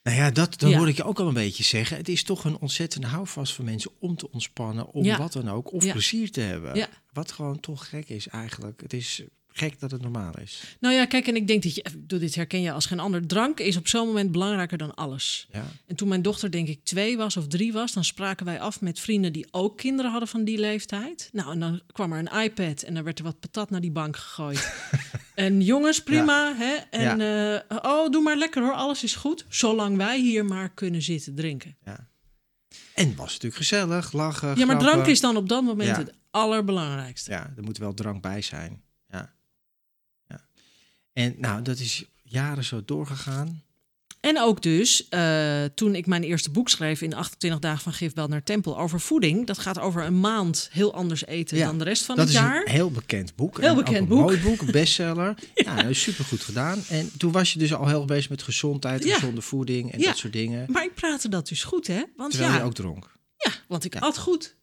Nou 0.03 0.17
ja, 0.17 0.31
dat, 0.31 0.55
Ja. 0.61 0.79
hoor 0.79 0.89
ik 0.89 0.97
je 0.97 1.05
ook 1.05 1.19
al 1.21 1.29
een 1.29 1.35
beetje 1.35 1.63
zeggen. 1.65 1.97
Het 1.97 2.09
is 2.09 2.23
toch 2.23 2.45
een 2.45 2.59
ontzettende 2.59 3.07
houvast 3.07 3.53
voor 3.55 3.65
mensen 3.65 3.91
om 3.99 4.17
te 4.17 4.31
ontspannen, 4.31 4.87
om 4.93 5.17
wat 5.17 5.33
dan 5.33 5.49
ook, 5.51 5.73
of 5.73 5.91
plezier 5.91 6.31
te 6.31 6.41
hebben. 6.41 6.89
Wat 7.13 7.33
gewoon 7.33 7.61
toch 7.61 7.89
gek 7.89 8.09
is 8.09 8.29
eigenlijk. 8.29 8.81
Het 8.81 8.93
is 8.93 9.23
gek 9.53 9.81
dat 9.81 9.91
het 9.91 10.03
normaal 10.03 10.39
is. 10.39 10.77
Nou 10.81 10.95
ja, 10.95 11.07
kijk, 11.07 11.27
en 11.27 11.37
ik 11.37 11.47
denk 11.47 11.63
dat 11.63 11.75
je, 11.75 11.85
doe 11.99 12.19
dit 12.19 12.35
herken 12.35 12.61
je 12.61 12.73
als 12.73 12.87
geen 12.87 13.01
ander. 13.01 13.27
Drank 13.27 13.61
is 13.61 13.77
op 13.77 13.89
zo'n 13.89 14.07
moment 14.07 14.33
belangrijker 14.33 14.79
dan 14.79 14.95
alles. 14.95 15.49
Ja. 15.53 15.65
En 15.87 15.97
toen 15.97 16.09
mijn 16.09 16.23
dochter, 16.23 16.51
denk 16.51 16.69
ik, 16.69 16.85
twee 16.85 17.17
was 17.17 17.37
of 17.37 17.47
drie 17.47 17.73
was, 17.73 17.93
dan 17.93 18.05
spraken 18.05 18.47
wij 18.47 18.61
af 18.61 18.81
met 18.81 19.01
vrienden 19.01 19.33
die 19.33 19.47
ook 19.51 19.77
kinderen 19.77 20.11
hadden 20.11 20.29
van 20.29 20.45
die 20.45 20.59
leeftijd. 20.59 21.29
Nou, 21.33 21.53
en 21.53 21.61
dan 21.61 21.81
kwam 21.93 22.13
er 22.13 22.19
een 22.19 22.43
iPad 22.43 22.83
en 22.83 22.95
dan 22.95 23.05
werd 23.05 23.19
er 23.19 23.25
wat 23.25 23.41
patat 23.41 23.71
naar 23.71 23.81
die 23.81 23.91
bank 23.91 24.17
gegooid. 24.17 24.73
en 25.35 25.61
jongens, 25.63 26.03
prima, 26.03 26.55
hè? 26.57 26.75
En 26.91 27.21
eh, 27.69 27.77
oh, 27.83 28.11
doe 28.11 28.23
maar 28.23 28.37
lekker 28.37 28.63
hoor, 28.63 28.73
alles 28.75 29.03
is 29.05 29.15
goed. 29.17 29.45
Zolang 29.49 29.97
wij 29.97 30.21
hier 30.21 30.45
maar 30.45 30.69
kunnen 30.75 31.03
zitten 31.03 31.35
drinken. 31.35 31.77
En 32.95 33.09
het 33.09 33.17
was 33.17 33.27
natuurlijk 33.33 33.57
gezellig, 33.57 34.13
lachen, 34.13 34.49
Ja, 34.49 34.55
maar 34.55 34.65
grappen. 34.67 34.87
drank 34.87 35.07
is 35.07 35.21
dan 35.21 35.37
op 35.37 35.49
dat 35.49 35.63
moment 35.63 35.89
Ja. 35.89 35.99
het 35.99 36.13
allerbelangrijkste. 36.31 37.31
Ja, 37.31 37.53
er 37.57 37.63
moet 37.63 37.79
wel 37.79 37.95
drank 37.95 38.23
bij 38.23 38.43
zijn. 38.43 38.83
Ja. 41.13 41.23
ja. 41.23 41.29
En 41.29 41.35
nou, 41.39 41.63
dat 41.63 41.79
is 41.79 42.05
jaren 42.23 42.65
zo 42.65 42.83
doorgegaan. 42.85 43.63
En 44.21 44.41
ook 44.41 44.63
dus, 44.63 45.09
eh, 45.09 45.65
toen 45.75 45.95
ik 45.95 46.07
mijn 46.07 46.23
eerste 46.23 46.51
boek 46.51 46.69
schreef 46.69 47.01
in 47.03 47.15
28 47.15 47.61
dagen 47.61 47.83
van 47.83 47.93
Gifbel 47.93 48.29
naar 48.29 48.43
Tempel 48.43 48.79
over 48.79 49.01
voeding. 49.01 49.47
Dat 49.47 49.59
gaat 49.59 49.79
over 49.79 50.05
een 50.05 50.21
maand 50.21 50.69
heel 50.73 50.95
anders 50.95 51.27
eten 51.27 51.57
Ja, 51.57 51.67
dan 51.67 51.79
de 51.79 51.85
rest 51.85 52.05
van 52.05 52.17
dat 52.17 52.25
het 52.27 52.35
is 52.35 52.41
jaar. 52.41 52.63
een 52.65 52.71
heel 52.73 52.91
bekend 52.91 53.37
boek. 53.37 53.61
Heel 53.61 53.69
En 53.69 53.77
bekend 53.77 53.97
een 53.97 54.07
boek. 54.09 54.19
mooi 54.21 54.41
boek, 54.41 54.61
een 54.61 54.71
bestseller. 54.71 55.35
ja, 55.55 55.75
dat 55.77 55.91
is 55.91 56.03
supergoed 56.03 56.41
gedaan. 56.41 56.83
En 56.89 57.11
toen 57.19 57.33
was 57.33 57.53
je 57.53 57.59
dus 57.59 57.75
al 57.75 57.89
heel 57.89 58.05
bezig 58.05 58.31
met 58.31 58.43
gezondheid, 58.43 59.05
Ja. 59.05 59.15
gezonde 59.15 59.41
voeding 59.43 59.93
en 59.93 59.99
Ja. 60.01 60.07
dat 60.07 60.17
soort 60.19 60.33
dingen. 60.33 60.67
Maar 60.73 60.85
ik 60.85 60.95
praatte 60.95 61.29
dat 61.29 61.49
dus 61.49 61.65
goed, 61.65 61.87
hè? 61.87 62.03
Want 62.17 62.31
Terwijl 62.31 62.53
ja, 62.53 62.59
je 62.59 62.65
ook 62.65 62.75
dronk. 62.75 63.11
ja, 63.37 63.51
want 63.69 63.85
ik 63.85 63.95
Ja. 63.95 64.01
at 64.01 64.19
goed. 64.19 64.57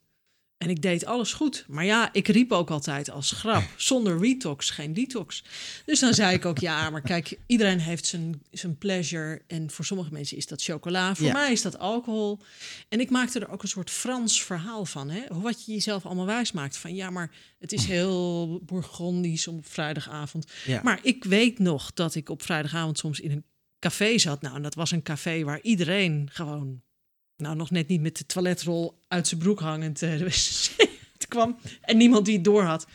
En 0.58 0.70
ik 0.70 0.82
deed 0.82 1.06
alles 1.06 1.34
goed. 1.34 1.66
Maar 1.68 1.86
ja, 1.86 2.14
ik 2.14 2.28
riep 2.28 2.52
ook 2.52 2.70
altijd 2.70 3.10
als 3.10 3.32
grap: 3.32 3.64
zonder 3.76 4.20
retox 4.20 4.70
geen 4.70 4.94
detox. 4.94 5.44
Dus 5.86 6.00
dan 6.00 6.14
zei 6.14 6.36
ik 6.36 6.46
ook: 6.46 6.58
ja, 6.60 6.90
maar 6.90 7.02
kijk, 7.02 7.38
iedereen 7.46 7.80
heeft 7.80 8.06
zijn, 8.06 8.42
zijn 8.52 8.78
pleasure. 8.78 9.42
En 9.48 9.72
voor 9.72 9.86
sommige 9.86 10.12
mensen 10.14 10.38
is 10.38 10.48
dat 10.48 10.64
chocola. 10.64 11.16
Voor 11.16 11.26
Ja. 11.26 11.34
mij 11.34 11.52
is 11.52 11.62
dat 11.62 11.80
alcohol. 11.80 12.40
En 12.90 13.00
ik 13.00 13.10
maakte 13.10 13.40
er 13.40 13.50
ook 13.50 13.62
een 13.64 13.68
soort 13.68 13.90
Frans 13.90 14.44
verhaal 14.44 14.86
van. 14.86 15.10
Hè? 15.10 15.22
Wat 15.30 15.66
je 15.66 15.72
jezelf 15.72 16.06
allemaal 16.06 16.26
wijs 16.26 16.52
maakt. 16.52 16.78
Van 16.78 16.96
ja, 16.96 17.10
maar 17.10 17.32
het 17.60 17.72
is 17.74 17.86
heel 17.86 18.60
bourgondisch 18.66 19.48
om 19.48 19.58
op 19.58 19.68
vrijdagavond. 19.68 20.52
Ja. 20.66 20.82
Maar 20.84 21.00
ik 21.04 21.24
weet 21.24 21.60
nog 21.60 21.94
dat 21.94 22.16
ik 22.16 22.30
op 22.30 22.42
vrijdagavond 22.44 22.98
soms 22.98 23.20
in 23.20 23.32
een 23.32 23.46
café 23.80 24.18
zat. 24.18 24.42
Nou, 24.42 24.56
en 24.56 24.62
dat 24.62 24.76
was 24.76 24.92
een 24.92 25.04
café 25.04 25.44
waar 25.44 25.62
iedereen 25.62 26.30
gewoon, 26.32 26.82
nou, 27.38 27.56
nog 27.56 27.72
net 27.72 27.88
niet 27.88 28.02
met 28.02 28.18
de 28.18 28.26
toiletrol 28.26 29.04
uit 29.08 29.28
zijn 29.28 29.40
broek 29.40 29.60
hangend 29.60 30.02
eh, 30.02 30.18
de 30.18 30.24
wc 30.24 30.88
kwam. 31.28 31.58
En 31.82 31.98
niemand 31.98 32.26
die 32.26 32.36
het 32.36 32.44
door 32.44 32.64
had. 32.64 32.88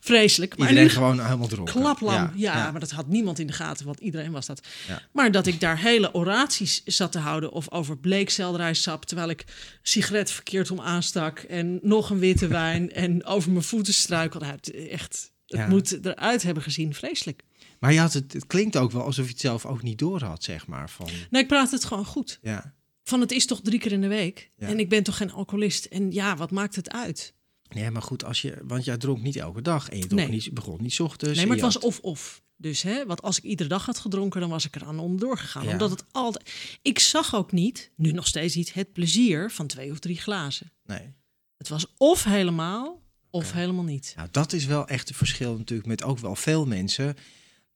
Vreselijk. 0.00 0.56
Maar 0.56 0.68
Iedereen 0.68 0.88
nu 0.88 0.94
gewoon 0.94 1.24
helemaal 1.24 1.48
dronken. 1.48 1.74
klaplam. 1.74 2.14
Ja, 2.34 2.56
ja. 2.56 2.70
maar 2.70 2.80
dat 2.80 2.90
had 2.90 3.06
niemand 3.08 3.38
in 3.38 3.46
de 3.46 3.52
gaten, 3.52 3.86
want 3.86 4.00
iedereen 4.00 4.30
was 4.30 4.46
dat. 4.46 4.66
Ja. 4.88 5.02
Maar 5.12 5.30
dat 5.32 5.46
ik 5.46 5.60
daar 5.60 5.78
hele 5.78 6.14
oraties 6.14 6.82
zat 6.84 7.12
te 7.12 7.18
houden 7.18 7.52
of 7.52 7.70
over 7.70 7.98
bleekselderijsap, 7.98 9.04
terwijl 9.04 9.28
ik 9.28 9.44
sigaret 9.82 10.30
verkeerd 10.30 10.70
om 10.70 10.80
aanstak 10.80 11.38
en 11.38 11.78
nog 11.82 12.10
een 12.10 12.18
witte 12.18 12.46
wijn 12.46 12.92
en 12.92 13.24
over 13.24 13.50
mijn 13.50 13.64
voeten 13.64 13.94
struikelde. 13.94 14.44
Nou, 14.44 14.56
het, 14.56 14.88
echt, 14.88 15.32
het 15.46 15.68
moet 15.68 16.04
eruit 16.06 16.42
hebben 16.42 16.62
gezien. 16.62 16.94
Vreselijk. 16.94 17.42
Maar 17.78 17.92
je 17.92 18.00
had 18.00 18.12
het, 18.12 18.32
het 18.32 18.46
klinkt 18.46 18.76
ook 18.76 18.90
wel 18.92 19.02
alsof 19.02 19.24
je 19.24 19.30
het 19.30 19.40
zelf 19.40 19.66
ook 19.66 19.82
niet 19.82 19.98
door 19.98 20.22
had, 20.22 20.44
zeg 20.44 20.66
maar. 20.66 20.90
Van, 20.90 21.08
Nee, 21.30 21.42
ik 21.42 21.48
praat 21.48 21.70
het 21.70 21.84
gewoon 21.84 22.04
goed. 22.04 22.38
ja. 22.42 22.76
Van 23.08 23.20
het 23.20 23.32
is 23.32 23.46
toch 23.46 23.60
drie 23.62 23.78
keer 23.78 23.92
in 23.92 24.00
de 24.00 24.08
week. 24.08 24.50
Ja. 24.56 24.66
En 24.66 24.78
ik 24.78 24.88
ben 24.88 25.02
toch 25.02 25.16
geen 25.16 25.32
alcoholist. 25.32 25.84
En 25.84 26.12
ja, 26.12 26.36
wat 26.36 26.50
maakt 26.50 26.76
het 26.76 26.90
uit? 26.90 27.34
Nee, 27.68 27.90
maar 27.90 28.02
goed, 28.02 28.24
als 28.24 28.42
je, 28.42 28.58
want 28.62 28.84
jij 28.84 28.96
dronk 28.96 29.22
niet 29.22 29.36
elke 29.36 29.62
dag 29.62 29.88
en 29.88 29.98
je 29.98 30.06
dronk 30.06 30.22
Nee. 30.22 30.30
niet, 30.30 30.54
begon 30.54 30.82
niet 30.82 31.00
ochtends. 31.00 31.36
nee, 31.36 31.46
maar 31.46 31.56
het 31.56 31.64
was 31.64 31.78
of-of. 31.78 32.42
Dus 32.56 32.82
hè, 32.82 33.06
want 33.06 33.22
als 33.22 33.38
ik 33.38 33.42
iedere 33.44 33.68
dag 33.68 33.86
had 33.86 33.98
gedronken, 33.98 34.40
dan 34.40 34.50
was 34.50 34.66
ik 34.66 34.74
er 34.74 34.84
aan 34.84 34.98
onderdoor 34.98 35.38
gegaan. 35.38 35.64
Ja. 35.64 35.72
Omdat 35.72 35.90
het 35.90 36.04
altijd. 36.10 36.50
Ik 36.82 36.98
zag 36.98 37.34
ook 37.34 37.52
niet, 37.52 37.90
nu 37.96 38.12
nog 38.12 38.26
steeds 38.26 38.54
niet, 38.54 38.74
het 38.74 38.92
plezier 38.92 39.50
van 39.50 39.66
twee 39.66 39.90
of 39.90 39.98
drie 39.98 40.16
glazen. 40.16 40.72
Nee. 40.84 41.14
Het 41.56 41.68
was 41.68 41.86
of 41.96 42.24
helemaal, 42.24 43.02
of 43.30 43.52
helemaal 43.52 43.84
niet. 43.84 44.12
Nou, 44.16 44.28
dat 44.30 44.52
is 44.52 44.64
wel 44.64 44.88
echt 44.88 45.08
een 45.08 45.14
verschil 45.14 45.56
natuurlijk 45.56 45.88
met 45.88 46.02
ook 46.02 46.18
wel 46.18 46.36
veel 46.36 46.66
mensen 46.66 47.16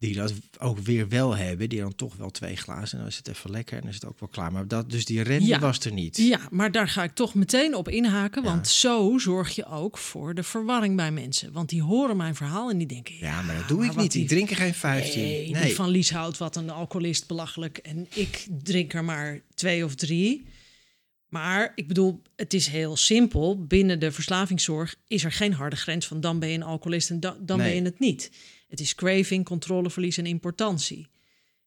die 0.03 0.15
dat 0.15 0.33
ook 0.59 0.79
weer 0.79 1.09
wel 1.09 1.37
hebben. 1.37 1.69
Die 1.69 1.81
dan 1.81 1.95
toch 1.95 2.17
wel 2.17 2.31
twee 2.31 2.57
glazen, 2.57 2.93
en 2.93 2.99
dan 2.99 3.07
is 3.13 3.17
het 3.17 3.29
even 3.29 3.51
lekker 3.51 3.75
en 3.77 3.81
dan 3.81 3.89
is 3.91 3.95
het 3.95 4.07
ook 4.07 4.21
wel 4.21 4.29
klaar. 4.29 4.53
Maar 4.53 4.69
dat, 4.69 4.91
dus 4.91 5.05
die 5.05 5.23
rem 5.23 5.43
Ja. 5.43 5.59
was 5.59 5.79
er 5.79 5.93
niet. 5.93 6.17
Ja, 6.17 6.41
maar 6.51 6.73
daar 6.73 6.89
ga 6.89 7.03
ik 7.03 7.15
toch 7.15 7.35
meteen 7.35 7.75
op 7.75 7.89
inhaken. 7.89 8.43
Ja. 8.43 8.49
Want 8.49 8.69
zo 8.69 9.19
zorg 9.19 9.55
je 9.55 9.65
ook 9.67 9.99
voor 9.99 10.35
de 10.35 10.43
verwarring 10.43 10.97
bij 10.97 11.13
mensen. 11.13 11.53
Want 11.53 11.69
die 11.69 11.83
horen 11.83 12.17
mijn 12.17 12.35
verhaal 12.35 12.71
en 12.71 12.79
die 12.79 12.87
denken... 12.87 13.15
Ja, 13.17 13.43
maar 13.43 13.57
dat 13.57 13.69
doe 13.69 13.85
ik 13.85 13.97
niet. 13.97 14.13
die- 14.13 14.23
Ik 14.23 14.29
drink 14.29 14.51
er 14.51 14.57
geen 14.57 14.75
15. 14.75 15.23
Nee, 15.23 15.51
Nee. 15.51 15.63
die 15.63 15.75
van 15.75 15.89
Lieshout, 15.89 16.39
wat 16.39 16.57
een 16.57 16.71
alcoholist, 16.71 17.27
belachelijk. 17.27 17.79
En 17.79 18.07
ik 18.15 18.47
drink 18.63 18.95
er 18.95 19.05
maar 19.05 19.41
twee 19.55 19.85
of 19.85 19.95
drie. 19.95 20.47
Maar 21.29 21.73
ik 21.75 21.89
bedoel, 21.89 22.23
het 22.37 22.55
is 22.55 22.67
heel 22.67 22.97
simpel. 22.97 23.65
Binnen 23.67 24.01
de 24.01 24.13
verslavingszorg 24.13 24.97
is 25.07 25.25
er 25.25 25.33
geen 25.33 25.53
harde 25.53 25.77
grens 25.77 26.07
van 26.07 26.21
dan 26.21 26.39
ben 26.39 26.49
je 26.49 26.55
een 26.55 26.63
alcoholist 26.63 27.11
en 27.11 27.21
dan, 27.21 27.37
ben 27.57 27.75
je 27.75 27.83
het 27.83 27.99
niet. 27.99 28.31
Het 28.73 28.81
is 28.81 28.95
craving, 28.95 29.45
controleverlies 29.45 30.19
en 30.19 30.27
importantie. 30.27 31.09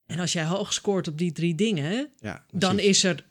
En 0.05 0.19
als 0.19 0.33
jij 0.33 0.45
hoog 0.45 0.73
scoort 0.73 1.07
op 1.07 1.17
die 1.17 1.31
drie 1.31 1.55
dingen, 1.55 2.09
Ja, 2.19 2.45
dan 2.51 2.79
is 2.79 3.03
er 3.03 3.25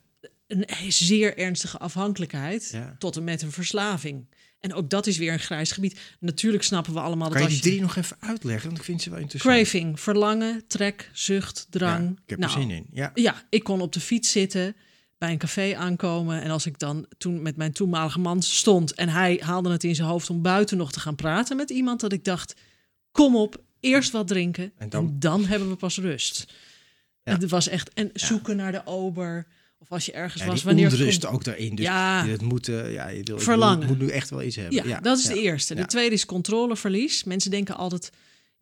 een 0.46 0.66
zeer 0.88 1.38
ernstige 1.38 1.78
afhankelijkheid 1.78 2.68
Ja. 2.72 2.96
tot 2.98 3.16
en 3.16 3.24
met 3.24 3.42
een 3.42 3.52
verslaving. 3.52 4.26
En 4.60 4.74
ook 4.74 4.90
dat 4.90 5.06
is 5.06 5.16
weer 5.16 5.32
een 5.32 5.38
grijs 5.38 5.72
gebied. 5.72 6.00
Natuurlijk 6.20 6.62
snappen 6.64 6.92
we 6.92 7.00
allemaal 7.00 7.28
Kan 7.30 7.40
dat 7.40 7.48
je 7.48 7.54
als 7.54 7.62
die 7.62 7.72
je... 7.72 7.76
drie 7.78 7.88
nog 7.88 7.96
even 8.04 8.16
uitleggen? 8.20 8.66
Want 8.66 8.78
ik 8.78 8.84
vind 8.84 9.02
ze 9.02 9.10
wel 9.10 9.18
interessant. 9.18 9.54
Craving, 9.54 10.00
verlangen, 10.00 10.66
trek, 10.66 11.10
zucht, 11.12 11.66
drang. 11.70 12.04
Ja, 12.04 12.10
ik 12.10 12.30
heb 12.30 12.38
nou, 12.38 12.52
er 12.52 12.60
zin 12.60 12.70
in. 12.70 12.86
Ja. 12.92 13.10
Ja, 13.14 13.42
ik 13.48 13.64
kon 13.64 13.80
op 13.80 13.92
de 13.92 14.00
fiets 14.00 14.30
zitten, 14.32 14.76
bij 15.18 15.30
een 15.30 15.38
café 15.38 15.76
aankomen. 15.76 16.42
En 16.42 16.50
als 16.50 16.66
ik 16.66 16.78
dan 16.78 17.06
toen 17.18 17.42
met 17.42 17.56
mijn 17.56 17.72
toenmalige 17.72 18.18
man 18.18 18.42
stond... 18.42 18.94
en 18.94 19.08
hij 19.08 19.40
haalde 19.42 19.70
het 19.70 19.84
in 19.84 19.94
zijn 19.94 20.08
hoofd 20.08 20.30
om 20.30 20.42
buiten 20.42 20.76
nog 20.76 20.92
te 20.92 21.00
gaan 21.00 21.14
praten 21.16 21.56
met 21.56 21.70
iemand... 21.70 22.00
dat 22.00 22.12
ik 22.12 22.24
dacht, 22.24 22.54
kom 23.14 23.36
op, 23.36 23.62
eerst 23.80 24.12
wat 24.12 24.28
drinken 24.28 24.64
en 24.64 24.72
En 24.78 24.88
dan, 25.18 25.44
hebben 25.44 25.68
we 25.68 25.76
pas 25.76 25.98
rust. 25.98 26.44
Ja. 26.48 27.32
En 27.32 27.40
het 27.40 27.50
was 27.50 27.68
echt, 27.68 27.92
en 27.92 28.10
zoeken 28.12 28.56
naar 28.56 28.72
de 28.72 28.82
ober... 28.86 29.46
of 29.78 29.90
als 29.92 30.06
je 30.06 30.12
ergens 30.12 30.42
Ja, 30.42 30.48
was, 30.48 30.62
wanneer 30.62 30.88
komt- 30.88 30.98
ook 31.26 31.44
daarin. 31.44 31.74
Dus 31.74 31.84
Ja. 31.86 32.26
het 32.26 32.42
moet, 32.42 32.68
eh, 32.68 32.92
ja, 32.92 33.08
je 33.08 33.22
wil, 33.22 33.38
Verlangen. 33.38 33.82
Ik 33.82 33.88
moet 33.88 33.98
nu 33.98 34.08
echt 34.08 34.30
wel 34.30 34.42
iets 34.42 34.56
hebben. 34.56 34.88
Ja, 34.88 35.00
dat 35.00 35.18
is 35.18 35.24
de 35.24 35.40
eerste. 35.40 35.74
De 35.74 35.86
tweede 35.86 36.14
is 36.14 36.24
controleverlies. 36.26 37.24
Mensen 37.24 37.50
denken 37.50 37.76
altijd, 37.76 38.10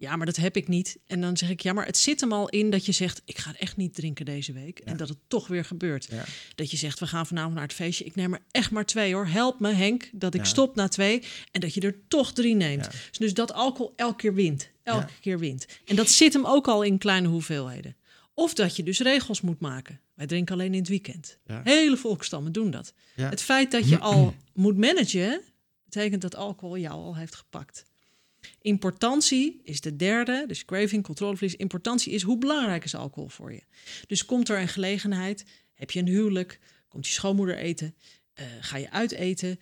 ja, 0.02 0.16
maar 0.16 0.26
dat 0.26 0.36
heb 0.36 0.56
ik 0.56 0.68
niet. 0.68 0.98
En 1.06 1.20
dan 1.20 1.36
zeg 1.36 1.50
ik, 1.50 1.60
ja, 1.60 1.72
maar 1.72 1.86
het 1.86 1.96
zit 1.96 2.20
hem 2.20 2.32
al 2.32 2.48
in 2.48 2.70
dat 2.70 2.86
je 2.86 2.92
zegt, 2.92 3.22
ik 3.24 3.38
ga 3.38 3.54
echt 3.58 3.76
niet 3.76 3.94
drinken 3.94 4.24
deze 4.24 4.52
week. 4.52 4.78
En 4.78 4.96
dat 4.96 5.08
het 5.08 5.18
toch 5.26 5.46
weer 5.46 5.64
gebeurt. 5.64 6.06
Ja. 6.10 6.24
Dat 6.54 6.70
je 6.70 6.76
zegt, 6.76 6.98
we 7.00 7.06
gaan 7.06 7.26
vanavond 7.26 7.54
naar 7.54 7.62
het 7.62 7.72
feestje. 7.72 8.04
Ik 8.04 8.14
neem 8.14 8.32
er 8.32 8.42
echt 8.50 8.70
maar 8.70 8.86
twee 8.86 9.14
hoor. 9.14 9.26
Help 9.26 9.60
me 9.60 9.72
Henk, 9.72 10.10
dat 10.12 10.34
ik 10.34 10.40
Ja. 10.40 10.46
stop 10.46 10.74
na 10.74 10.88
twee. 10.88 11.22
En 11.50 11.60
dat 11.60 11.74
je 11.74 11.80
er 11.80 12.08
toch 12.08 12.32
drie 12.32 12.54
neemt. 12.54 12.90
Dus, 12.90 13.18
dus 13.18 13.34
dat 13.34 13.52
alcohol 13.52 13.92
elke 13.96 14.16
keer 14.16 14.34
wint. 14.34 14.70
Elke 14.82 15.12
keer 15.20 15.38
wint. 15.38 15.66
En 15.84 15.96
dat 15.96 16.08
zit 16.10 16.32
hem 16.32 16.46
ook 16.46 16.68
al 16.68 16.82
in 16.82 16.98
kleine 16.98 17.28
hoeveelheden. 17.28 17.96
Of 18.34 18.54
dat 18.54 18.76
je 18.76 18.82
dus 18.82 18.98
regels 19.00 19.40
moet 19.40 19.60
maken. 19.60 20.00
Wij 20.14 20.26
drinken 20.26 20.54
alleen 20.54 20.72
in 20.72 20.78
het 20.80 20.88
weekend. 20.88 21.38
Hele 21.46 21.96
volkstammen 21.96 22.52
doen 22.52 22.70
dat. 22.70 22.94
Het 23.14 23.42
feit 23.42 23.70
dat 23.70 23.88
je 23.88 23.98
al 24.10 24.34
moet 24.54 24.76
managen, 24.76 25.40
betekent 25.84 26.22
dat 26.22 26.34
alcohol 26.36 26.78
jou 26.78 26.94
al 26.94 27.16
heeft 27.16 27.34
gepakt. 27.34 27.84
Importantie 28.60 29.60
is 29.64 29.80
de 29.80 29.96
derde, 29.96 30.44
dus 30.46 30.64
craving, 30.64 31.02
controleverlies. 31.02 31.56
Importantie 31.56 32.12
is 32.12 32.22
hoe 32.22 32.38
belangrijk 32.38 32.84
is 32.84 32.94
alcohol 32.94 33.28
voor 33.28 33.52
je. 33.52 33.62
Dus 34.06 34.24
komt 34.24 34.48
er 34.48 34.60
een 34.60 34.68
gelegenheid, 34.68 35.44
heb 35.74 35.90
je 35.90 36.00
een 36.00 36.08
huwelijk, 36.08 36.60
komt 36.88 37.06
je 37.06 37.12
schoonmoeder 37.12 37.56
eten, 37.56 37.94
eh, 38.32 38.46
ga 38.60 38.76
je 38.76 38.90
uiteten, 38.90 39.58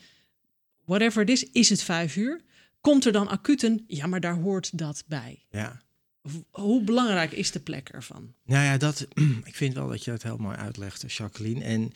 whatever 0.84 1.20
het 1.20 1.30
is, 1.30 1.44
is 1.44 1.68
het 1.68 1.82
vijf 1.82 2.16
uur. 2.16 2.40
Komt 2.80 3.04
er 3.04 3.12
dan 3.12 3.28
acuut 3.28 3.62
een, 3.62 3.84
ja, 3.86 4.06
maar 4.06 4.20
daar 4.20 4.34
hoort 4.34 4.78
dat 4.78 5.04
bij. 5.06 5.44
Ja. 5.50 5.80
Hoe 6.50 6.82
belangrijk 6.82 7.32
is 7.32 7.50
de 7.50 7.60
plek 7.60 7.88
ervan? 7.88 8.34
Nou 8.44 8.64
ja, 8.64 8.76
dat, 8.76 9.06
ik 9.50 9.54
vind 9.54 9.74
wel 9.74 9.88
dat 9.88 10.04
je 10.04 10.10
het 10.10 10.22
heel 10.22 10.36
mooi 10.36 10.56
uitlegt, 10.56 11.12
Jacqueline. 11.12 11.64
En 11.64 11.92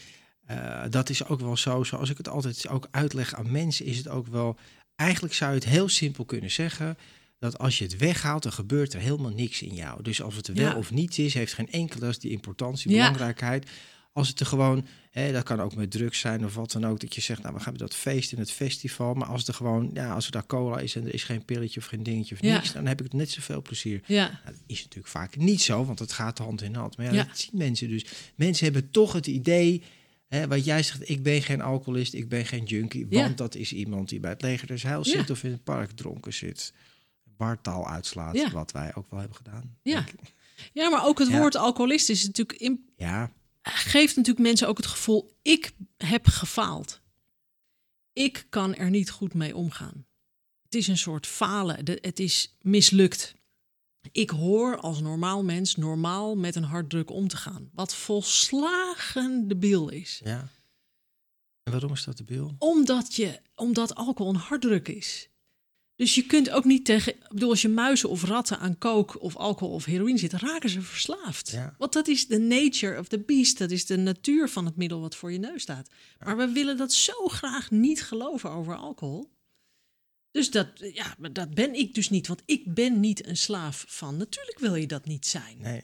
eh, 0.46 0.84
dat 0.90 1.08
is 1.08 1.24
ook 1.24 1.40
wel 1.40 1.56
zo, 1.56 1.84
zoals 1.84 2.10
ik 2.10 2.16
het 2.16 2.28
altijd 2.28 2.68
ook 2.68 2.88
uitleg 2.90 3.34
aan 3.34 3.52
mensen, 3.52 3.86
is 3.86 3.96
het 3.96 4.08
ook 4.08 4.26
wel... 4.26 4.58
Eigenlijk 4.96 5.34
zou 5.34 5.50
je 5.52 5.58
het 5.58 5.68
heel 5.68 5.88
simpel 5.88 6.24
kunnen 6.24 6.50
zeggen... 6.50 6.96
dat 7.38 7.58
als 7.58 7.78
je 7.78 7.84
het 7.84 7.96
weghaalt, 7.96 8.42
dan 8.42 8.52
gebeurt 8.52 8.92
er 8.94 9.00
helemaal 9.00 9.30
niks 9.30 9.62
in 9.62 9.74
jou. 9.74 10.02
Dus 10.02 10.22
als 10.22 10.36
het 10.36 10.46
er 10.48 10.54
wel 10.54 10.70
Ja. 10.70 10.76
of 10.76 10.90
niet 10.90 11.18
is, 11.18 11.34
heeft 11.34 11.52
geen 11.52 11.70
enkele 11.70 12.14
die 12.18 12.30
importantie, 12.30 12.90
Ja. 12.90 12.96
belangrijkheid. 12.96 13.70
Als 14.12 14.28
het 14.28 14.40
er 14.40 14.46
gewoon, 14.46 14.86
hè, 15.10 15.32
dat 15.32 15.42
kan 15.42 15.60
ook 15.60 15.74
met 15.74 15.90
drugs 15.90 16.20
zijn 16.20 16.44
of 16.44 16.54
wat 16.54 16.72
dan 16.72 16.86
ook, 16.86 17.00
dat 17.00 17.14
je 17.14 17.20
zegt, 17.20 17.42
nou 17.42 17.54
we 17.54 17.60
gaan 17.60 17.72
met 17.72 17.80
dat 17.80 17.94
feest 17.94 18.32
in 18.32 18.38
het 18.38 18.50
festival. 18.50 19.14
Maar 19.14 19.28
als 19.28 19.38
het 19.40 19.48
er 19.48 19.54
gewoon, 19.54 19.90
ja, 19.94 20.12
als 20.14 20.26
er 20.26 20.32
daar 20.32 20.46
cola 20.46 20.78
is 20.78 20.96
en 20.96 21.06
er 21.06 21.14
is 21.14 21.24
geen 21.24 21.44
pilletje 21.44 21.80
of 21.80 21.86
geen 21.86 22.02
dingetje 22.02 22.34
of 22.34 22.42
Ja. 22.42 22.54
niks, 22.54 22.72
dan 22.72 22.86
heb 22.86 23.02
ik 23.04 23.12
net 23.12 23.30
zoveel 23.30 23.62
plezier. 23.62 24.00
Ja, 24.06 24.24
Nou, 24.26 24.38
dat 24.44 24.62
is 24.66 24.78
natuurlijk 24.82 25.08
vaak 25.08 25.36
niet 25.36 25.62
zo, 25.62 25.84
want 25.84 25.98
het 25.98 26.12
gaat 26.12 26.38
hand 26.38 26.62
in 26.62 26.74
hand. 26.74 26.96
Maar 26.96 27.06
ja, 27.06 27.12
Ja. 27.12 27.24
dat 27.24 27.38
zien 27.38 27.50
mensen 27.52 27.88
dus. 27.88 28.04
Mensen 28.34 28.64
hebben 28.64 28.90
toch 28.90 29.12
het 29.12 29.26
idee, 29.26 29.82
hè, 30.34 30.48
wat 30.48 30.64
jij 30.64 30.82
zegt, 30.82 31.08
ik 31.08 31.22
ben 31.22 31.42
geen 31.42 31.60
alcoholist, 31.60 32.14
ik 32.14 32.28
ben 32.28 32.46
geen 32.46 32.64
junkie, 32.64 33.06
Ja. 33.10 33.22
want 33.24 33.38
dat 33.38 33.54
is 33.54 33.72
iemand 33.72 34.08
die 34.08 34.20
bij 34.20 34.30
het 34.30 34.42
leger 34.42 34.66
des 34.66 34.82
heils 34.82 35.10
Ja. 35.12 35.18
zit 35.18 35.30
of 35.30 35.44
in 35.44 35.50
het 35.50 35.64
park 35.64 35.90
dronken 35.90 36.32
zit. 36.34 36.72
Bartaal 37.36 37.88
uitslaat, 37.88 38.34
Ja. 38.36 38.50
wat 38.50 38.72
wij 38.72 38.94
ook 38.94 39.10
wel 39.10 39.18
hebben 39.20 39.36
gedaan. 39.36 39.76
Ja. 39.82 40.04
ja 40.72 40.90
maar 40.90 41.06
ook 41.06 41.18
het 41.18 41.30
woord 41.30 41.56
alcoholist 41.56 42.08
is 42.08 42.24
natuurlijk 42.26 42.60
in, 42.60 42.88
Ja, 42.96 43.32
geeft 43.62 44.16
natuurlijk 44.16 44.46
mensen 44.46 44.68
ook 44.68 44.76
het 44.76 44.86
gevoel: 44.86 45.36
ik 45.42 45.72
heb 45.96 46.26
gefaald. 46.26 47.00
Ik 48.12 48.46
kan 48.48 48.74
er 48.74 48.90
niet 48.90 49.10
goed 49.10 49.34
mee 49.34 49.56
omgaan. 49.56 50.06
Het 50.64 50.74
is 50.74 50.88
een 50.88 50.98
soort 50.98 51.26
falen. 51.26 51.84
De- 51.84 51.98
het 52.00 52.18
is 52.18 52.56
mislukt. 52.60 53.34
Ik 54.12 54.30
hoor 54.30 54.78
als 54.78 55.00
normaal 55.00 55.44
mens 55.44 55.76
normaal 55.76 56.36
met 56.36 56.54
een 56.54 56.64
harddruk 56.64 57.10
om 57.10 57.28
te 57.28 57.36
gaan. 57.36 57.70
Wat 57.72 57.94
volslagen 57.94 59.48
debiel 59.48 59.88
is. 59.88 60.20
ja. 60.24 60.48
En 61.62 61.72
waarom 61.72 61.92
is 61.92 62.04
dat 62.04 62.16
de 62.16 62.24
bil? 62.24 62.54
Omdat, 62.58 63.14
je, 63.14 63.40
omdat 63.54 63.94
alcohol 63.94 64.32
een 64.34 64.40
harddruk 64.40 64.88
is. 64.88 65.28
Dus 65.96 66.14
je 66.14 66.26
kunt 66.26 66.50
ook 66.50 66.64
niet 66.64 66.84
tegen. 66.84 67.14
Ik 67.14 67.28
bedoel, 67.28 67.50
als 67.50 67.62
je 67.62 67.68
muizen 67.68 68.08
of 68.08 68.24
ratten 68.24 68.58
aan 68.58 68.78
kook 68.78 69.22
of 69.22 69.36
alcohol 69.36 69.74
of 69.74 69.84
heroïne 69.84 70.18
zitten, 70.18 70.38
raken 70.38 70.68
ze 70.68 70.80
verslaafd. 70.80 71.50
Ja. 71.50 71.74
Want 71.78 71.92
dat 71.92 72.08
is 72.08 72.26
de 72.26 72.38
nature 72.38 72.98
of 72.98 73.08
the 73.08 73.18
beast. 73.18 73.58
Dat 73.58 73.70
is 73.70 73.86
de 73.86 73.96
natuur 73.96 74.48
van 74.48 74.64
het 74.64 74.76
middel 74.76 75.00
wat 75.00 75.14
voor 75.14 75.32
je 75.32 75.38
neus 75.38 75.62
staat. 75.62 75.88
Maar 76.24 76.36
we 76.36 76.48
willen 76.48 76.76
dat 76.76 76.92
zo 76.92 77.28
graag 77.28 77.70
niet 77.70 78.02
geloven 78.02 78.50
over 78.50 78.76
alcohol. 78.76 79.32
Dus 80.34 80.50
dat, 80.50 80.68
ja, 80.92 81.14
maar 81.18 81.32
dat 81.32 81.54
ben 81.54 81.74
ik 81.74 81.94
dus 81.94 82.10
niet. 82.10 82.26
Want 82.26 82.42
ik 82.46 82.74
ben 82.74 83.00
niet 83.00 83.26
een 83.26 83.36
slaaf 83.36 83.84
van. 83.88 84.16
Natuurlijk 84.16 84.58
wil 84.58 84.74
je 84.74 84.86
dat 84.86 85.06
niet 85.06 85.26
zijn. 85.26 85.56
Nee. 85.60 85.82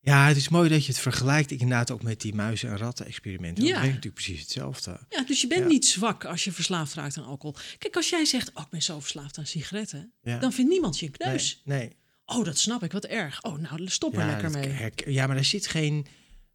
Ja, 0.00 0.26
het 0.26 0.36
is 0.36 0.48
mooi 0.48 0.68
dat 0.68 0.84
je 0.84 0.92
het 0.92 1.00
vergelijkt 1.00 1.50
inderdaad 1.50 1.90
ook 1.90 2.02
met 2.02 2.20
die 2.20 2.34
muizen- 2.34 2.70
en 2.70 2.76
ratten-experimenten. 2.76 3.64
Ja. 3.64 3.68
Dat 3.70 3.78
brengt 3.78 3.94
natuurlijk 3.96 4.22
precies 4.24 4.40
hetzelfde. 4.40 5.00
Ja, 5.08 5.22
dus 5.24 5.40
je 5.40 5.46
bent 5.46 5.60
Ja. 5.60 5.66
niet 5.66 5.86
zwak 5.86 6.24
als 6.24 6.44
je 6.44 6.52
verslaafd 6.52 6.94
raakt 6.94 7.18
aan 7.18 7.24
alcohol. 7.24 7.56
Kijk, 7.78 7.96
als 7.96 8.08
jij 8.10 8.24
zegt, 8.24 8.50
oh, 8.54 8.62
ik 8.62 8.68
ben 8.70 8.82
zo 8.82 9.00
verslaafd 9.00 9.38
aan 9.38 9.46
sigaretten, 9.46 10.12
Ja. 10.22 10.38
dan 10.38 10.52
vindt 10.52 10.70
niemand 10.70 10.98
je 10.98 11.06
een 11.06 11.12
kneus. 11.12 11.60
nee. 11.64 11.96
Oh, 12.24 12.44
dat 12.44 12.58
snap 12.58 12.82
ik, 12.82 12.92
wat 12.92 13.04
erg. 13.04 13.42
Oh, 13.42 13.58
nou, 13.58 13.88
stop 13.88 14.16
er 14.16 14.26
lekker 14.26 14.50
mee. 14.50 14.90
ja, 15.06 15.26
maar 15.26 15.36
er 15.36 15.44
zit 15.44 15.66
geen 15.66 16.06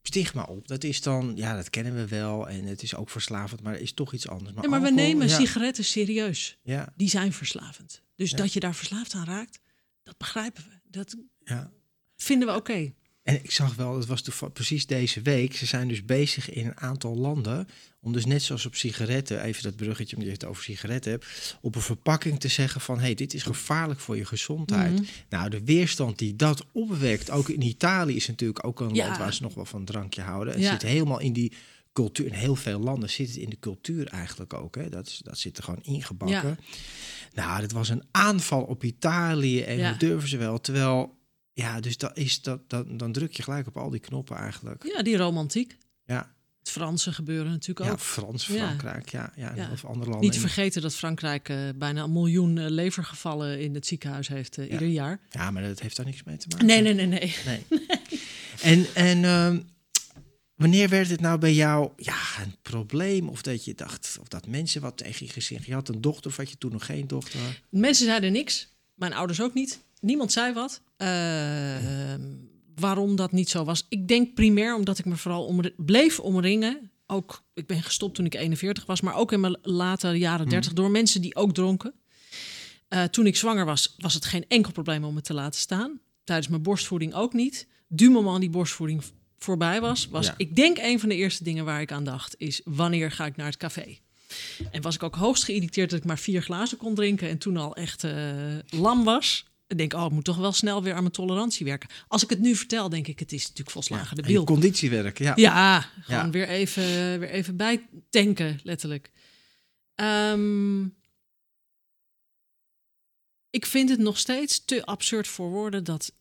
stigma 0.08 0.44
op. 0.44 0.68
Dat 0.68 0.84
is 0.84 1.02
dan, 1.02 1.32
ja, 1.36 1.56
dat 1.56 1.70
kennen 1.70 1.96
we 1.96 2.08
wel. 2.08 2.50
En 2.50 2.66
het 2.66 2.84
is 2.84 2.96
ook 2.96 3.10
verslavend, 3.10 3.62
maar 3.62 3.80
is 3.80 3.94
toch 3.94 4.14
iets 4.14 4.28
anders. 4.28 4.54
Maar, 4.54 4.64
Ja, 4.64 4.70
maar 4.70 4.82
we 4.82 4.92
nemen 4.92 5.28
ja, 5.28 5.36
sigaretten 5.36 5.84
serieus. 5.84 6.58
Ja, 6.64 6.94
Die 6.98 7.10
zijn 7.10 7.34
verslavend. 7.34 8.02
Dus 8.16 8.32
Ja. 8.32 8.38
dat 8.38 8.54
je 8.54 8.60
daar 8.60 8.76
verslaafd 8.76 9.14
aan 9.14 9.26
raakt, 9.26 9.60
dat 10.04 10.18
begrijpen 10.18 10.64
we. 10.70 10.80
Dat 10.90 11.16
ja. 11.44 11.72
vinden 12.16 12.48
we 12.48 12.56
oké. 12.56 12.94
En 13.26 13.36
ik 13.44 13.52
zag 13.52 13.76
wel, 13.76 13.96
het 13.98 14.06
was 14.06 14.24
precies 14.54 14.86
deze 14.86 15.22
week. 15.22 15.56
Ze 15.56 15.66
zijn 15.66 15.88
dus 15.88 16.06
bezig 16.06 16.50
in 16.50 16.66
een 16.66 16.78
aantal 16.80 17.16
landen. 17.16 17.68
Om 18.02 18.14
dus 18.14 18.26
net 18.26 18.42
zoals 18.44 18.66
op 18.66 18.76
sigaretten, 18.76 19.42
even 19.44 19.64
dat 19.64 19.76
bruggetje 19.76 20.16
omdat 20.16 20.32
je 20.32 20.38
het 20.40 20.50
over 20.50 20.64
sigaretten 20.64 21.12
hebt. 21.12 21.58
Op 21.62 21.76
een 21.76 21.82
verpakking 21.82 22.40
te 22.40 22.48
zeggen 22.48 22.82
van 22.82 22.98
hé, 22.98 23.04
hey, 23.04 23.14
dit 23.16 23.34
is 23.34 23.44
gevaarlijk 23.44 24.00
voor 24.00 24.18
je 24.18 24.26
gezondheid. 24.26 24.94
Mhm. 24.94 25.04
Nou, 25.30 25.50
de 25.50 25.64
weerstand 25.64 26.18
die 26.20 26.36
dat 26.36 26.66
opwekt, 26.72 27.30
ook 27.30 27.50
in 27.50 27.62
Italië 27.62 28.16
is 28.16 28.28
natuurlijk 28.28 28.66
ook 28.66 28.80
een 28.80 28.94
Ja. 28.94 29.06
land 29.06 29.18
waar 29.18 29.34
ze 29.34 29.42
nog 29.42 29.54
wel 29.54 29.66
van 29.66 29.86
drankje 29.86 30.22
houden. 30.22 30.54
Het 30.54 30.64
Ja. 30.64 30.72
zit 30.72 30.82
helemaal 30.82 31.20
in 31.20 31.34
die 31.34 31.52
cultuur. 31.94 32.26
In 32.26 32.34
heel 32.34 32.56
veel 32.56 32.80
landen 32.80 33.10
zit 33.10 33.28
het 33.28 33.38
in 33.38 33.50
de 33.50 33.60
cultuur 33.60 34.08
eigenlijk 34.08 34.54
ook. 34.54 34.76
Hè? 34.76 34.90
Dat, 34.90 35.20
dat 35.24 35.38
zit 35.38 35.58
er 35.58 35.64
gewoon 35.64 35.84
ingebakken. 35.84 36.58
Nou, 37.34 37.62
dit 37.62 37.72
was 37.72 37.90
een 37.90 38.04
aanval 38.12 38.62
op 38.62 38.84
Italië 38.84 39.62
en 39.62 39.98
durven 39.98 40.30
ze 40.30 40.38
wel? 40.38 40.62
Terwijl, 40.62 41.18
ja, 41.56 41.80
dus 41.80 41.98
dat 41.98 42.18
is 42.18 42.42
dat, 42.42 42.70
dat, 42.70 43.00
dan 43.00 43.12
druk 43.12 43.36
je 43.36 43.44
gelijk 43.44 43.68
op 43.68 43.78
al 43.78 43.90
die 43.90 44.00
knoppen 44.00 44.38
eigenlijk. 44.38 44.84
Ja, 44.96 45.04
die 45.04 45.18
romantiek. 45.18 45.78
Ja, 46.06 46.34
Het 46.60 46.70
Franse 46.70 47.14
gebeuren 47.14 47.52
natuurlijk 47.52 47.86
ja 47.88 47.92
ook. 47.92 48.00
Frans. 48.00 48.46
Frankrijk, 48.46 49.10
ja, 49.10 49.34
ja, 49.36 49.54
Ja. 49.56 49.70
of 49.72 49.86
andere 49.86 50.12
landen. 50.12 50.30
Niet 50.30 50.40
vergeten 50.40 50.82
dat 50.82 50.96
Frankrijk 50.96 51.50
eh, 51.50 51.58
bijna 51.76 52.04
een 52.04 52.12
miljoen 52.12 52.58
eh, 52.58 52.70
levergevallen 52.70 53.60
in 53.60 53.74
het 53.74 53.88
ziekenhuis 53.88 54.28
heeft 54.28 54.58
eh, 54.58 54.72
ieder 54.72 54.88
jaar. 54.88 55.20
Ja, 55.30 55.52
maar 55.52 55.64
dat 55.64 55.80
heeft 55.80 55.96
daar 55.96 56.06
niks 56.06 56.24
mee 56.24 56.38
te 56.38 56.48
maken. 56.50 56.66
Nee, 56.66 56.82
nee, 56.82 56.94
nee, 56.94 57.06
nee. 57.08 57.36
Nee. 57.46 57.66
En, 58.62 58.86
en 58.94 59.24
ehm, 59.24 59.60
wanneer 60.56 60.90
werd 60.90 61.10
het 61.10 61.22
nou 61.22 61.40
bij 61.40 61.54
jou 61.54 61.92
ja, 61.98 62.18
een 62.44 62.56
probleem? 62.62 63.30
Of 63.30 63.42
dat 63.42 63.66
je 63.66 63.74
dacht, 63.76 64.18
of 64.22 64.28
dat 64.28 64.48
mensen 64.48 64.82
wat 64.82 64.98
tegen 64.98 65.26
je 65.26 65.32
gezegd... 65.32 65.66
Je 65.66 65.74
had 65.74 65.90
een 65.90 66.02
dochter 66.02 66.32
of 66.32 66.38
had 66.38 66.50
je 66.50 66.58
toen 66.58 66.72
nog 66.72 66.86
geen 66.86 67.08
dochter? 67.08 67.40
Mensen 67.70 68.06
zeiden 68.06 68.32
niks. 68.32 68.68
Mijn 68.94 69.14
ouders 69.14 69.42
ook 69.42 69.54
niet. 69.54 69.84
Niemand 70.00 70.32
zei 70.32 70.54
wat. 70.54 70.82
Eh, 70.98 72.12
ehm, 72.14 72.22
waarom 72.76 73.16
dat 73.16 73.32
niet 73.32 73.50
zo 73.50 73.64
was? 73.64 73.86
Ik 73.90 74.08
denk 74.08 74.34
primair 74.34 74.76
omdat 74.76 74.98
ik 75.00 75.06
me 75.06 75.16
vooral 75.16 75.46
omri- 75.46 75.74
bleef 75.78 76.20
omringen. 76.20 76.90
Ook, 77.08 77.44
ik 77.54 77.68
ben 77.68 77.84
gestopt 77.84 78.16
toen 78.16 78.26
ik 78.26 78.34
41 78.36 78.86
was, 78.86 79.02
maar 79.02 79.16
ook 79.16 79.32
in 79.32 79.40
mijn 79.40 79.58
late 79.62 80.08
jaren 80.08 80.50
30 80.50 80.74
door 80.74 80.92
mensen 80.92 81.22
die 81.22 81.36
ook 81.36 81.54
dronken. 81.54 81.94
Eh, 82.88 83.04
toen 83.04 83.26
ik 83.26 83.36
zwanger 83.36 83.66
was, 83.66 83.96
was 83.98 84.14
het 84.14 84.26
geen 84.26 84.46
enkel 84.48 84.72
probleem 84.72 85.04
om 85.04 85.16
het 85.16 85.26
te 85.26 85.34
laten 85.34 85.60
staan. 85.60 86.00
Tijdens 86.24 86.48
mijn 86.48 86.62
borstvoeding 86.62 87.14
ook 87.14 87.34
niet. 87.34 87.68
Du 87.88 88.10
moment 88.10 88.40
die 88.40 88.50
borstvoeding 88.50 89.04
voorbij 89.38 89.82
was, 89.82 90.08
was 90.08 90.26
Ja. 90.26 90.34
ik 90.38 90.56
denk 90.56 90.78
een 90.78 91.00
van 91.00 91.10
de 91.10 91.16
eerste 91.16 91.44
dingen 91.44 91.66
waar 91.66 91.82
ik 91.82 91.92
aan 91.92 92.04
dacht, 92.04 92.36
is 92.38 92.62
wanneer 92.64 93.12
ga 93.12 93.26
ik 93.26 93.36
naar 93.36 93.46
het 93.46 93.58
café? 93.58 93.98
En 94.72 94.82
was 94.82 94.96
ik 94.96 95.04
ook 95.04 95.16
hoogst 95.16 95.44
geïrriteerd 95.44 95.90
dat 95.90 96.00
ik 96.00 96.06
maar 96.06 96.20
vier 96.20 96.42
glazen 96.42 96.78
kon 96.78 96.96
drinken 96.96 97.30
en 97.30 97.38
toen 97.38 97.58
al 97.58 97.76
echt 97.76 98.04
eh, 98.04 98.14
lam 98.70 99.04
was. 99.04 99.46
Ik 99.76 99.90
denk, 99.90 100.02
oh, 100.02 100.06
ik 100.06 100.12
moet 100.12 100.24
toch 100.24 100.38
wel 100.38 100.52
snel 100.52 100.84
weer 100.84 100.94
aan 100.94 101.02
mijn 101.02 101.14
tolerantie 101.14 101.66
werken. 101.66 101.90
Als 102.08 102.24
ik 102.24 102.30
het 102.30 102.40
nu 102.40 102.56
vertel, 102.56 102.90
denk 102.90 103.08
ik, 103.08 103.20
het 103.20 103.32
is 103.32 103.42
natuurlijk 103.42 103.70
volslagen 103.70 104.16
de 104.16 104.22
bil. 104.22 104.44
conditiewerk, 104.44 105.18
ja. 105.20 105.34
Ja, 105.36 105.82
gewoon. 106.02 106.32
Weer, 106.32 106.48
even, 106.48 106.84
weer 107.20 107.30
even 107.30 107.56
bijtanken, 107.58 108.60
letterlijk. 108.64 109.12
Ehm, 109.96 110.84
ik 113.50 113.66
vind 113.66 113.90
het 113.90 114.00
nog 114.00 114.18
steeds 114.18 114.66
te 114.66 114.86
absurd 114.86 115.28
voor 115.28 115.50
woorden 115.50 115.84
dat 115.84 116.14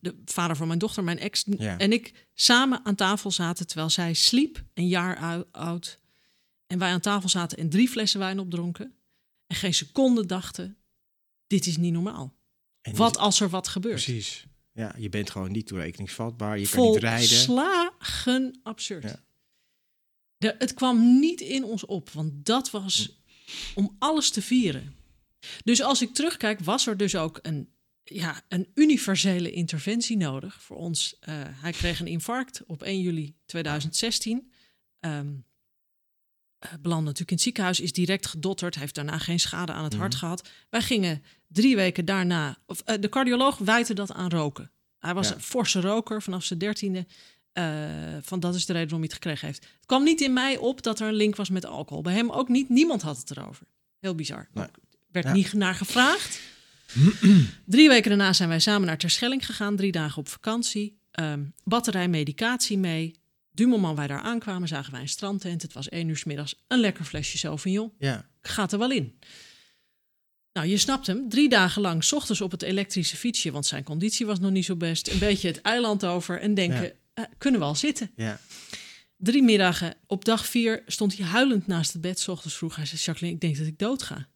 de 0.00 0.22
vader 0.24 0.56
van 0.56 0.66
mijn 0.66 0.78
dochter, 0.78 1.04
mijn 1.04 1.18
ex 1.18 1.44
Ja. 1.58 1.78
en 1.78 1.92
ik 1.92 2.26
samen 2.34 2.84
aan 2.84 2.94
tafel 2.94 3.30
zaten 3.30 3.66
terwijl 3.66 3.90
zij 3.90 4.14
sliep, 4.14 4.64
een 4.74 4.88
jaar 4.88 5.16
ou- 5.18 5.44
oud. 5.50 5.98
En 6.66 6.78
wij 6.78 6.90
aan 6.92 7.00
tafel 7.00 7.28
zaten 7.28 7.58
en 7.58 7.68
drie 7.70 7.88
flessen 7.88 8.20
wijn 8.20 8.38
opdronken. 8.38 8.94
En 9.46 9.56
geen 9.56 9.74
seconde 9.74 10.26
dachten, 10.26 10.76
dit 11.46 11.66
is 11.66 11.76
niet 11.76 11.92
normaal. 11.92 12.35
En 12.86 12.92
je- 12.92 12.98
Wat 12.98 13.16
als 13.18 13.40
er 13.40 13.48
wat 13.48 13.68
gebeurt? 13.68 14.02
Precies. 14.04 14.44
Ja, 14.72 14.94
je 14.98 15.08
bent 15.08 15.30
gewoon 15.30 15.52
niet 15.52 15.66
toerekeningsvatbaar. 15.66 16.58
Je 16.58 16.68
kan 16.68 16.90
niet 16.90 16.96
rijden. 16.96 17.28
Volslagen 17.28 18.60
absurd. 18.62 19.02
Ja. 19.02 19.24
De, 20.36 20.54
het 20.58 20.74
kwam 20.74 21.18
niet 21.18 21.40
in 21.40 21.64
ons 21.64 21.84
op, 21.86 22.10
want 22.10 22.44
dat 22.46 22.70
was 22.70 23.22
om 23.74 23.96
alles 23.98 24.30
te 24.30 24.42
vieren. 24.42 24.94
Dus 25.64 25.82
als 25.82 26.02
ik 26.02 26.14
terugkijk, 26.14 26.60
was 26.60 26.86
er 26.86 26.96
dus 26.96 27.14
ook 27.16 27.38
een, 27.42 27.68
ja, 28.04 28.42
een 28.48 28.70
universele 28.74 29.50
interventie 29.50 30.16
nodig 30.16 30.62
voor 30.62 30.76
ons. 30.76 31.16
Eh, 31.20 31.34
hij 31.46 31.72
kreeg 31.72 32.00
een 32.00 32.06
infarct 32.06 32.62
op 32.66 32.82
1 32.82 33.00
juli 33.00 33.34
2016. 33.46 34.50
Ehm 35.00 35.26
eh, 35.26 35.32
belandde 36.80 37.04
natuurlijk 37.04 37.30
in 37.30 37.34
het 37.36 37.44
ziekenhuis, 37.44 37.80
is 37.80 37.92
direct 37.92 38.26
gedotterd, 38.26 38.74
heeft 38.74 38.94
daarna 38.94 39.18
geen 39.18 39.40
schade 39.40 39.72
aan 39.72 39.84
het 39.84 39.94
hart 39.94 40.14
gehad. 40.14 40.48
Wij 40.70 40.82
gingen 40.82 41.22
drie 41.48 41.76
weken 41.76 42.04
daarna, 42.04 42.56
of 42.66 42.80
eh, 42.80 43.00
de 43.00 43.08
cardioloog 43.08 43.58
wijte 43.58 43.94
dat 43.94 44.12
aan 44.12 44.30
roken. 44.30 44.70
Hij 44.98 45.14
was 45.14 45.28
Ja. 45.28 45.34
een 45.34 45.40
forse 45.40 45.80
roker 45.80 46.22
vanaf 46.22 46.44
zijn 46.44 46.58
dertiende. 46.58 47.06
eh, 47.52 47.74
van 48.22 48.40
dat 48.40 48.54
is 48.54 48.66
de 48.66 48.72
reden 48.72 48.88
waarom 48.88 49.08
hij 49.08 49.14
het 49.14 49.22
gekregen 49.24 49.46
heeft. 49.46 49.64
Het 49.76 49.86
kwam 49.86 50.04
niet 50.04 50.20
in 50.20 50.32
mij 50.32 50.56
op 50.56 50.82
dat 50.82 51.00
er 51.00 51.08
een 51.08 51.14
link 51.14 51.36
was 51.36 51.50
met 51.50 51.64
alcohol. 51.66 52.02
Bij 52.02 52.12
hem 52.14 52.30
ook 52.30 52.48
niet. 52.48 52.68
Niemand 52.68 53.02
had 53.02 53.16
het 53.18 53.30
erover. 53.30 53.66
Heel 54.00 54.14
bizar. 54.14 54.48
Nee. 54.52 54.66
Werd 55.10 55.26
Ja. 55.26 55.32
niet 55.32 55.52
naar 55.52 55.74
gevraagd. 55.74 56.40
Drie 57.66 57.88
weken 57.88 58.08
daarna 58.08 58.32
zijn 58.32 58.48
wij 58.48 58.58
samen 58.60 58.86
naar 58.86 58.98
Terschelling 58.98 59.46
gegaan. 59.46 59.76
Drie 59.76 59.92
dagen 59.92 60.18
op 60.18 60.28
vakantie. 60.28 60.98
Ehm, 61.10 61.44
batterij 61.64 62.08
medicatie 62.08 62.78
mee. 62.78 63.14
Du 63.56 63.66
moment 63.66 63.96
wij 63.96 64.06
daar 64.06 64.20
aankwamen, 64.20 64.68
zagen 64.68 64.92
wij 64.92 65.00
een 65.00 65.08
strandtent. 65.08 65.62
Het 65.62 65.72
was 65.72 65.88
één 65.88 66.08
uur 66.08 66.16
's 66.16 66.24
middags. 66.24 66.54
Een 66.68 66.80
lekker 66.80 67.04
flesje 67.04 67.38
Sauvignon. 67.38 67.92
Ja, 67.98 68.28
Gaat 68.40 68.72
er 68.72 68.78
wel 68.78 68.90
in. 68.90 69.18
Nou, 70.52 70.66
je 70.68 70.76
snapt 70.78 71.06
hem. 71.06 71.28
Drie 71.28 71.48
dagen 71.48 71.82
lang, 71.82 72.04
s 72.04 72.12
ochtends 72.12 72.40
op 72.40 72.50
het 72.50 72.62
elektrische 72.62 73.16
fietsje, 73.16 73.50
want 73.50 73.66
zijn 73.66 73.84
conditie 73.84 74.26
was 74.26 74.38
nog 74.38 74.50
niet 74.50 74.64
zo 74.64 74.76
best. 74.76 75.08
Een 75.08 75.18
beetje 75.18 75.48
het 75.48 75.60
eiland 75.60 76.04
over 76.04 76.40
en 76.40 76.54
denken, 76.54 76.82
Ja. 76.82 76.92
eh, 77.14 77.24
kunnen 77.38 77.60
we 77.60 77.66
al 77.66 77.74
zitten? 77.74 78.10
Ja. 78.16 78.40
Drie 79.16 79.42
middagen. 79.42 79.94
Op 80.06 80.24
dag 80.24 80.46
vier 80.46 80.82
stond 80.86 81.16
hij 81.16 81.26
huilend 81.26 81.66
naast 81.66 81.92
het 81.92 82.00
bed. 82.02 82.20
's 82.20 82.28
ochtends 82.28 82.56
vroeg 82.56 82.76
hij 82.76 82.86
zei, 82.86 83.00
Jacqueline, 83.00 83.34
ik 83.34 83.40
denk 83.40 83.56
dat 83.56 83.66
ik 83.66 83.78
dood 83.78 84.02
ga. 84.02 84.28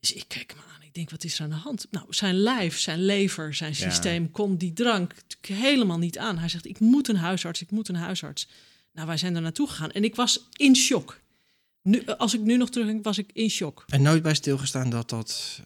Dus 0.00 0.12
ik 0.12 0.24
kijk 0.28 0.50
hem 0.50 0.60
aan. 0.70 0.71
Ik 0.92 0.98
denk, 0.98 1.10
wat 1.10 1.24
is 1.24 1.34
er 1.38 1.44
aan 1.44 1.50
de 1.50 1.56
hand? 1.56 1.86
Nou, 1.90 2.06
zijn 2.08 2.34
lijf, 2.34 2.78
zijn 2.78 3.04
lever, 3.04 3.54
zijn 3.54 3.72
Ja. 3.76 3.76
systeem 3.90 4.30
kon 4.30 4.56
die 4.56 4.72
drank 4.72 5.14
helemaal 5.40 5.98
niet 5.98 6.18
aan. 6.18 6.38
Hij 6.38 6.48
zegt, 6.48 6.66
ik 6.66 6.80
moet 6.80 7.08
een 7.08 7.16
huisarts, 7.16 7.60
ik 7.62 7.70
moet 7.70 7.88
een 7.88 7.94
huisarts. 7.94 8.48
Nou, 8.92 9.06
wij 9.06 9.16
zijn 9.16 9.34
er 9.36 9.42
naartoe 9.42 9.68
gegaan 9.68 9.90
en 9.90 10.04
ik 10.04 10.14
was 10.14 10.48
in 10.56 10.76
shock. 10.76 11.20
Nu, 11.82 12.06
als 12.06 12.34
ik 12.34 12.40
nu 12.40 12.56
nog 12.56 12.70
terugdenk, 12.70 13.04
was 13.04 13.18
ik 13.18 13.30
in 13.32 13.50
shock. 13.50 13.84
En 13.86 14.02
nooit 14.02 14.22
bij 14.22 14.34
stilgestaan 14.34 14.90
dat 14.90 15.08
dat 15.08 15.60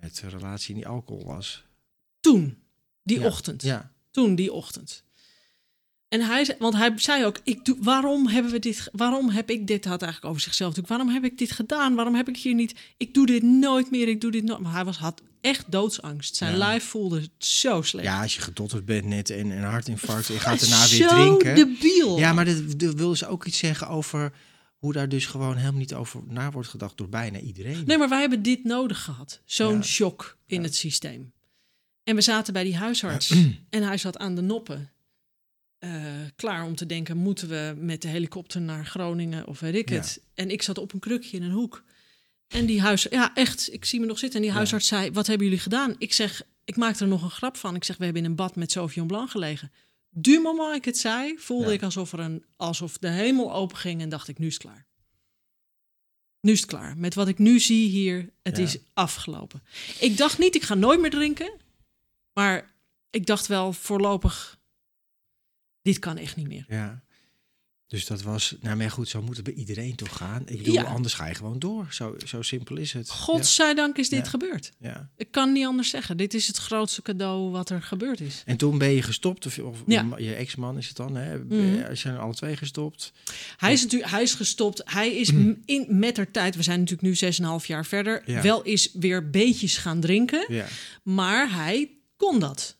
met 0.00 0.16
de 0.20 0.28
relatie 0.28 0.68
in 0.68 0.74
die 0.74 0.86
alcohol 0.88 1.24
was. 1.24 1.64
Toen, 2.20 2.58
die 3.02 3.20
Ja. 3.20 3.26
ochtend. 3.26 3.62
Ja. 3.62 3.92
Toen, 4.10 4.34
die 4.34 4.52
ochtend. 4.52 5.04
En 6.08 6.20
hij, 6.20 6.44
zei- 6.44 6.58
want 6.58 6.74
hij 6.74 6.92
zei 6.96 7.24
ook, 7.24 7.38
ik 7.44 7.64
doe, 7.64 7.76
waarom 7.80 8.28
hebben 8.28 8.52
we 8.52 8.58
dit, 8.58 8.88
waarom 8.92 9.28
heb 9.28 9.50
ik 9.50 9.66
dit, 9.66 9.84
had 9.84 10.02
eigenlijk 10.02 10.30
over 10.32 10.42
zichzelf 10.44 10.74
natuurlijk, 10.74 10.98
waarom 11.02 11.14
heb 11.22 11.32
ik 11.32 11.38
dit 11.38 11.50
gedaan? 11.52 11.94
Waarom 11.94 12.14
heb 12.14 12.28
ik 12.28 12.36
hier 12.36 12.54
niet, 12.54 12.74
ik 12.96 13.14
doe 13.14 13.26
dit 13.26 13.42
nooit 13.42 13.90
meer, 13.90 14.08
ik 14.08 14.20
doe 14.20 14.30
dit 14.30 14.44
nooit. 14.44 14.60
Maar 14.60 14.72
hij 14.72 14.84
was, 14.84 14.96
had 14.98 15.22
echt 15.40 15.64
doodsangst. 15.72 16.36
Zijn 16.36 16.52
Ja. 16.52 16.58
lijf 16.58 16.84
voelde 16.84 17.20
het 17.20 17.30
zo 17.46 17.82
slecht. 17.82 18.06
ja, 18.06 18.22
als 18.22 18.34
je 18.34 18.40
gedotterd 18.40 18.84
bent 18.84 19.04
net 19.04 19.30
en 19.30 19.50
een 19.50 19.62
hartinfarct 19.62 20.28
en 20.28 20.34
je 20.34 20.40
gaat 20.40 20.60
daarna 20.60 20.88
weer 20.88 21.08
zo 21.08 21.08
drinken. 21.08 21.54
debiel. 21.54 22.18
Ja, 22.18 22.32
maar 22.32 22.44
dat, 22.44 22.78
dat 22.80 22.94
wil 22.94 23.14
ze 23.16 23.26
ook 23.26 23.44
iets 23.44 23.58
zeggen 23.58 23.88
over 23.88 24.32
hoe 24.76 24.92
daar 24.92 25.08
dus 25.08 25.26
gewoon 25.26 25.56
helemaal 25.56 25.80
niet 25.80 25.94
over 25.94 26.20
na 26.26 26.50
wordt 26.50 26.68
gedacht 26.68 26.96
door 26.96 27.08
bijna 27.08 27.38
iedereen. 27.38 27.82
Nee, 27.86 27.98
maar 27.98 28.08
wij 28.08 28.20
hebben 28.20 28.42
dit 28.42 28.64
nodig 28.64 29.02
gehad. 29.04 29.40
Zo'n 29.44 29.74
Ja. 29.76 29.82
shock 29.82 30.38
in 30.46 30.62
het 30.62 30.74
systeem. 30.76 31.32
En 32.04 32.14
we 32.14 32.20
zaten 32.20 32.52
bij 32.52 32.64
die 32.64 32.76
huisarts 32.76 33.30
en 33.70 33.82
hij 33.82 33.96
zat 33.98 34.18
aan 34.18 34.34
de 34.34 34.40
noppen. 34.42 34.90
Eh, 35.78 36.14
klaar 36.36 36.64
om 36.64 36.74
te 36.74 36.86
denken, 36.86 37.16
moeten 37.16 37.48
we 37.48 37.74
met 37.78 38.02
de 38.02 38.08
helikopter 38.08 38.60
naar 38.60 38.86
Groningen 38.86 39.46
of 39.46 39.60
weet 39.60 39.74
ik 39.74 39.88
Ja. 39.90 39.96
het. 39.96 40.20
En 40.34 40.50
ik 40.50 40.62
zat 40.62 40.78
op 40.78 40.92
een 40.92 40.98
krukje 41.00 41.36
in 41.36 41.42
een 41.42 41.50
hoek. 41.50 41.82
En 42.48 42.66
die 42.66 42.80
huis, 42.80 43.06
ja 43.10 43.34
echt, 43.34 43.72
ik 43.72 43.84
zie 43.84 44.00
me 44.00 44.06
nog 44.06 44.18
zitten. 44.18 44.40
En 44.40 44.46
die 44.46 44.54
huisarts 44.54 44.86
zei, 44.86 45.10
wat 45.10 45.26
hebben 45.26 45.46
jullie 45.46 45.60
gedaan? 45.62 45.94
Ik 45.98 46.12
zeg, 46.12 46.42
ik 46.64 46.76
maakte 46.76 47.02
er 47.04 47.10
nog 47.10 47.22
een 47.22 47.30
grap 47.30 47.56
van. 47.56 47.74
Ik 47.74 47.84
zeg, 47.84 47.96
we 47.96 48.04
hebben 48.04 48.22
in 48.24 48.28
een 48.30 48.36
bad 48.36 48.56
met 48.56 48.70
Sauvignon 48.72 49.06
Blanc 49.06 49.30
gelegen. 49.30 49.72
Du 50.10 50.40
moment 50.40 50.76
ik 50.76 50.84
het 50.84 50.98
zei, 50.98 51.38
voelde 51.38 51.66
Ja. 51.66 51.72
ik 51.72 51.82
alsof, 51.82 52.12
er 52.12 52.18
een, 52.20 52.44
alsof 52.56 52.98
de 52.98 53.08
hemel 53.08 53.52
open 53.54 53.76
ging 53.76 54.00
en 54.00 54.08
dacht 54.08 54.28
ik, 54.28 54.38
nu 54.38 54.46
is 54.46 54.52
het 54.54 54.62
klaar. 54.62 54.86
Nu 56.40 56.52
is 56.52 56.60
het 56.60 56.68
klaar. 56.68 56.96
Met 56.96 57.14
wat 57.14 57.28
ik 57.28 57.38
nu 57.38 57.60
zie 57.60 57.88
hier, 57.88 58.30
het 58.42 58.58
is 58.58 58.76
afgelopen. 58.94 59.62
Ik 60.00 60.16
dacht 60.16 60.38
niet, 60.38 60.54
ik 60.54 60.62
ga 60.62 60.74
nooit 60.74 61.00
meer 61.00 61.10
drinken. 61.10 61.52
Maar 62.32 62.74
ik 63.10 63.26
dacht 63.26 63.46
wel 63.46 63.72
voorlopig, 63.72 64.58
dit 65.86 65.98
kan 65.98 66.16
echt 66.16 66.36
niet 66.36 66.48
meer. 66.48 66.64
Ja. 66.68 67.04
Dus 67.88 68.06
dat 68.06 68.22
was, 68.22 68.54
nou 68.60 68.76
maar 68.76 68.90
goed, 68.90 69.08
zo 69.08 69.22
moet 69.22 69.36
het 69.36 69.44
bij 69.44 69.54
iedereen 69.54 69.94
toch 69.94 70.16
gaan. 70.16 70.42
Ik 70.46 70.58
bedoel, 70.58 70.74
Ja. 70.74 70.82
anders 70.82 71.14
ga 71.14 71.26
je 71.26 71.34
gewoon 71.34 71.58
door. 71.58 71.86
Zo, 71.90 72.16
zo 72.26 72.42
simpel 72.42 72.76
is 72.76 72.92
het. 72.92 73.10
Godzijdank 73.10 73.96
is 73.96 74.08
dit 74.08 74.24
Ja. 74.24 74.30
gebeurd. 74.30 74.72
Ja. 74.78 75.10
Ik 75.16 75.30
kan 75.30 75.52
niet 75.52 75.66
anders 75.66 75.90
zeggen. 75.90 76.16
Dit 76.16 76.34
is 76.34 76.46
het 76.46 76.56
grootste 76.56 77.02
cadeau 77.02 77.50
wat 77.50 77.70
er 77.70 77.82
gebeurd 77.82 78.20
is. 78.20 78.42
En 78.46 78.56
toen 78.56 78.78
ben 78.78 78.90
je 78.90 79.02
gestopt, 79.02 79.46
of, 79.46 79.58
of 79.58 79.82
je 79.86 80.02
ma- 80.02 80.18
je 80.18 80.34
ex-man 80.34 80.78
is 80.78 80.86
het 80.88 80.96
dan, 80.96 81.16
hè? 81.16 81.38
Mhm. 81.38 81.94
Zijn 81.94 82.16
alle 82.18 82.34
twee 82.34 82.56
gestopt? 82.56 83.12
Hij 83.56 83.72
is 83.72 83.82
natuurlijk, 83.82 84.10
hij 84.10 84.22
is 84.22 84.34
gestopt. 84.34 84.82
Hij 84.84 85.14
is 85.16 85.32
m- 85.32 85.52
in 85.64 85.86
met 85.88 86.16
der 86.16 86.30
tijd. 86.30 86.56
We 86.56 86.62
zijn 86.62 86.78
natuurlijk 86.80 87.08
nu 87.08 87.14
6,5 87.60 87.66
jaar 87.66 87.86
verder. 87.86 88.22
Wel 88.42 88.62
is 88.62 88.90
weer 88.92 89.30
beetjes 89.30 89.76
gaan 89.76 90.00
drinken. 90.00 90.44
Ja. 90.48 90.66
Maar 91.02 91.52
hij 91.52 91.90
kon 92.16 92.38
dat. 92.38 92.76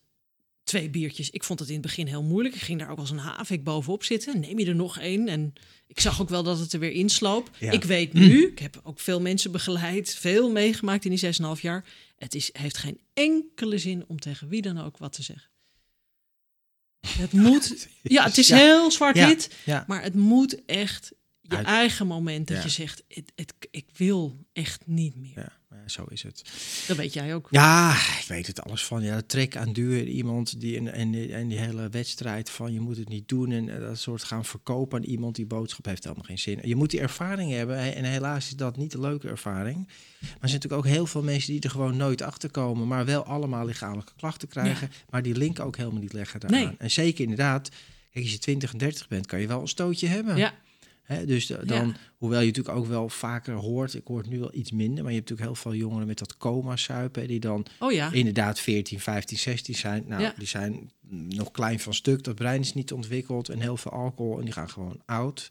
Twee 0.66 0.90
biertjes. 0.90 1.30
Ik 1.30 1.44
vond 1.44 1.58
het 1.58 1.68
in 1.68 1.74
het 1.74 1.82
begin 1.84 2.06
heel 2.06 2.22
moeilijk. 2.22 2.54
Ik 2.54 2.60
ging 2.60 2.78
daar 2.78 2.90
ook 2.90 2.98
als 2.98 3.10
een 3.10 3.18
havik 3.18 3.64
bovenop 3.64 4.04
zitten. 4.04 4.40
Neem 4.40 4.58
je 4.58 4.66
er 4.66 4.74
nog 4.74 4.98
één? 4.98 5.28
En 5.28 5.52
ik 5.86 6.00
zag 6.00 6.20
ook 6.20 6.28
wel 6.28 6.42
dat 6.42 6.58
het 6.58 6.72
er 6.72 6.78
weer 6.80 6.90
insloop. 6.90 7.50
Ja. 7.58 7.70
Ik 7.72 7.84
weet 7.84 8.12
nu, 8.12 8.46
ik 8.46 8.58
heb 8.58 8.80
ook 8.82 9.00
veel 9.00 9.20
mensen 9.20 9.52
begeleid, 9.52 10.14
veel 10.14 10.50
meegemaakt 10.50 11.04
in 11.04 11.10
die 11.10 11.34
6,5 11.56 11.60
jaar. 11.60 11.84
Het 12.16 12.34
is, 12.34 12.50
heeft 12.52 12.76
geen 12.76 13.00
enkele 13.14 13.78
zin 13.78 14.04
om 14.08 14.18
tegen 14.20 14.48
wie 14.48 14.62
dan 14.62 14.78
ook 14.78 14.98
wat 14.98 15.12
te 15.12 15.22
zeggen. 15.22 15.50
Het 17.06 17.32
moet, 17.46 17.88
ja, 18.02 18.24
het 18.24 18.38
is 18.38 18.48
Ja. 18.48 18.56
heel 18.56 18.90
zwart-wit, 18.90 19.54
Ja. 19.64 19.84
maar 19.86 20.02
het 20.02 20.14
moet 20.14 20.64
echt 20.64 21.12
je 21.40 21.56
Uit- 21.56 21.66
eigen 21.66 22.06
moment 22.06 22.48
dat 22.48 22.62
je 22.62 22.68
zegt, 22.68 23.02
het, 23.08 23.32
het, 23.34 23.54
ik 23.70 23.86
wil 23.96 24.46
echt 24.52 24.86
niet 24.86 25.16
meer. 25.16 25.58
Maar 25.76 25.90
zo 25.90 26.04
is 26.08 26.22
het. 26.22 26.42
Dat 26.86 26.96
weet 26.96 27.12
jij 27.12 27.34
ook. 27.34 27.48
Ja, 27.50 27.92
ik 27.94 28.24
weet 28.28 28.46
het 28.46 28.62
alles 28.62 28.84
van. 28.84 29.02
Ja, 29.02 29.20
trek 29.26 29.56
aan 29.56 29.72
duur. 29.72 30.04
Iemand 30.06 30.60
die 30.60 30.76
en, 30.76 30.92
en, 30.92 31.10
die- 31.10 31.32
en 31.32 31.48
die 31.48 31.58
hele 31.58 31.88
wedstrijd 31.88 32.50
van 32.50 32.72
je 32.72 32.80
moet 32.80 32.96
het 32.96 33.08
niet 33.08 33.28
doen 33.28 33.50
en 33.52 33.68
eh, 33.74 33.80
dat 33.80 33.98
soort 33.98 34.24
gaan 34.24 34.44
verkopen 34.44 34.98
aan 34.98 35.04
iemand 35.04 35.34
die 35.36 35.46
boodschap 35.46 35.84
heeft 35.84 36.02
helemaal 36.04 36.24
geen 36.24 36.38
zin. 36.38 36.58
Je 36.62 36.76
moet 36.76 36.90
die 36.90 37.00
ervaring 37.00 37.52
hebben 37.52 37.94
en 37.94 38.04
helaas 38.04 38.46
is 38.46 38.56
dat 38.56 38.76
niet 38.76 38.94
een 38.94 39.00
leuke 39.00 39.28
ervaring. 39.28 39.76
Maar 39.86 40.28
er 40.40 40.48
zijn 40.48 40.52
natuurlijk 40.52 40.72
ook 40.72 40.86
heel 40.94 41.06
veel 41.06 41.22
mensen 41.22 41.52
die 41.52 41.60
er 41.62 41.70
gewoon 41.70 41.96
nooit 41.96 42.22
achter 42.22 42.50
komen, 42.50 42.86
maar 42.88 43.04
wel 43.04 43.24
allemaal 43.24 43.66
lichamelijke 43.66 44.12
klachten 44.16 44.48
krijgen, 44.48 44.90
maar 45.10 45.22
die 45.22 45.34
link 45.36 45.60
ook 45.60 45.76
helemaal 45.76 46.00
niet 46.00 46.12
leggen 46.12 46.40
daaraan. 46.40 46.60
Nee. 46.66 46.74
En 46.78 46.90
zeker 46.90 47.22
inderdaad, 47.22 47.68
kijk, 48.12 48.24
als 48.24 48.32
je 48.34 48.38
20 48.38 48.72
en 48.72 48.78
30 48.78 49.08
bent, 49.08 49.26
kan 49.26 49.40
je 49.40 49.46
wel 49.46 49.60
een 49.60 49.68
stootje 49.68 50.06
hebben. 50.06 50.36
Ja, 50.36 50.54
Hè, 51.06 51.26
dus 51.26 51.46
de- 51.46 51.60
dan, 51.64 51.86
Ja. 51.88 51.94
hoewel 52.18 52.40
je 52.40 52.46
natuurlijk 52.46 52.76
ook 52.78 52.86
wel 52.86 53.08
vaker 53.08 53.54
hoort, 53.54 53.94
ik 53.94 54.06
hoor 54.06 54.18
het 54.18 54.28
nu 54.28 54.38
wel 54.38 54.54
iets 54.54 54.70
minder, 54.70 55.02
maar 55.02 55.12
je 55.12 55.18
hebt 55.18 55.30
natuurlijk 55.30 55.56
heel 55.58 55.70
veel 55.70 55.80
jongeren 55.80 56.06
met 56.06 56.18
dat 56.18 56.36
coma-suipen, 56.36 57.22
hè, 57.22 57.28
die 57.28 57.40
dan 57.40 57.66
oh 57.80 57.92
ja. 57.92 58.12
inderdaad 58.12 58.60
14, 58.60 59.00
15, 59.00 59.38
16 59.38 59.74
zijn. 59.74 60.04
Nou, 60.06 60.22
Ja. 60.22 60.34
die 60.38 60.46
zijn 60.46 60.90
nog 61.28 61.50
klein 61.50 61.80
van 61.80 61.94
stuk, 61.94 62.22
dat 62.24 62.34
brein 62.34 62.60
is 62.60 62.74
niet 62.74 62.92
ontwikkeld 62.92 63.48
en 63.48 63.60
heel 63.60 63.76
veel 63.76 63.92
alcohol 63.92 64.38
en 64.38 64.44
die 64.44 64.52
gaan 64.52 64.70
gewoon 64.70 65.00
oud. 65.06 65.50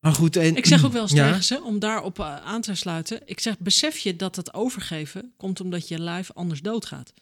Maar 0.00 0.12
goed, 0.14 0.36
en, 0.36 0.56
Ik 0.56 0.66
zeg 0.66 0.84
ook 0.84 0.92
wel 0.92 1.02
eens 1.02 1.12
Ja. 1.12 1.28
tegen 1.28 1.44
ze, 1.44 1.62
om 1.62 1.78
daarop 1.78 2.18
eh, 2.18 2.36
aan 2.36 2.60
te 2.60 2.74
sluiten. 2.74 3.20
Ik 3.24 3.40
zeg, 3.40 3.58
besef 3.58 3.98
je 3.98 4.16
dat 4.16 4.36
het 4.36 4.54
overgeven 4.54 5.32
komt 5.36 5.60
omdat 5.60 5.88
je 5.88 5.98
lijf 5.98 6.30
anders 6.32 6.60
doodgaat. 6.62 7.12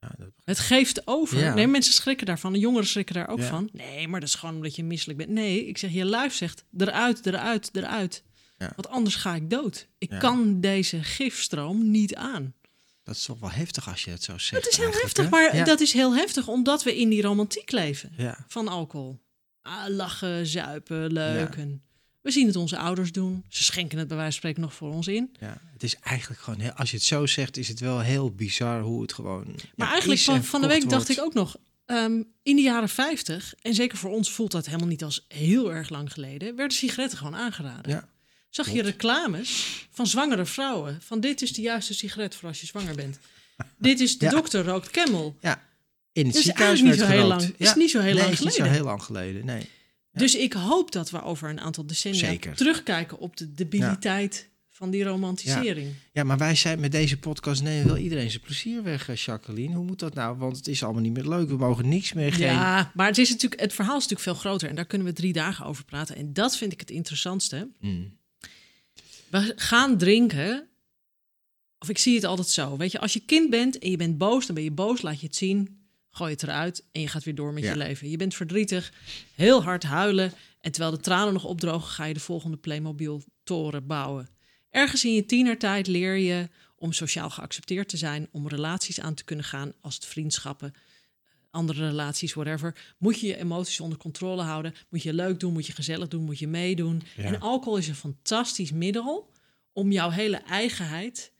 Ja, 0.00 0.10
dat- 0.18 0.28
Het 0.44 0.58
geeft 0.58 1.06
over. 1.06 1.38
Ja. 1.38 1.54
Nee, 1.54 1.66
mensen 1.66 1.92
schrikken 1.92 2.26
daarvan. 2.26 2.52
De 2.52 2.58
jongeren 2.58 2.86
schrikken 2.86 3.14
daar 3.14 3.28
ook 3.28 3.38
Ja. 3.38 3.46
van. 3.48 3.68
Nee, 3.72 4.08
maar 4.08 4.20
dat 4.20 4.28
is 4.28 4.34
gewoon 4.34 4.54
omdat 4.54 4.76
je 4.76 4.84
misselijk 4.84 5.18
bent. 5.18 5.30
Nee, 5.30 5.66
ik 5.66 5.78
zeg, 5.78 5.92
je 5.92 6.04
lijf 6.04 6.34
zegt 6.34 6.64
eruit, 6.78 7.26
eruit, 7.26 7.68
eruit. 7.72 8.22
Want 8.58 8.88
anders 8.88 9.14
ga 9.14 9.34
ik 9.34 9.50
dood. 9.50 9.88
Ik 9.98 10.08
kan 10.18 10.60
deze 10.60 11.02
gifstroom 11.02 11.90
niet 11.90 12.14
aan. 12.14 12.54
dat 13.02 13.14
is 13.14 13.24
toch 13.24 13.40
wel 13.40 13.50
heftig 13.50 13.88
als 13.88 14.04
je 14.04 14.10
het 14.10 14.22
zo 14.22 14.38
zegt. 14.38 14.64
Het 14.64 14.72
is 14.72 14.78
heel 14.78 14.92
heftig, 14.92 15.24
hè? 15.24 15.30
maar 15.30 15.64
dat 15.64 15.80
is 15.80 15.92
heel 15.92 16.14
heftig 16.14 16.48
omdat 16.48 16.82
we 16.82 16.96
in 16.96 17.08
die 17.08 17.22
romantiek 17.22 17.70
leven 17.70 18.12
van 18.48 18.68
alcohol. 18.68 19.20
Ah, 19.62 19.88
lachen, 19.88 20.46
zuipen, 20.46 21.12
leuk. 21.12 21.56
We 22.20 22.30
zien 22.30 22.46
het 22.46 22.56
onze 22.56 22.78
ouders 22.78 23.12
doen. 23.12 23.44
Ze 23.48 23.64
schenken 23.64 23.98
het 23.98 24.08
bij 24.08 24.16
wijze 24.16 24.30
van 24.32 24.38
spreken 24.40 24.60
nog 24.62 24.74
voor 24.74 24.92
ons 24.92 25.06
in. 25.08 25.36
ja, 25.40 25.58
het 25.72 25.82
is 25.82 25.96
eigenlijk 25.96 26.40
gewoon, 26.40 26.60
heel, 26.60 26.70
als 26.72 26.90
je 26.90 26.96
het 26.96 27.06
zo 27.06 27.26
zegt, 27.26 27.56
is 27.56 27.68
het 27.68 27.80
wel 27.80 28.00
heel 28.00 28.30
bizar 28.30 28.80
hoe 28.82 29.02
het 29.02 29.12
gewoon. 29.12 29.44
Maar 29.46 29.86
ja, 29.86 29.92
eigenlijk 29.92 30.20
van, 30.20 30.44
van 30.44 30.60
de 30.60 30.66
week 30.66 30.88
dacht 30.88 31.08
ik 31.08 31.20
ook 31.20 31.34
nog. 31.34 31.56
ehm, 31.86 32.22
in 32.42 32.56
de 32.56 32.62
jaren 32.62 32.88
50, 32.88 33.54
en 33.62 33.74
zeker 33.74 33.98
voor 33.98 34.10
ons 34.10 34.30
voelt 34.30 34.50
dat 34.50 34.66
helemaal 34.66 34.86
niet 34.88 35.04
als 35.04 35.24
heel 35.28 35.72
erg 35.72 35.88
lang 35.88 36.12
geleden, 36.12 36.56
werden 36.56 36.76
sigaretten 36.76 37.18
gewoon 37.18 37.36
aangeraden. 37.36 37.92
Ja, 37.92 38.08
Zag 38.50 38.70
je 38.70 38.82
reclames 38.82 39.66
van 39.90 40.06
zwangere 40.06 40.46
vrouwen? 40.46 40.98
Van 41.02 41.20
dit 41.20 41.42
is 41.42 41.52
de 41.52 41.62
juiste 41.62 41.94
sigaret 41.94 42.34
voor 42.34 42.48
als 42.48 42.60
je 42.60 42.66
zwanger 42.66 42.94
bent. 42.94 43.18
dit 43.78 44.00
is 44.00 44.18
de 44.18 44.24
Ja. 44.24 44.30
dokter 44.30 44.64
rookt 44.64 44.90
Camel. 44.90 45.36
ja. 45.40 45.62
In 46.12 46.24
het 46.24 46.34
Dus 46.34 46.44
ziekenhuis 46.44 46.80
niet 46.82 46.98
zo 46.98 47.06
heel 47.06 47.26
lang- 47.26 47.54
is 47.56 47.74
niet 47.74 47.90
zo 47.90 48.00
heel 48.00 48.14
nee, 48.14 48.22
lang 48.22 48.32
is 48.32 48.40
niet 48.40 48.48
zo 48.48 48.54
geleden. 48.56 48.72
heel 48.76 48.84
lang 48.84 49.02
geleden. 49.02 49.44
Nee. 49.44 49.68
Dus 50.12 50.34
ik 50.34 50.52
hoop 50.52 50.92
dat 50.92 51.10
we 51.10 51.22
over 51.22 51.50
een 51.50 51.60
aantal 51.60 51.86
decennia 51.86 52.18
Zeker. 52.18 52.54
terugkijken 52.54 53.18
op 53.18 53.36
de 53.36 53.54
debiliteit 53.54 54.50
van 54.80 54.90
die 54.90 55.04
romantisering. 55.04 55.92
Ja, 56.12 56.24
maar 56.24 56.38
wij 56.38 56.54
zijn 56.54 56.80
met 56.80 56.92
deze 56.92 57.18
podcast 57.18 57.62
nemen 57.62 57.86
wel 57.86 57.96
iedereen 57.96 58.30
zijn 58.30 58.42
plezier 58.42 58.82
weg, 58.82 59.08
eh, 59.08 59.16
Jacqueline. 59.16 59.74
Hoe 59.74 59.84
moet 59.84 59.98
dat 59.98 60.14
nou? 60.14 60.36
Want 60.36 60.56
het 60.56 60.68
is 60.68 60.82
allemaal 60.82 61.02
niet 61.02 61.12
meer 61.12 61.28
leuk. 61.28 61.48
We 61.48 61.56
mogen 61.56 61.88
niks 61.88 62.12
meer 62.12 62.32
geen. 62.32 62.46
Ja, 62.46 62.92
maar 62.94 63.06
het, 63.06 63.18
is 63.18 63.30
natuurlijk, 63.30 63.60
het 63.60 63.72
verhaal 63.72 63.96
is 63.96 64.06
natuurlijk 64.06 64.30
veel 64.30 64.50
groter 64.50 64.68
en 64.68 64.74
daar 64.74 64.84
kunnen 64.84 65.06
we 65.06 65.12
drie 65.12 65.32
dagen 65.32 65.66
over 65.66 65.84
praten. 65.84 66.16
En 66.16 66.32
dat 66.32 66.56
vind 66.56 66.72
ik 66.72 66.80
het 66.80 66.90
interessantste. 66.90 67.68
Mm. 67.80 68.18
We 69.28 69.52
gaan 69.56 69.98
drinken. 69.98 70.68
Of 71.78 71.88
ik 71.88 71.98
zie 71.98 72.14
het 72.14 72.24
altijd 72.24 72.48
zo. 72.48 72.76
Weet 72.76 72.92
je, 72.92 73.00
als 73.00 73.12
je 73.12 73.20
kind 73.20 73.50
bent 73.50 73.78
en 73.78 73.90
je 73.90 73.96
bent 73.96 74.18
boos, 74.18 74.46
dan 74.46 74.54
ben 74.54 74.64
je 74.64 74.72
boos, 74.72 75.02
laat 75.02 75.20
je 75.20 75.26
het 75.26 75.36
zien. 75.36 75.79
Gooi 76.10 76.32
het 76.32 76.42
eruit 76.42 76.84
en 76.92 77.00
je 77.00 77.08
gaat 77.08 77.24
weer 77.24 77.34
door 77.34 77.52
met 77.52 77.62
Ja. 77.62 77.70
je 77.70 77.76
leven. 77.76 78.10
Je 78.10 78.16
bent 78.16 78.34
verdrietig, 78.34 78.92
heel 79.34 79.62
hard 79.62 79.82
huilen. 79.82 80.32
En 80.60 80.72
terwijl 80.72 80.94
de 80.96 81.02
tranen 81.02 81.32
nog 81.32 81.44
opdrogen, 81.44 81.88
ga 81.90 82.04
je 82.04 82.14
de 82.14 82.20
volgende 82.20 82.56
Playmobil-toren 82.56 83.86
bouwen. 83.86 84.28
Ergens 84.70 85.04
in 85.04 85.14
je 85.14 85.26
tienertijd 85.26 85.86
leer 85.86 86.16
je 86.16 86.48
om 86.76 86.92
sociaal 86.92 87.30
geaccepteerd 87.30 87.88
te 87.88 87.96
zijn, 87.96 88.28
om 88.30 88.48
relaties 88.48 89.00
aan 89.00 89.14
te 89.14 89.24
kunnen 89.24 89.44
gaan 89.44 89.72
als 89.80 89.94
het 89.94 90.04
vriendschappen, 90.04 90.74
andere 91.50 91.88
relaties, 91.88 92.32
whatever. 92.34 92.94
Moet 92.98 93.20
je 93.20 93.26
je 93.26 93.36
emoties 93.36 93.80
onder 93.80 93.98
controle 93.98 94.42
houden. 94.42 94.74
Moet 94.88 95.02
je 95.02 95.12
leuk 95.14 95.40
doen, 95.40 95.52
moet 95.52 95.66
je 95.66 95.72
gezellig 95.72 96.08
doen, 96.08 96.24
moet 96.24 96.38
je 96.38 96.48
meedoen. 96.48 97.02
Ja. 97.16 97.22
En 97.22 97.40
alcohol 97.40 97.76
is 97.78 97.88
een 97.88 97.94
fantastisch 97.94 98.72
middel 98.72 99.32
om 99.72 99.92
jouw 99.92 100.10
hele 100.10 100.36
eigenheid, 100.36 101.32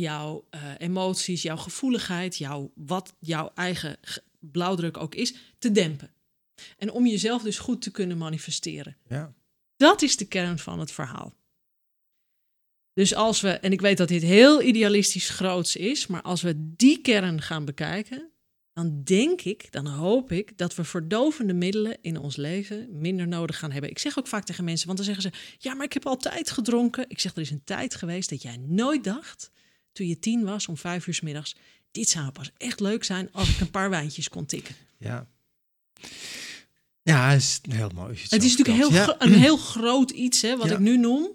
jouw 0.00 0.46
eh, 0.50 0.60
emoties, 0.78 1.42
jouw 1.42 1.56
gevoeligheid, 1.56 2.36
jouw, 2.36 2.72
wat 2.74 3.14
jouw 3.18 3.50
eigen 3.54 3.96
blauwdruk 4.38 4.96
ook 4.96 5.14
is, 5.14 5.34
te 5.58 5.72
dempen. 5.72 6.12
En 6.78 6.90
om 6.90 7.06
jezelf 7.06 7.42
dus 7.42 7.58
goed 7.58 7.82
te 7.82 7.90
kunnen 7.90 8.18
manifesteren. 8.18 8.96
Ja. 9.08 9.34
Dat 9.76 10.02
is 10.02 10.16
de 10.16 10.24
kern 10.24 10.58
van 10.58 10.78
het 10.78 10.90
verhaal. 10.90 11.34
Dus 12.92 13.14
als 13.14 13.40
we, 13.40 13.50
en 13.50 13.72
ik 13.72 13.80
weet 13.80 13.96
dat 13.96 14.08
dit 14.08 14.22
heel 14.22 14.62
idealistisch 14.62 15.28
groots 15.28 15.76
is, 15.76 16.06
maar 16.06 16.22
als 16.22 16.42
we 16.42 16.54
die 16.56 17.00
kern 17.00 17.42
gaan 17.42 17.64
bekijken, 17.64 18.30
dan 18.72 19.02
denk 19.04 19.40
ik, 19.40 19.72
dan 19.72 19.86
hoop 19.86 20.32
ik 20.32 20.58
dat 20.58 20.74
we 20.74 20.84
verdovende 20.84 21.52
middelen 21.52 21.98
in 22.00 22.18
ons 22.18 22.36
leven 22.36 22.88
minder 22.90 23.28
nodig 23.28 23.58
gaan 23.58 23.72
hebben. 23.72 23.90
Ik 23.90 23.98
zeg 23.98 24.18
ook 24.18 24.26
vaak 24.26 24.44
tegen 24.44 24.64
mensen, 24.64 24.86
want 24.86 24.98
dan 24.98 25.06
zeggen 25.06 25.32
ze, 25.32 25.56
ja, 25.58 25.74
maar 25.74 25.86
ik 25.86 25.92
heb 25.92 26.06
altijd 26.06 26.50
gedronken. 26.50 27.04
Ik 27.08 27.20
zeg, 27.20 27.34
er 27.34 27.40
is 27.40 27.50
een 27.50 27.64
tijd 27.64 27.94
geweest 27.94 28.30
dat 28.30 28.42
jij 28.42 28.56
nooit 28.56 29.04
dacht, 29.04 29.50
toen 29.94 30.06
je 30.06 30.18
tien 30.18 30.44
was, 30.44 30.68
om 30.68 30.76
vijf 30.76 31.06
uur 31.06 31.14
's 31.14 31.20
middags, 31.20 31.54
dit 31.90 32.08
zou 32.08 32.30
pas 32.30 32.50
echt 32.56 32.80
leuk 32.80 33.04
zijn 33.04 33.28
als 33.32 33.48
ik 33.48 33.60
een 33.60 33.70
paar 33.70 33.90
wijntjes 33.90 34.28
kon 34.28 34.46
tikken. 34.46 34.74
Ja. 34.98 35.26
Ja, 37.02 37.30
het 37.30 37.40
is 37.40 37.60
heel 37.68 37.90
mooi. 37.94 38.18
Het 38.28 38.42
is 38.44 38.56
natuurlijk 38.56 38.92
heel 38.94 39.14
een 39.18 39.34
heel 39.34 39.56
groot 39.56 40.10
iets, 40.10 40.42
hè, 40.42 40.56
wat 40.56 40.68
Ja. 40.68 40.72
ik 40.72 40.78
nu 40.78 40.96
noem. 40.98 41.28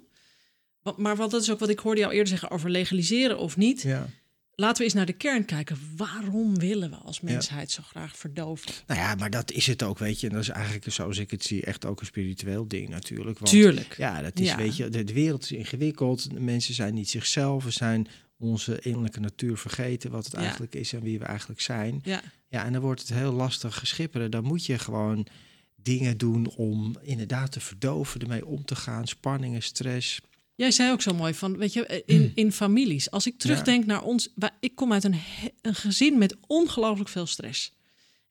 Maar 0.97 1.15
wat, 1.15 1.31
dat 1.31 1.41
is 1.41 1.51
ook 1.51 1.59
wat 1.59 1.69
ik 1.69 1.79
hoorde 1.79 1.99
jou 1.99 2.11
eerder 2.13 2.27
zeggen 2.27 2.49
over 2.51 2.69
legaliseren 2.69 3.37
of 3.37 3.57
niet. 3.57 3.81
Ja. 3.81 4.09
Laten 4.55 4.77
we 4.77 4.83
eens 4.83 4.93
naar 4.93 5.05
de 5.05 5.13
kern 5.13 5.45
kijken. 5.45 5.77
Waarom 5.95 6.57
willen 6.59 6.89
we 6.89 6.95
als 6.95 7.21
mensheid 7.21 7.71
zo 7.71 7.81
graag 7.83 8.17
verdoven? 8.17 8.71
Nou 8.87 8.99
ja, 8.99 9.15
maar 9.15 9.29
dat 9.29 9.51
is 9.51 9.67
het 9.67 9.83
ook, 9.83 9.99
weet 9.99 10.19
je. 10.19 10.27
En 10.27 10.33
dat 10.33 10.41
is 10.41 10.49
eigenlijk, 10.49 10.85
zoals 10.91 11.17
ik 11.17 11.31
het 11.31 11.43
zie, 11.43 11.63
echt 11.63 11.85
ook 11.85 11.99
een 11.99 12.05
spiritueel 12.05 12.67
ding 12.67 12.89
natuurlijk. 12.89 13.39
Want, 13.39 13.51
Tuurlijk. 13.51 13.97
Ja, 13.97 14.21
dat 14.21 14.39
is, 14.39 14.55
weet 14.55 14.77
je, 14.77 14.89
de, 14.89 15.03
de 15.03 15.13
wereld 15.13 15.43
is 15.43 15.51
ingewikkeld. 15.51 16.29
De 16.33 16.39
mensen 16.39 16.73
zijn 16.73 16.93
niet 16.93 17.09
zichzelf. 17.09 17.63
We 17.63 17.71
zijn 17.71 18.07
onze 18.39 18.79
innerlijke 18.79 19.19
natuur 19.19 19.57
vergeten, 19.57 20.11
wat 20.11 20.23
het 20.25 20.33
Ja. 20.33 20.39
eigenlijk 20.39 20.75
is 20.75 20.93
en 20.93 21.01
wie 21.01 21.19
we 21.19 21.25
eigenlijk 21.25 21.61
zijn. 21.61 22.01
Ja, 22.03 22.21
Ja, 22.51 22.65
en 22.65 22.73
dan 22.73 22.81
wordt 22.81 22.99
het 23.01 23.09
heel 23.13 23.31
lastig 23.31 23.75
geschipperen. 23.79 24.31
Dan 24.31 24.43
moet 24.43 24.65
je 24.65 24.79
gewoon 24.79 25.27
dingen 25.75 26.17
doen 26.17 26.47
om 26.55 26.95
inderdaad 27.01 27.51
te 27.51 27.59
verdoven, 27.59 28.21
ermee 28.21 28.45
om 28.45 28.65
te 28.65 28.75
gaan. 28.75 29.07
Spanningen, 29.07 29.61
stress. 29.63 30.21
Jij 30.55 30.71
zei 30.71 30.91
ook 30.91 31.01
zo 31.01 31.13
mooi 31.13 31.33
van, 31.33 31.57
weet 31.57 31.73
je, 31.73 32.03
in, 32.05 32.31
in 32.35 32.51
families. 32.51 33.11
Als 33.11 33.27
ik 33.27 33.37
terugdenk 33.39 33.85
naar 33.85 34.03
ons, 34.03 34.29
wij- 34.35 34.49
ik 34.59 34.75
kom 34.75 34.93
uit 34.93 35.03
een, 35.03 35.15
gezin 35.61 36.17
met 36.17 36.35
ongelooflijk 36.47 37.09
veel 37.09 37.25
stress. 37.25 37.71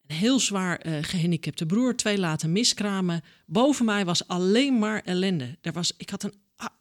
Een 0.07 0.17
heel 0.17 0.41
zwaar 0.41 0.79
eh, 0.79 0.99
gehandicapte 1.03 1.67
broer, 1.67 1.97
twee 1.97 2.19
laten 2.19 2.53
miskramen. 2.53 3.23
Boven 3.47 3.85
mij 3.85 4.05
was 4.05 4.29
alleen 4.29 4.79
maar 4.79 5.01
ellende. 5.05 5.57
Er 5.61 5.73
was, 5.73 5.93
ik 5.97 6.11
had 6.11 6.23
een 6.23 6.35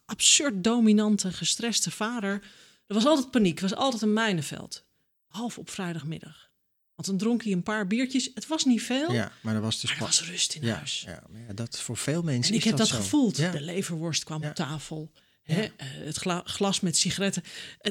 absurd 0.06 0.64
dominante, 0.64 1.32
gestreste 1.32 1.90
vader. 1.90 2.42
Er 2.88 2.94
was 2.94 3.04
altijd 3.06 3.30
paniek, 3.30 3.56
er 3.56 3.62
was 3.68 3.74
altijd 3.78 4.02
een 4.02 4.12
mijnenveld. 4.12 4.84
Half 5.26 5.58
op 5.58 5.70
vrijdagmiddag. 5.70 6.50
Want 6.94 7.08
dan 7.08 7.18
dronk 7.18 7.42
hij 7.44 7.52
een 7.52 7.62
paar 7.62 7.86
biertjes. 7.86 8.30
Het 8.34 8.46
was 8.46 8.64
niet 8.64 8.82
veel, 8.82 9.12
Ja, 9.12 9.32
maar 9.40 9.52
dan 9.54 9.62
was 9.62 9.82
er 9.82 9.88
span- 9.88 10.06
was 10.06 10.24
rust 10.24 10.54
in 10.54 10.62
ja, 10.62 10.74
huis. 10.76 11.02
ja, 11.06 11.22
maar 11.30 11.40
ja, 11.40 11.52
dat 11.52 11.80
voor 11.80 11.96
veel 11.96 12.22
mensen 12.22 12.52
En 12.52 12.58
ik 12.58 12.64
heb 12.64 12.76
dat, 12.76 12.90
gevoeld. 12.90 13.36
Ja, 13.36 13.50
De 13.50 13.60
leverworst 13.60 14.24
kwam 14.24 14.44
op 14.44 14.54
tafel. 14.54 15.12
Hè? 15.42 15.62
eh, 15.62 15.70
het 15.78 16.16
gla- 16.16 16.42
glas 16.44 16.80
met 16.80 16.96
sigaretten. 16.96 17.42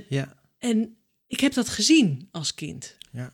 ja, 0.09 0.35
En 0.57 0.97
ik 1.27 1.39
heb 1.39 1.53
dat 1.53 1.69
gezien 1.69 2.27
als 2.31 2.53
kind. 2.53 2.95
ja. 3.11 3.33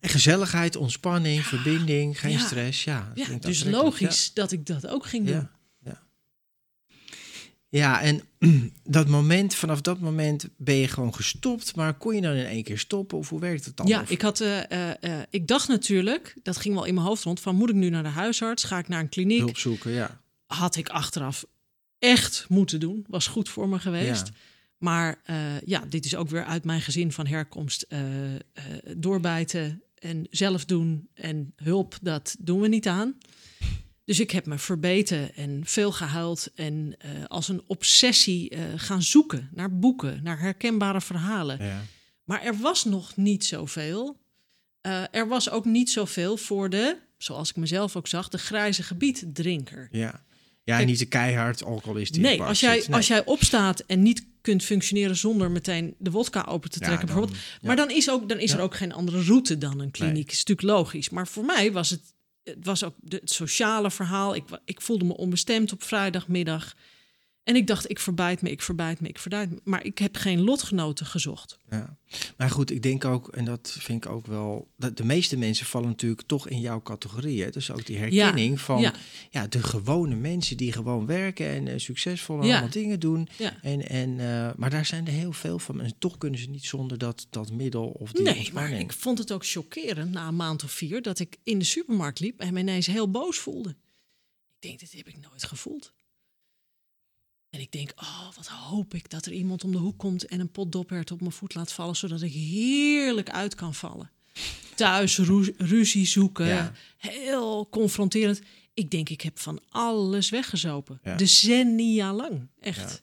En 0.00 0.08
gezelligheid, 0.08 0.76
ontspanning, 0.76 1.46
verbinding, 1.46 2.20
geen 2.20 2.38
stress. 2.40 2.84
Ja, 2.84 3.12
dus 3.40 3.64
logisch 3.64 4.32
dat 4.34 4.52
ik 4.52 4.66
dat 4.66 4.86
ook 4.86 5.06
ging 5.06 5.26
doen. 5.26 5.48
Ja, 7.72 8.00
en 8.00 8.22
dat 8.84 9.08
moment, 9.08 9.54
vanaf 9.54 9.80
dat 9.80 10.00
moment 10.00 10.48
ben 10.56 10.74
je 10.74 10.88
gewoon 10.88 11.14
gestopt. 11.14 11.76
Maar 11.76 11.94
kon 11.94 12.14
je 12.14 12.20
dan 12.20 12.34
in 12.34 12.44
één 12.44 12.62
keer 12.62 12.78
stoppen? 12.78 13.18
Of 13.18 13.28
hoe 13.28 13.40
werkt 13.40 13.64
het 13.64 13.76
dan? 13.76 13.86
Ja, 13.86 14.04
ik, 14.08 14.22
had, 14.22 14.40
eh, 14.40 14.90
ik 15.30 15.46
dacht 15.46 15.68
natuurlijk, 15.68 16.34
dat 16.42 16.56
ging 16.56 16.74
wel 16.74 16.84
in 16.84 16.94
mijn 16.94 17.06
hoofd 17.06 17.22
rond, 17.22 17.40
van 17.40 17.56
moet 17.56 17.68
ik 17.68 17.74
nu 17.74 17.88
naar 17.88 18.02
de 18.02 18.08
huisarts? 18.08 18.64
Ga 18.64 18.78
ik 18.78 18.88
naar 18.88 19.00
een 19.00 19.08
kliniek? 19.08 19.38
hulp 19.38 19.56
zoeken, 19.56 19.90
ja. 19.90 20.20
Had 20.46 20.76
ik 20.76 20.88
achteraf 20.88 21.44
echt 21.98 22.46
moeten 22.48 22.80
doen. 22.80 23.04
Was 23.08 23.26
goed 23.26 23.48
voor 23.48 23.68
me 23.68 23.78
geweest. 23.78 24.26
Ja. 24.26 24.32
Maar 24.78 25.22
ja, 25.64 25.84
dit 25.88 26.04
is 26.04 26.16
ook 26.16 26.28
weer 26.28 26.44
uit 26.44 26.64
mijn 26.64 26.80
gezin 26.80 27.12
van 27.12 27.26
herkomst. 27.26 27.86
doorbijten 28.96 29.82
en 29.94 30.26
zelf 30.30 30.64
doen 30.64 31.08
en 31.14 31.52
hulp, 31.56 31.98
dat 32.02 32.36
doen 32.38 32.60
we 32.60 32.68
niet 32.68 32.88
aan. 32.88 33.16
Dus 34.12 34.20
ik 34.20 34.30
heb 34.30 34.46
me 34.46 34.58
verbeten 34.58 35.34
en 35.34 35.60
veel 35.64 35.92
gehuild 35.92 36.48
en 36.54 36.94
eh, 36.98 37.10
als 37.28 37.48
een 37.48 37.62
obsessie 37.66 38.48
eh, 38.50 38.60
gaan 38.76 39.02
zoeken 39.02 39.48
naar 39.52 39.78
boeken, 39.78 40.20
naar 40.22 40.40
herkenbare 40.40 41.00
verhalen. 41.00 41.64
Ja. 41.64 41.80
Maar 42.24 42.42
er 42.42 42.56
was 42.56 42.84
nog 42.84 43.16
niet 43.16 43.44
zoveel. 43.44 44.20
Eh, 44.80 45.02
er 45.10 45.28
was 45.28 45.50
ook 45.50 45.64
niet 45.64 45.90
zoveel 45.90 46.36
voor 46.36 46.70
de, 46.70 46.96
zoals 47.18 47.50
ik 47.50 47.56
mezelf 47.56 47.96
ook 47.96 48.06
zag, 48.08 48.28
de 48.28 48.38
grijze 48.38 48.82
gebieddrinker. 48.82 49.88
Ja. 49.90 50.24
Ja, 50.64 50.76
Kijk- 50.76 50.86
niet 50.88 50.98
te 50.98 51.04
keihard 51.06 51.64
alcoholist 51.64 52.14
de 52.14 52.20
Nee, 52.20 52.42
als 52.42 52.60
jij, 52.60 52.76
zit. 52.78 52.86
Nee. 52.88 52.96
als 52.96 53.06
jij 53.06 53.24
opstaat 53.24 53.80
en 53.80 54.02
niet 54.02 54.26
kunt 54.40 54.64
functioneren 54.64 55.16
zonder 55.16 55.50
meteen 55.50 55.94
de 55.98 56.10
wodka 56.10 56.42
open 56.48 56.70
te 56.70 56.78
Ja, 56.80 56.86
trekken, 56.86 57.06
dan- 57.06 57.16
bijvoorbeeld. 57.16 57.44
ja. 57.60 57.66
Maar 57.66 57.76
dan 57.76 57.90
is, 57.90 58.10
ook, 58.10 58.28
dan 58.28 58.38
is 58.38 58.50
Ja. 58.50 58.56
er 58.56 58.62
ook 58.62 58.74
geen 58.76 58.92
andere 58.92 59.22
route 59.22 59.58
dan 59.58 59.80
een 59.80 59.90
kliniek. 59.90 60.14
Nee. 60.14 60.24
is 60.26 60.44
natuurlijk 60.44 60.68
logisch. 60.78 61.10
Maar 61.10 61.26
voor 61.28 61.44
mij 61.44 61.72
was 61.72 61.90
het, 61.90 62.00
het 62.44 62.64
was 62.66 62.84
ook 62.84 62.94
de, 62.98 63.16
het 63.16 63.30
sociale 63.30 63.90
verhaal. 63.90 64.34
Ik, 64.34 64.44
ik 64.64 64.80
voelde 64.80 65.04
me 65.04 65.16
onbestemd 65.16 65.72
op 65.72 65.82
vrijdagmiddag. 65.82 66.74
En 67.42 67.56
ik 67.56 67.66
dacht, 67.66 67.90
ik 67.90 67.98
verbijt 67.98 68.42
me, 68.42 68.50
ik 68.50 68.62
verbijt 68.62 69.00
me, 69.00 69.08
ik 69.08 69.18
verbijt 69.18 69.50
me. 69.50 69.60
Maar 69.64 69.84
ik 69.84 69.98
heb 69.98 70.16
geen 70.16 70.40
lotgenoten 70.40 71.06
gezocht. 71.06 71.58
Ja. 71.70 71.96
Maar 72.36 72.50
goed, 72.50 72.70
ik 72.70 72.82
denk 72.82 73.04
ook, 73.04 73.28
en 73.28 73.44
dat 73.44 73.76
vind 73.78 74.04
ik 74.04 74.10
ook 74.10 74.26
wel, 74.26 74.68
dat 74.76 74.96
de 74.96 75.04
meeste 75.04 75.36
mensen 75.36 75.66
vallen 75.66 75.88
natuurlijk 75.88 76.22
toch 76.26 76.48
in 76.48 76.60
jouw 76.60 76.82
categorie. 76.82 77.42
Hè? 77.42 77.50
Dus 77.50 77.70
ook 77.70 77.86
die 77.86 77.98
herkenning 77.98 78.60
van 78.60 78.80
ja. 78.80 78.94
ja. 79.30 79.46
de 79.46 79.62
gewone 79.62 80.14
mensen 80.14 80.56
die 80.56 80.72
gewoon 80.72 81.06
werken 81.06 81.48
en 81.48 81.68
eh, 81.68 81.78
succesvol 81.78 82.42
Ja. 82.42 82.52
allemaal 82.52 82.70
dingen 82.70 83.00
doen. 83.00 83.28
Ja. 83.38 83.56
En, 83.62 83.88
en, 83.88 84.20
eh, 84.20 84.50
maar 84.56 84.70
daar 84.70 84.86
zijn 84.86 85.06
er 85.06 85.12
heel 85.12 85.32
veel 85.32 85.58
van. 85.58 85.80
En 85.80 85.92
toch 85.98 86.18
kunnen 86.18 86.40
ze 86.40 86.48
niet 86.50 86.64
zonder 86.64 86.98
dat, 86.98 87.26
dat 87.30 87.52
middel 87.52 87.86
of 87.86 88.12
die 88.12 88.22
Nee, 88.22 88.50
maar 88.52 88.70
ik 88.70 88.92
vond 88.92 89.18
het 89.18 89.32
ook 89.32 89.46
chockerend 89.46 90.10
na 90.12 90.28
een 90.28 90.36
maand 90.36 90.64
of 90.64 90.70
vier 90.70 91.02
dat 91.02 91.18
ik 91.18 91.36
in 91.42 91.58
de 91.58 91.64
supermarkt 91.64 92.20
liep 92.20 92.40
en 92.40 92.52
me 92.52 92.60
ineens 92.60 92.86
heel 92.86 93.10
boos 93.10 93.38
voelde. 93.38 93.70
Ik 93.70 94.68
denk, 94.68 94.80
dit 94.80 94.92
heb 94.92 95.08
ik 95.08 95.18
nooit 95.30 95.44
gevoeld. 95.44 95.92
En 97.52 97.60
ik 97.60 97.72
denk, 97.72 97.92
oh, 97.96 98.26
wat 98.36 98.46
hoop 98.46 98.94
ik 98.94 99.10
dat 99.10 99.26
er 99.26 99.32
iemand 99.32 99.64
om 99.64 99.72
de 99.72 99.78
hoek 99.78 99.98
komt 99.98 100.24
en 100.26 100.40
een 100.40 100.50
pot 100.50 100.72
dophert 100.72 101.10
op 101.10 101.20
mijn 101.20 101.32
voet 101.32 101.54
laat 101.54 101.72
vallen, 101.72 101.96
zodat 101.96 102.22
ik 102.22 102.32
heerlijk 102.32 103.30
uit 103.30 103.54
kan 103.54 103.74
vallen. 103.74 104.10
Thuis 104.74 105.18
ru- 105.18 105.54
ruzie 105.58 106.06
zoeken, 106.06 106.46
Ja. 106.46 106.72
heel 106.96 107.68
confronterend. 107.70 108.40
Ik 108.74 108.90
denk, 108.90 109.08
ik 109.08 109.20
heb 109.20 109.38
van 109.38 109.60
alles 109.68 110.30
weggezopen. 110.30 111.00
Ja. 111.04 111.16
Decennia 111.16 112.12
lang, 112.14 112.48
echt. 112.60 113.02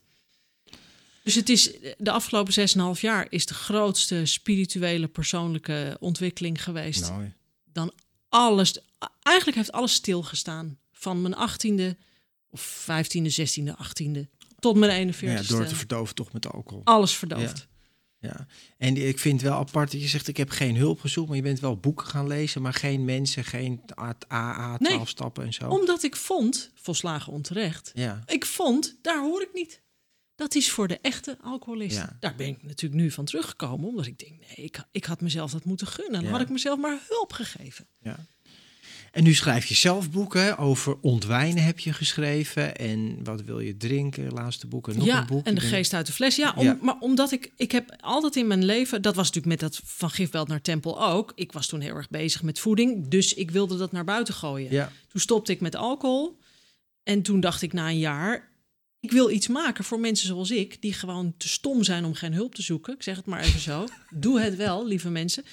Dus 1.23 1.35
het 1.35 1.49
is 1.49 1.71
de 1.97 2.11
afgelopen 2.11 2.53
6,5 2.95 3.01
jaar 3.01 3.27
is 3.29 3.45
de 3.45 3.53
grootste 3.53 4.25
spirituele 4.25 5.07
persoonlijke 5.07 5.97
ontwikkeling 5.99 6.63
geweest. 6.63 7.01
Nou, 7.09 7.31
Dan 7.73 7.93
alles, 8.29 8.77
eigenlijk 9.21 9.57
heeft 9.57 9.71
alles 9.71 9.93
stilgestaan. 9.93 10.77
Van 10.91 11.21
mijn 11.21 11.35
18e 11.35 11.97
of 12.49 12.87
15e, 12.89 13.29
16e, 13.31 13.71
18e 13.77 14.19
tot 14.59 14.75
mijn 14.77 15.13
41e. 15.13 15.19
ja, 15.19 15.41
door 15.41 15.65
te 15.65 15.75
verdoven 15.75 16.15
toch 16.15 16.33
met 16.33 16.51
alcohol. 16.51 16.81
alles 16.83 17.15
verdoofd. 17.17 17.67
Ja. 18.21 18.47
En 18.77 19.07
ik 19.07 19.19
vind 19.19 19.41
wel 19.41 19.53
apart 19.57 19.91
dat 19.91 20.01
je 20.01 20.07
zegt, 20.07 20.27
ik 20.27 20.37
heb 20.37 20.49
geen 20.49 20.75
hulp 20.75 20.99
gezocht, 20.99 21.27
maar 21.27 21.35
je 21.37 21.41
bent 21.43 21.59
wel 21.59 21.77
boeken 21.77 22.07
gaan 22.07 22.27
lezen, 22.27 22.61
maar 22.61 22.73
geen 22.73 23.05
mensen, 23.05 23.43
geen 23.43 23.81
AA, 23.99 24.13
12 24.77 24.79
Nee. 24.79 24.99
stappen 25.07 25.45
en 25.45 25.53
zo. 25.53 25.69
Omdat 25.69 26.03
ik 26.03 26.15
vond, 26.15 26.71
volslagen 26.75 27.33
onterecht, 27.33 27.91
Ja, 27.93 28.23
ik 28.25 28.45
vond, 28.45 28.97
daar 29.01 29.21
hoor 29.21 29.41
ik 29.41 29.49
niet. 29.53 29.81
Dat 30.35 30.55
is 30.55 30.71
voor 30.71 30.87
de 30.87 30.99
echte 31.01 31.37
alcoholisten. 31.41 32.03
Ja. 32.03 32.17
Daar 32.19 32.35
ben 32.35 32.47
ik 32.47 32.63
natuurlijk 32.63 33.01
nu 33.01 33.11
van 33.11 33.25
teruggekomen. 33.25 33.87
Omdat 33.89 34.05
ik 34.05 34.19
denk, 34.19 34.31
nee, 34.39 34.65
ik, 34.65 34.83
ik 34.91 35.05
had 35.05 35.21
mezelf 35.21 35.51
dat 35.51 35.65
moeten 35.65 35.87
gunnen. 35.87 36.23
Dan 36.23 36.31
had 36.31 36.41
ik 36.41 36.49
mezelf 36.49 36.79
maar 36.79 36.99
hulp 37.07 37.33
gegeven. 37.33 37.87
ja. 37.99 38.15
En 39.11 39.23
nu 39.23 39.33
schrijf 39.33 39.65
je 39.65 39.75
zelf 39.75 40.11
boeken. 40.11 40.57
Over 40.57 40.97
ontwijnen 41.01 41.63
heb 41.63 41.79
je 41.79 41.93
geschreven. 41.93 42.75
En 42.77 43.23
wat 43.23 43.41
wil 43.41 43.59
je 43.59 43.77
drinken? 43.77 44.31
Laatste 44.33 44.67
boek 44.67 44.87
en 44.87 44.97
nog 44.97 45.05
ja, 45.05 45.19
een 45.19 45.25
boek. 45.27 45.45
en 45.45 45.55
de 45.55 45.61
geest 45.61 45.93
uit 45.93 46.05
de 46.05 46.13
fles. 46.13 46.35
Ja, 46.35 46.53
om, 46.55 46.63
Ja. 46.65 46.77
maar 46.81 46.97
omdat 46.99 47.31
ik, 47.31 47.51
ik 47.55 47.71
heb 47.71 47.95
altijd 47.99 48.35
in 48.35 48.47
mijn 48.47 48.65
leven, 48.65 49.01
dat 49.01 49.15
was 49.15 49.31
natuurlijk 49.31 49.61
met 49.61 49.71
dat 49.71 49.81
van 49.85 50.09
Gifveld 50.09 50.47
naar 50.47 50.61
Tempel 50.61 51.03
ook. 51.07 51.31
Ik 51.35 51.51
was 51.51 51.67
toen 51.67 51.79
heel 51.81 51.95
erg 51.95 52.09
bezig 52.09 52.43
met 52.43 52.59
voeding, 52.59 53.07
dus 53.07 53.33
ik 53.33 53.51
wilde 53.51 53.77
dat 53.77 53.91
naar 53.91 54.03
buiten 54.05 54.33
gooien. 54.33 54.71
Ja, 54.71 54.91
Toen 55.07 55.21
stopte 55.21 55.51
ik 55.51 55.61
met 55.61 55.75
alcohol 55.75 56.37
en 57.03 57.21
toen 57.21 57.39
dacht 57.39 57.61
ik 57.61 57.73
na 57.73 57.87
een 57.89 57.99
jaar, 57.99 58.47
ik 58.99 59.11
wil 59.11 59.29
iets 59.29 59.47
maken 59.47 59.83
voor 59.83 59.99
mensen 59.99 60.27
zoals 60.27 60.51
ik, 60.51 60.81
die 60.81 60.93
gewoon 60.93 61.33
te 61.37 61.47
stom 61.47 61.83
zijn 61.83 62.05
om 62.05 62.13
geen 62.13 62.33
hulp 62.33 62.55
te 62.55 62.61
zoeken. 62.61 62.93
Ik 62.93 63.03
zeg 63.03 63.15
het 63.15 63.25
maar 63.25 63.39
even 63.39 63.59
zo. 63.59 63.85
Doe 64.09 64.39
het 64.41 64.55
wel, 64.55 64.87
lieve 64.87 65.09
mensen. 65.09 65.43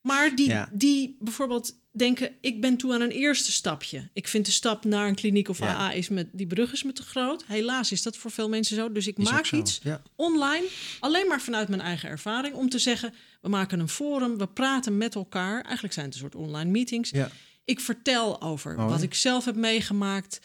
Maar 0.00 0.36
die, 0.36 0.48
Ja. 0.48 0.68
die 0.72 1.16
bijvoorbeeld 1.20 1.74
denken, 1.96 2.32
ik 2.40 2.60
ben 2.60 2.76
toe 2.76 2.94
aan 2.94 3.00
een 3.00 3.10
eerste 3.10 3.52
stapje. 3.52 4.08
Ik 4.12 4.28
vind 4.28 4.46
de 4.46 4.52
stap 4.52 4.84
naar 4.84 5.08
een 5.08 5.14
kliniek 5.14 5.48
of 5.48 5.58
Ja. 5.58 5.66
AA 5.66 5.92
is 5.92 6.08
met 6.08 6.28
die 6.32 6.46
brug 6.46 6.72
is 6.72 6.82
me 6.82 6.92
te 6.92 7.02
groot. 7.02 7.44
Helaas 7.46 7.92
is 7.92 8.02
dat 8.02 8.16
voor 8.16 8.30
veel 8.30 8.48
mensen 8.48 8.76
zo. 8.76 8.92
Dus 8.92 9.06
ik 9.06 9.18
Is 9.18 9.30
maak 9.30 9.50
iets 9.52 9.80
ja. 9.82 10.02
online, 10.16 10.66
alleen 11.00 11.26
maar 11.28 11.40
vanuit 11.40 11.68
mijn 11.68 11.80
eigen 11.80 12.08
ervaring, 12.08 12.54
om 12.54 12.68
te 12.68 12.78
zeggen, 12.78 13.14
we 13.40 13.48
maken 13.48 13.80
een 13.80 13.88
forum, 13.88 14.38
we 14.38 14.46
praten 14.46 14.96
met 14.98 15.14
elkaar. 15.14 15.62
Eigenlijk 15.62 15.94
zijn 15.94 16.06
het 16.06 16.14
een 16.14 16.20
soort 16.20 16.34
online 16.34 16.70
meetings. 16.70 17.10
Ja. 17.10 17.30
Ik 17.64 17.80
vertel 17.80 18.42
over 18.42 18.76
wat 18.76 19.02
ik 19.02 19.14
zelf 19.14 19.44
heb 19.44 19.56
meegemaakt. 19.56 20.40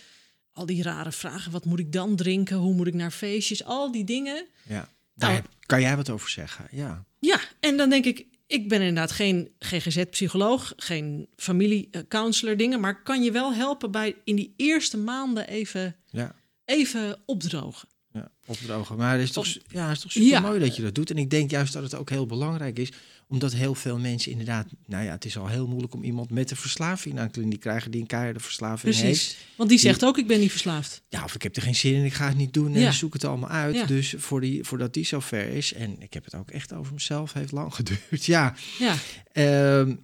Al 0.54 0.66
die 0.66 0.84
rare 0.84 1.12
vragen, 1.12 1.52
wat 1.52 1.66
moet 1.66 1.80
ik 1.80 1.92
dan 1.92 2.16
drinken? 2.16 2.58
Hoe 2.58 2.74
moet 2.74 2.88
ik 2.88 2.94
naar 2.94 3.12
feestjes? 3.12 3.64
Al 3.64 3.92
die 3.92 4.04
dingen. 4.04 4.46
Ja. 4.68 4.90
Daar 5.14 5.30
Nou. 5.30 5.34
heb- 5.34 5.50
kan 5.66 5.82
jij 5.82 5.96
wat 5.96 6.10
over 6.10 6.30
zeggen? 6.30 6.68
Ja. 6.72 7.06
Ja, 7.20 7.40
en 7.60 7.78
dan 7.78 7.90
denk 7.90 8.06
ik, 8.06 8.26
ik 8.50 8.70
ben 8.70 8.80
inderdaad 8.80 9.12
geen 9.12 9.50
GGZ-psycholoog, 9.60 10.74
geen 10.76 11.28
familie-counselor 11.36 12.58
dingen, 12.58 12.80
maar 12.80 13.04
kan 13.04 13.24
je 13.24 13.32
wel 13.32 13.54
helpen 13.54 13.92
bij 13.92 14.16
in 14.24 14.36
die 14.36 14.54
eerste 14.58 14.98
maanden 14.98 15.48
even, 15.48 15.96
Ja. 16.10 16.36
even 16.66 17.18
opdrogen. 17.26 17.88
Ja, 18.12 18.32
opdrogen. 18.46 18.98
Maar 18.98 19.14
het 19.14 19.22
is 19.22 19.32
toch, 19.32 19.56
Op- 19.56 19.72
ja, 19.72 19.88
het 19.88 19.96
is 19.96 20.02
toch 20.02 20.12
super 20.12 20.30
Ja. 20.30 20.40
mooi 20.40 20.60
dat 20.60 20.76
je 20.76 20.82
dat 20.82 20.96
doet. 20.96 21.10
En 21.10 21.18
ik 21.18 21.30
denk 21.30 21.52
juist 21.52 21.74
dat 21.74 21.84
het 21.84 21.96
ook 21.96 22.10
heel 22.10 22.26
belangrijk 22.26 22.80
is, 22.80 22.92
omdat 23.32 23.54
heel 23.54 23.76
veel 23.76 24.00
mensen 24.00 24.32
inderdaad, 24.32 24.68
nou 24.86 25.04
ja, 25.04 25.12
het 25.12 25.26
is 25.26 25.38
al 25.38 25.48
heel 25.48 25.68
moeilijk 25.68 25.94
om 25.94 26.04
iemand 26.04 26.30
met 26.30 26.52
een 26.52 26.58
verslaving 26.58 27.16
naar 27.16 27.24
een 27.24 27.32
kliniek 27.32 27.52
te 27.54 27.60
krijgen 27.60 27.92
die 27.92 28.02
een 28.02 28.08
keiharde 28.08 28.40
verslaving 28.40 28.96
heeft. 28.96 29.06
Precies. 29.08 29.38
Want 29.56 29.70
die 29.70 29.80
zegt 29.80 30.06
ook, 30.06 30.18
ik 30.18 30.28
ben 30.28 30.40
niet 30.40 30.52
verslaafd. 30.52 31.02
Ja, 31.10 31.24
of 31.24 31.36
ik 31.36 31.42
heb 31.44 31.56
er 31.56 31.62
geen 31.62 31.76
zin 31.76 31.94
in, 31.94 32.06
ik 32.06 32.14
ga 32.14 32.28
het 32.28 32.38
niet 32.38 32.54
doen 32.54 32.74
en 32.74 32.82
Ja. 32.82 32.92
zoek 32.92 33.14
het 33.14 33.24
allemaal 33.26 33.50
uit. 33.50 33.76
Ja. 33.76 33.86
Dus 33.86 34.14
voor 34.18 34.42
die, 34.42 34.64
voordat 34.64 34.94
die 34.94 35.06
zo 35.06 35.20
ver 35.20 35.48
is, 35.48 35.74
en 35.74 36.02
ik 36.02 36.14
heb 36.14 36.26
het 36.26 36.36
ook 36.36 36.50
echt 36.52 36.74
over 36.74 36.94
mezelf, 36.94 37.34
heeft 37.34 37.52
lang 37.52 37.74
geduurd. 37.80 38.26
Ja, 38.26 38.56
Ja, 38.80 38.96
Ehm, 39.32 39.96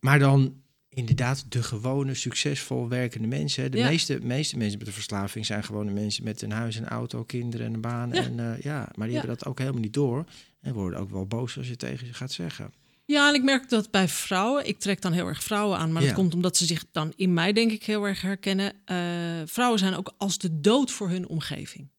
maar 0.00 0.18
dan 0.18 0.54
inderdaad 0.94 1.44
de 1.48 1.62
gewone, 1.62 2.14
succesvol 2.14 2.88
werkende 2.88 3.28
mensen. 3.28 3.70
De 3.70 3.78
Ja. 3.78 3.88
meeste, 3.88 4.18
meeste 4.22 4.56
mensen 4.56 4.78
met 4.78 4.86
een 4.86 4.92
verslaving 4.92 5.46
zijn 5.46 5.64
gewone 5.64 5.90
mensen 5.90 6.24
met 6.24 6.42
een 6.42 6.50
huis, 6.52 6.76
een 6.76 6.88
auto, 6.88 7.24
kinderen 7.24 7.66
en 7.66 7.74
een 7.74 7.80
baan. 7.80 8.10
Ja. 8.12 8.22
En, 8.22 8.40
eh, 8.40 8.60
ja, 8.60 8.78
maar 8.94 9.06
die 9.06 9.14
Ja. 9.16 9.20
hebben 9.20 9.38
dat 9.38 9.46
ook 9.46 9.58
helemaal 9.58 9.80
niet 9.80 9.92
door. 9.94 10.24
En 10.60 10.72
worden 10.72 10.98
ook 11.00 11.10
wel 11.10 11.26
boos 11.26 11.56
als 11.58 11.68
je 11.68 11.76
tegen 11.76 12.06
ze 12.06 12.14
gaat 12.14 12.32
zeggen. 12.32 12.72
Ja, 13.04 13.28
en 13.28 13.34
ik 13.34 13.42
merk 13.42 13.68
dat 13.68 13.90
bij 13.90 14.08
vrouwen, 14.08 14.66
ik 14.68 14.78
trek 14.78 15.00
dan 15.00 15.12
heel 15.12 15.26
erg 15.26 15.42
vrouwen 15.42 15.78
aan, 15.78 15.92
maar 15.92 16.02
dat 16.02 16.12
komt 16.12 16.34
omdat 16.34 16.56
ze 16.56 16.66
zich 16.66 16.84
dan 16.92 17.12
in 17.16 17.34
mij 17.34 17.52
denk 17.52 17.70
ik 17.72 17.84
heel 17.84 18.04
erg 18.04 18.20
herkennen. 18.20 18.72
Eh, 18.84 18.96
vrouwen 19.44 19.78
zijn 19.78 19.94
ook 19.94 20.14
als 20.18 20.38
de 20.38 20.60
dood 20.60 20.90
voor 20.90 21.08
hun 21.08 21.28
omgeving. 21.28 21.90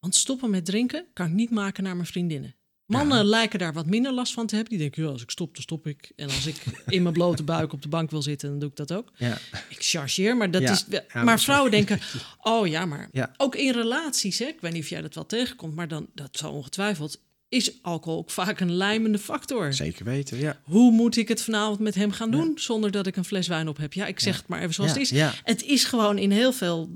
Want 0.00 0.14
stoppen 0.14 0.50
met 0.50 0.64
drinken 0.64 1.06
kan 1.12 1.26
ik 1.26 1.32
niet 1.32 1.50
maken 1.50 1.82
naar 1.84 1.94
mijn 1.96 2.06
vriendinnen. 2.08 2.54
Mannen 2.86 3.18
Ja. 3.18 3.24
lijken 3.24 3.58
daar 3.58 3.72
wat 3.72 3.86
minder 3.86 4.12
last 4.12 4.32
van 4.32 4.46
te 4.46 4.54
hebben. 4.54 4.72
Die 4.72 4.82
denken, 4.82 5.02
ja, 5.02 5.08
als 5.08 5.22
ik 5.22 5.30
stop, 5.30 5.54
dan 5.54 5.62
stop 5.62 5.86
ik. 5.86 6.12
En 6.16 6.24
als 6.26 6.46
ik 6.46 6.56
in 6.86 7.02
mijn 7.02 7.14
blote 7.14 7.42
buik 7.42 7.72
op 7.72 7.82
de 7.82 7.88
bank 7.88 8.10
wil 8.10 8.22
zitten, 8.22 8.48
dan 8.50 8.58
doe 8.58 8.68
ik 8.68 8.76
dat 8.76 8.92
ook. 8.92 9.12
Ja, 9.16 9.38
Ik 9.68 9.76
chargeer, 9.78 10.36
maar 10.36 10.50
dat 10.50 10.62
Ja. 10.62 10.72
is. 10.72 10.84
Maar 11.12 11.24
maar- 11.24 11.40
vrouwen 11.40 11.70
denken, 11.70 12.00
oh 12.42 12.66
ja, 12.66 12.84
maar 12.86 13.08
ook 13.36 13.54
in 13.56 13.72
relaties, 13.72 14.38
hè, 14.38 14.44
ik 14.46 14.60
weet 14.60 14.72
niet 14.72 14.82
of 14.82 14.88
jij 14.88 15.00
dat 15.00 15.14
wel 15.14 15.26
tegenkomt, 15.26 15.74
maar 15.74 15.88
dan, 15.88 16.06
dat 16.14 16.36
zo 16.36 16.50
ongetwijfeld, 16.50 17.20
is 17.48 17.82
alcohol 17.82 18.18
ook 18.18 18.30
vaak 18.30 18.60
een 18.60 18.72
lijmende 18.72 19.18
factor. 19.18 19.72
zeker 19.72 20.04
weten. 20.04 20.38
Ja. 20.38 20.60
Hoe 20.62 20.92
moet 20.92 21.16
ik 21.16 21.28
het 21.28 21.42
vanavond 21.42 21.78
met 21.78 21.94
hem 21.94 22.10
gaan 22.10 22.30
doen 22.30 22.52
zonder 22.54 22.90
dat 22.90 23.06
ik 23.06 23.16
een 23.16 23.24
fles 23.24 23.48
wijn 23.48 23.68
op 23.68 23.76
heb? 23.76 23.92
Ja, 23.92 24.06
ik 24.06 24.20
zeg 24.20 24.36
het 24.36 24.48
maar 24.48 24.60
even 24.60 24.74
zoals 24.74 24.92
Ja, 24.92 24.98
het 24.98 25.10
is. 25.10 25.42
Het 25.44 25.62
is 25.62 25.84
gewoon 25.84 26.18
in 26.18 26.30
heel 26.30 26.52
veel 26.52 26.90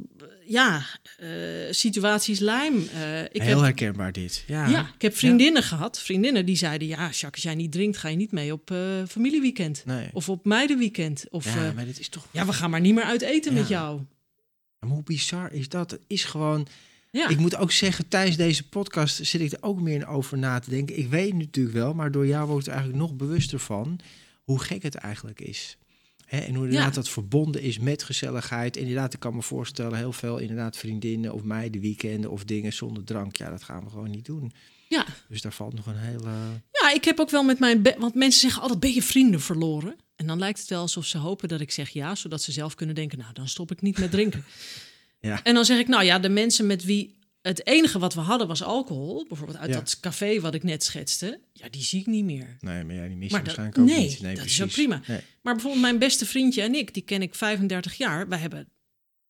ja, 0.49 0.87
eh, 1.17 1.29
situaties 1.71 2.39
lijm. 2.39 2.89
Eh, 2.95 3.23
ik 3.23 3.43
Heel 3.43 3.55
heb, 3.57 3.59
herkenbaar 3.59 4.13
dit. 4.13 4.45
Ja, 4.47 4.67
ja, 4.67 4.91
ik 4.95 5.03
heb 5.03 5.17
vriendinnen 5.17 5.63
gehad, 5.63 6.01
vriendinnen 6.01 6.47
die 6.47 6.57
zeiden... 6.57 6.89
ja, 6.89 6.97
Jacques, 6.97 7.33
als 7.33 7.43
jij 7.43 7.55
niet 7.55 7.73
drinkt, 7.73 7.97
ga 7.97 8.09
je 8.09 8.17
niet 8.17 8.33
mee 8.33 8.53
op 8.53 8.71
eh, 8.71 8.79
familieweekend. 9.09 9.83
Nee. 9.87 10.09
Of 10.13 10.29
op 10.29 10.45
meidenweekend. 10.45 11.25
Of 11.31 11.55
ja, 11.55 11.73
maar 11.73 11.85
dit 11.85 12.01
is 12.01 12.09
toch... 12.09 12.27
ja, 12.31 12.47
we 12.47 12.53
gaan 12.53 12.71
maar 12.71 12.81
niet 12.81 12.95
meer 12.95 13.05
uit 13.05 13.23
eten 13.23 13.55
met 13.55 13.69
jou. 13.69 14.01
Maar 14.79 14.91
hoe 14.91 15.03
bizar 15.03 15.53
is 15.53 15.69
dat? 15.69 15.91
Het 15.91 16.01
is 16.07 16.25
gewoon... 16.25 16.69
Ja, 17.11 17.29
Ik 17.29 17.39
moet 17.39 17.57
ook 17.57 17.73
zeggen, 17.73 18.09
tijdens 18.09 18.37
deze 18.37 18.69
podcast 18.69 19.27
zit 19.27 19.41
ik 19.41 19.53
er 19.53 19.59
ook 19.63 19.81
meer 19.81 20.07
over 20.07 20.39
na 20.39 20.59
te 20.59 20.71
denken. 20.71 20.99
Ik 20.99 21.09
weet 21.09 21.35
natuurlijk 21.35 21.77
wel, 21.77 21.95
maar 21.95 22.11
door 22.11 22.27
jou 22.27 22.47
word 22.49 22.61
ik 22.61 22.67
er 22.67 22.73
eigenlijk 22.79 23.03
nog 23.03 23.15
bewuster 23.17 23.59
van 23.59 23.99
hoe 24.43 24.61
gek 24.61 24.83
het 24.83 24.95
eigenlijk 24.95 25.41
is. 25.41 25.77
Hè, 26.25 26.39
en 26.39 26.55
hoe 26.55 26.65
inderdaad 26.65 26.89
Ja. 26.89 26.95
dat 27.01 27.09
verbonden 27.09 27.63
is 27.63 27.79
met 27.79 28.03
gezelligheid. 28.03 28.77
Inderdaad, 28.77 29.15
ik 29.15 29.21
kan 29.21 29.35
me 29.35 29.43
voorstellen, 29.43 29.99
heel 29.99 30.13
veel 30.13 30.39
inderdaad 30.39 30.77
vriendinnen 30.77 31.33
of 31.33 31.43
meiden 31.43 31.81
weekenden 31.81 32.31
of 32.31 32.45
dingen 32.45 32.73
zonder 32.73 33.05
drank. 33.05 33.37
Ja, 33.37 33.51
dat 33.51 33.63
gaan 33.63 33.85
we 33.85 33.91
gewoon 33.91 34.11
niet 34.11 34.25
doen. 34.25 34.53
ja. 34.89 35.07
Dus 35.29 35.41
daar 35.43 35.53
valt 35.53 35.75
nog 35.75 35.87
een 35.87 35.97
hele... 35.99 36.31
ja, 36.73 36.93
ik 36.95 37.05
heb 37.05 37.21
ook 37.21 37.31
wel 37.31 37.43
met 37.43 37.59
mijn... 37.59 37.83
Want 37.99 38.15
mensen 38.15 38.41
zeggen 38.41 38.63
altijd, 38.63 38.81
ben 38.81 38.93
je 38.93 39.03
vrienden 39.03 39.41
verloren? 39.41 39.97
En 40.17 40.27
dan 40.27 40.39
lijkt 40.39 40.59
het 40.61 40.69
wel 40.69 40.81
alsof 40.81 41.05
ze 41.07 41.19
hopen 41.19 41.49
dat 41.49 41.61
ik 41.61 41.71
zeg 41.71 41.89
ja... 41.89 42.15
zodat 42.15 42.43
ze 42.43 42.53
zelf 42.53 42.75
kunnen 42.75 42.95
denken, 42.95 43.19
nou, 43.19 43.33
dan 43.33 43.49
stop 43.49 43.71
ik 43.71 43.81
niet 43.83 43.99
met 43.99 44.11
drinken. 44.11 44.45
Ja. 45.21 45.43
En 45.43 45.55
dan 45.55 45.65
zeg 45.65 45.79
ik, 45.79 45.89
nou 45.89 46.05
ja, 46.05 46.19
de 46.19 46.29
mensen 46.29 46.67
met 46.67 46.85
wie 46.85 47.17
het 47.43 47.67
enige 47.67 47.99
wat 47.99 48.15
we 48.15 48.21
hadden 48.21 48.47
was 48.47 48.63
alcohol, 48.63 49.25
bijvoorbeeld 49.29 49.59
uit 49.59 49.71
Ja. 49.71 49.77
dat 49.77 50.01
café 50.01 50.41
wat 50.41 50.55
ik 50.55 50.63
net 50.63 50.85
schetste, 50.85 51.41
ja, 51.53 51.69
die 51.69 51.83
zie 51.83 52.01
ik 52.01 52.07
niet 52.07 52.25
meer. 52.25 52.57
Nee, 52.61 52.85
maar 52.85 52.95
jij 52.95 53.09
die 53.09 53.17
Maar 53.17 53.25
je 53.25 53.29
dat- 53.31 53.41
waarschijnlijk 53.43 53.79
ook 53.79 53.87
nee, 53.87 54.09
niet. 54.09 54.21
Nee, 54.21 54.35
dat 54.35 54.45
is 54.45 54.63
ook 54.63 54.71
prima. 54.71 55.01
Nee. 55.07 55.21
Maar 55.43 55.53
bijvoorbeeld 55.53 55.83
mijn 55.83 55.99
beste 55.99 56.27
vriendje 56.27 56.63
en 56.63 56.75
ik, 56.75 56.95
die 56.95 57.03
ken 57.03 57.23
ik 57.23 57.35
35 57.35 57.95
jaar. 57.95 58.29
Wij 58.29 58.39
hebben 58.39 58.69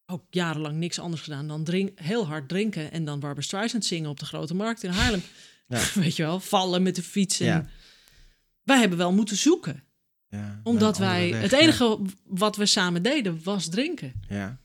ook 0.06 0.24
jarenlang 0.30 0.76
niks 0.76 0.98
anders 0.98 1.22
gedaan 1.22 1.48
dan 1.48 1.64
drink, 1.64 1.98
heel 2.00 2.26
hard 2.26 2.48
drinken 2.48 2.92
en 2.92 3.04
dan 3.04 3.20
Barbara 3.20 3.46
Streisand 3.46 3.84
zingen 3.84 4.10
op 4.10 4.18
de 4.18 4.26
Grote 4.26 4.54
Markt 4.54 4.82
in 4.82 4.90
Haarlem. 4.90 5.22
Ja. 5.68 5.82
Weet 5.94 6.16
je 6.16 6.22
wel, 6.22 6.40
vallen 6.40 6.82
met 6.82 6.94
de 6.96 7.02
fiets. 7.02 7.40
En 7.40 7.46
Ja. 7.46 7.66
Wij 8.62 8.78
hebben 8.78 8.98
wel 8.98 9.12
moeten 9.12 9.36
zoeken, 9.36 9.84
Ja, 10.28 10.60
omdat 10.64 10.98
naar 10.98 11.08
een 11.10 11.16
wij, 11.30 11.30
weg, 11.30 11.50
het 11.50 11.60
enige 11.60 11.98
wat 12.24 12.56
we 12.56 12.66
samen 12.66 13.02
deden 13.02 13.40
was 13.42 13.68
drinken. 13.68 14.12
Ja. 14.28 14.58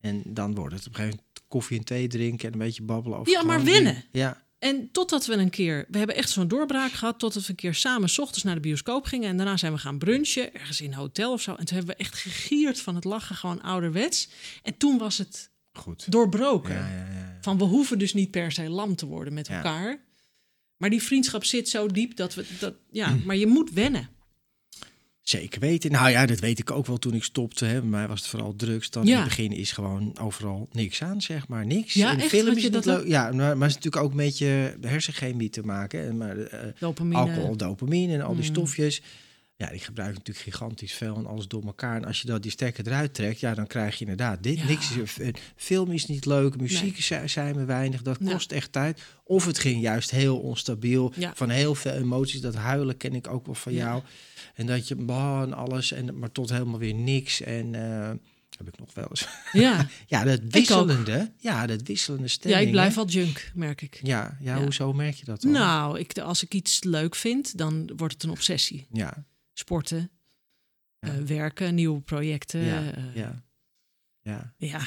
En 0.00 0.22
dan 0.24 0.54
wordt 0.54 0.74
het 0.74 0.86
op 0.86 0.92
een 0.92 0.94
gegeven 0.98 1.18
moment 1.18 1.44
koffie 1.48 1.78
en 1.78 1.84
thee 1.84 2.06
drinken 2.08 2.46
en 2.46 2.52
een 2.52 2.58
beetje 2.58 2.82
babbelen 2.82 3.18
over 3.18 3.32
Ja, 3.32 3.42
maar 3.42 3.62
winnen. 3.62 4.04
Ja, 4.12 4.44
En 4.58 4.88
totdat 4.92 5.26
we 5.26 5.34
een 5.34 5.50
keer, 5.50 5.86
we 5.88 5.98
hebben 5.98 6.16
echt 6.16 6.30
zo'n 6.30 6.48
doorbraak 6.48 6.92
gehad, 6.92 7.18
totdat 7.18 7.42
we 7.42 7.50
een 7.50 7.54
keer 7.56 7.74
samen 7.74 8.08
's 8.08 8.18
ochtends 8.18 8.42
naar 8.44 8.54
de 8.54 8.60
bioscoop 8.60 9.04
gingen. 9.04 9.28
En 9.28 9.36
daarna 9.36 9.56
zijn 9.56 9.72
we 9.72 9.78
gaan 9.78 9.98
brunchen, 9.98 10.54
ergens 10.54 10.80
in 10.80 10.86
een 10.86 10.94
hotel 10.98 11.32
of 11.32 11.40
zo. 11.42 11.50
En 11.54 11.64
toen 11.66 11.76
hebben 11.76 11.96
we 11.96 12.02
echt 12.02 12.14
gegierd 12.14 12.80
van 12.80 12.94
het 12.94 13.04
lachen, 13.04 13.36
gewoon 13.36 13.62
ouderwets. 13.62 14.28
En 14.62 14.76
toen 14.76 14.98
was 14.98 15.18
het 15.18 15.50
goed. 15.72 16.10
doorbroken. 16.12 16.74
Ja, 16.74 16.88
ja, 16.88 16.96
ja. 16.96 17.38
Van 17.40 17.58
we 17.58 17.64
hoeven 17.64 17.98
dus 17.98 18.14
niet 18.14 18.30
per 18.30 18.52
se 18.52 18.68
lam 18.68 18.96
te 18.96 19.06
worden 19.06 19.34
met 19.34 19.48
elkaar. 19.48 20.04
Maar 20.76 20.90
die 20.90 21.02
vriendschap 21.02 21.44
zit 21.44 21.68
zo 21.68 21.86
diep 21.86 22.16
dat 22.16 22.34
we, 22.34 22.44
dat, 22.58 22.74
ja, 22.90 23.08
Hm. 23.12 23.26
maar 23.26 23.36
je 23.36 23.46
moet 23.46 23.70
wennen. 23.70 24.08
Zeker 25.28 25.60
weten. 25.60 25.90
Nou 25.90 26.10
ja, 26.10 26.26
dat 26.26 26.38
weet 26.40 26.58
ik 26.58 26.70
ook 26.70 26.86
wel 26.86 26.96
toen 26.98 27.14
ik 27.14 27.24
stopte. 27.24 27.64
Hè. 27.64 27.80
Bij 27.80 27.88
mij 27.88 28.08
was 28.08 28.20
het 28.20 28.28
vooral 28.28 28.54
drugs. 28.56 28.90
Dan 28.90 29.04
Ja. 29.06 29.10
in 29.12 29.16
het 29.18 29.28
begin 29.28 29.52
is 29.52 29.72
gewoon 29.72 30.18
overal 30.20 30.68
niks 30.72 31.02
aan, 31.02 31.20
zeg 31.20 31.48
maar. 31.48 31.66
Niks. 31.66 31.94
Ja, 31.94 32.12
in 32.12 32.18
echt? 32.18 32.28
film 32.28 32.56
is 32.56 32.62
het 32.62 32.72
dat 32.72 32.84
leuk. 32.84 33.06
Ja, 33.06 33.22
maar, 33.22 33.34
maar 33.56 33.68
het 33.68 33.76
is 33.78 33.84
natuurlijk 33.84 34.02
ook 34.04 34.14
met 34.14 34.38
je 34.38 34.76
hersenchemie 34.80 35.50
te 35.50 35.62
maken. 35.62 36.00
hè. 36.04 36.12
Maar 36.12 36.36
eh, 36.38 36.60
Dopamine. 36.78 37.16
alcohol, 37.20 37.56
dopamine 37.56 38.14
en 38.14 38.20
al 38.20 38.34
die 38.34 38.42
Mm. 38.42 38.54
stofjes. 38.54 39.02
Ja, 39.58 39.70
die 39.70 39.80
gebruiken 39.80 40.18
natuurlijk 40.18 40.46
gigantisch 40.56 40.92
veel 40.92 41.16
en 41.16 41.26
alles 41.26 41.48
door 41.48 41.64
elkaar. 41.64 41.96
En 41.96 42.04
als 42.04 42.20
je 42.20 42.26
dat 42.26 42.42
die 42.42 42.50
stekker 42.50 42.86
eruit 42.86 43.14
trekt, 43.14 43.40
ja, 43.40 43.54
dan 43.54 43.66
krijg 43.66 43.94
je 43.94 44.00
inderdaad 44.00 44.42
dit. 44.42 44.58
Ja. 44.58 44.64
Niks 44.66 44.96
is, 44.96 45.18
eh, 45.18 45.32
film 45.56 45.90
is 45.90 46.06
niet 46.06 46.24
leuk, 46.26 46.56
muziek 46.60 47.08
Nee. 47.10 47.28
zijn, 47.28 47.54
we 47.54 47.64
weinig. 47.64 48.02
Dat 48.02 48.16
Ja. 48.20 48.32
kost 48.32 48.52
echt 48.52 48.72
tijd. 48.72 49.02
Of 49.24 49.44
het 49.46 49.58
ging 49.58 49.80
juist 49.82 50.10
heel 50.10 50.38
onstabiel. 50.38 51.12
Ja. 51.16 51.32
Van 51.34 51.50
heel 51.50 51.74
veel 51.74 51.92
emoties. 51.92 52.40
Dat 52.40 52.54
huilen 52.54 52.96
ken 52.96 53.14
ik 53.14 53.28
ook 53.28 53.46
wel 53.46 53.54
van 53.54 53.72
Ja. 53.72 53.78
jou. 53.78 54.02
En 54.54 54.66
dat 54.66 54.88
je, 54.88 54.94
bah, 54.96 55.42
en 55.42 55.52
alles, 55.52 55.92
en, 55.92 56.18
maar 56.18 56.32
tot 56.32 56.50
helemaal 56.50 56.78
weer 56.78 56.94
niks. 56.94 57.40
En 57.40 57.74
eh, 57.74 58.10
heb 58.56 58.68
ik 58.68 58.78
nog 58.78 58.94
wel 58.94 59.06
eens. 59.08 59.28
Ja. 59.52 59.88
ja, 60.06 60.24
dat 60.24 60.40
wisselende. 60.48 61.32
Ja, 61.38 61.66
dat 61.66 61.82
wisselende 61.82 62.24
ja, 62.26 62.30
stemming. 62.32 62.64
ik 62.64 62.70
blijf 62.70 62.88
hè. 62.88 62.94
wel 62.94 63.06
junk, 63.08 63.50
merk 63.54 63.82
ik. 63.82 64.00
Ja, 64.02 64.36
ja, 64.40 64.56
Ja. 64.56 64.62
hoezo 64.62 64.92
merk 64.92 65.14
je 65.14 65.24
dat 65.24 65.42
dan? 65.42 65.50
Nou, 65.50 65.98
ik, 65.98 66.18
als 66.18 66.42
ik 66.42 66.54
iets 66.54 66.82
leuk 66.84 67.14
vind, 67.14 67.58
dan 67.58 67.90
wordt 67.96 68.14
het 68.14 68.22
een 68.22 68.30
obsessie. 68.30 68.86
Ja, 68.92 69.24
Sporten, 69.58 70.10
Ja. 71.00 71.08
eh, 71.08 71.14
werken, 71.18 71.74
nieuwe 71.74 72.00
projecten. 72.00 72.60
ja, 72.60 72.90
eh, 72.92 73.02
ja. 73.14 73.44
Ja, 74.22 74.54
ja. 74.58 74.80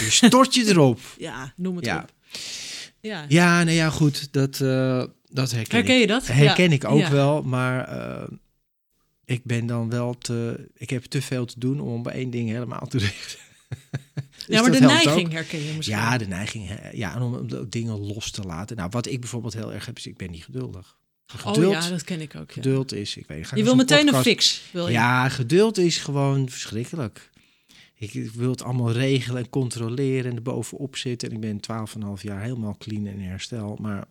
je 0.00 0.06
stort 0.10 0.54
je 0.54 0.64
erop. 0.68 1.00
ja, 1.18 1.52
noem 1.56 1.76
het 1.76 1.84
Ja. 1.84 2.02
op. 2.02 2.12
Ja. 3.00 3.24
Ja, 3.28 3.62
nou 3.64 3.76
ja, 3.76 3.90
goed, 3.90 4.32
dat, 4.32 4.60
eh, 4.60 5.04
dat 5.26 5.50
herken, 5.50 5.76
Herken 5.76 5.94
ik. 5.94 6.00
je 6.00 6.06
dat? 6.06 6.26
Herken 6.26 6.72
ik 6.72 6.84
ook 6.84 7.06
wel, 7.06 7.42
maar 7.42 7.88
ik 9.24 9.44
ben 9.44 9.66
dan 9.66 9.90
wel 9.90 10.18
te... 10.18 10.68
Ik 10.74 10.90
heb 10.90 11.04
te 11.04 11.22
veel 11.22 11.44
te 11.44 11.58
doen 11.58 11.80
om 11.80 12.02
bij 12.02 12.12
één 12.12 12.30
ding 12.30 12.48
helemaal 12.48 12.86
te 12.86 12.98
richten. 13.08 13.38
Dus 13.68 14.46
Ja, 14.46 14.60
maar 14.62 14.70
dat 14.70 14.80
de 14.80 14.86
neiging 14.86 15.26
ook. 15.26 15.32
herken 15.32 15.64
je 15.64 15.72
misschien. 15.72 15.96
Ja, 15.96 16.18
de 16.18 16.26
neiging. 16.26 16.78
Ja, 16.92 17.14
en 17.14 17.22
om 17.22 17.68
dingen 17.70 17.98
los 17.98 18.30
te 18.30 18.42
laten. 18.42 18.76
Nou, 18.76 18.88
wat 18.90 19.06
ik 19.06 19.20
bijvoorbeeld 19.20 19.54
heel 19.54 19.72
erg 19.72 19.86
heb, 19.86 19.96
is 19.96 20.06
ik 20.06 20.16
ben 20.16 20.30
niet 20.30 20.44
geduldig. 20.44 20.98
Oh 21.34 21.52
Geduld, 21.52 21.72
ja, 21.72 21.88
dat 21.88 22.04
ken 22.04 22.20
ik 22.20 22.34
ook. 22.34 22.48
Ja. 22.48 22.54
geduld 22.54 22.92
is... 22.92 23.16
Ik 23.16 23.26
weet, 23.26 23.46
ga 23.46 23.56
Je 23.56 23.64
wil 23.64 23.74
meteen 23.74 23.98
podcast- 24.04 24.26
een 24.26 24.32
fix. 24.32 24.62
Wil 24.72 24.86
je? 24.86 24.92
Ja, 24.92 25.28
geduld 25.28 25.78
is 25.78 25.98
gewoon 25.98 26.48
verschrikkelijk. 26.48 27.30
Ik, 27.94 28.14
ik 28.14 28.30
wil 28.32 28.50
het 28.50 28.62
allemaal 28.62 28.92
regelen 28.92 29.42
en 29.42 29.48
controleren 29.50 30.30
en 30.30 30.36
er 30.36 30.42
bovenop 30.42 30.96
zitten. 30.96 31.28
En 31.28 31.34
ik 31.34 31.40
ben 31.40 31.60
12,5 32.18 32.22
jaar 32.22 32.42
helemaal 32.42 32.76
clean 32.78 33.06
en 33.06 33.20
herstel. 33.20 33.76
Maar 33.80 34.04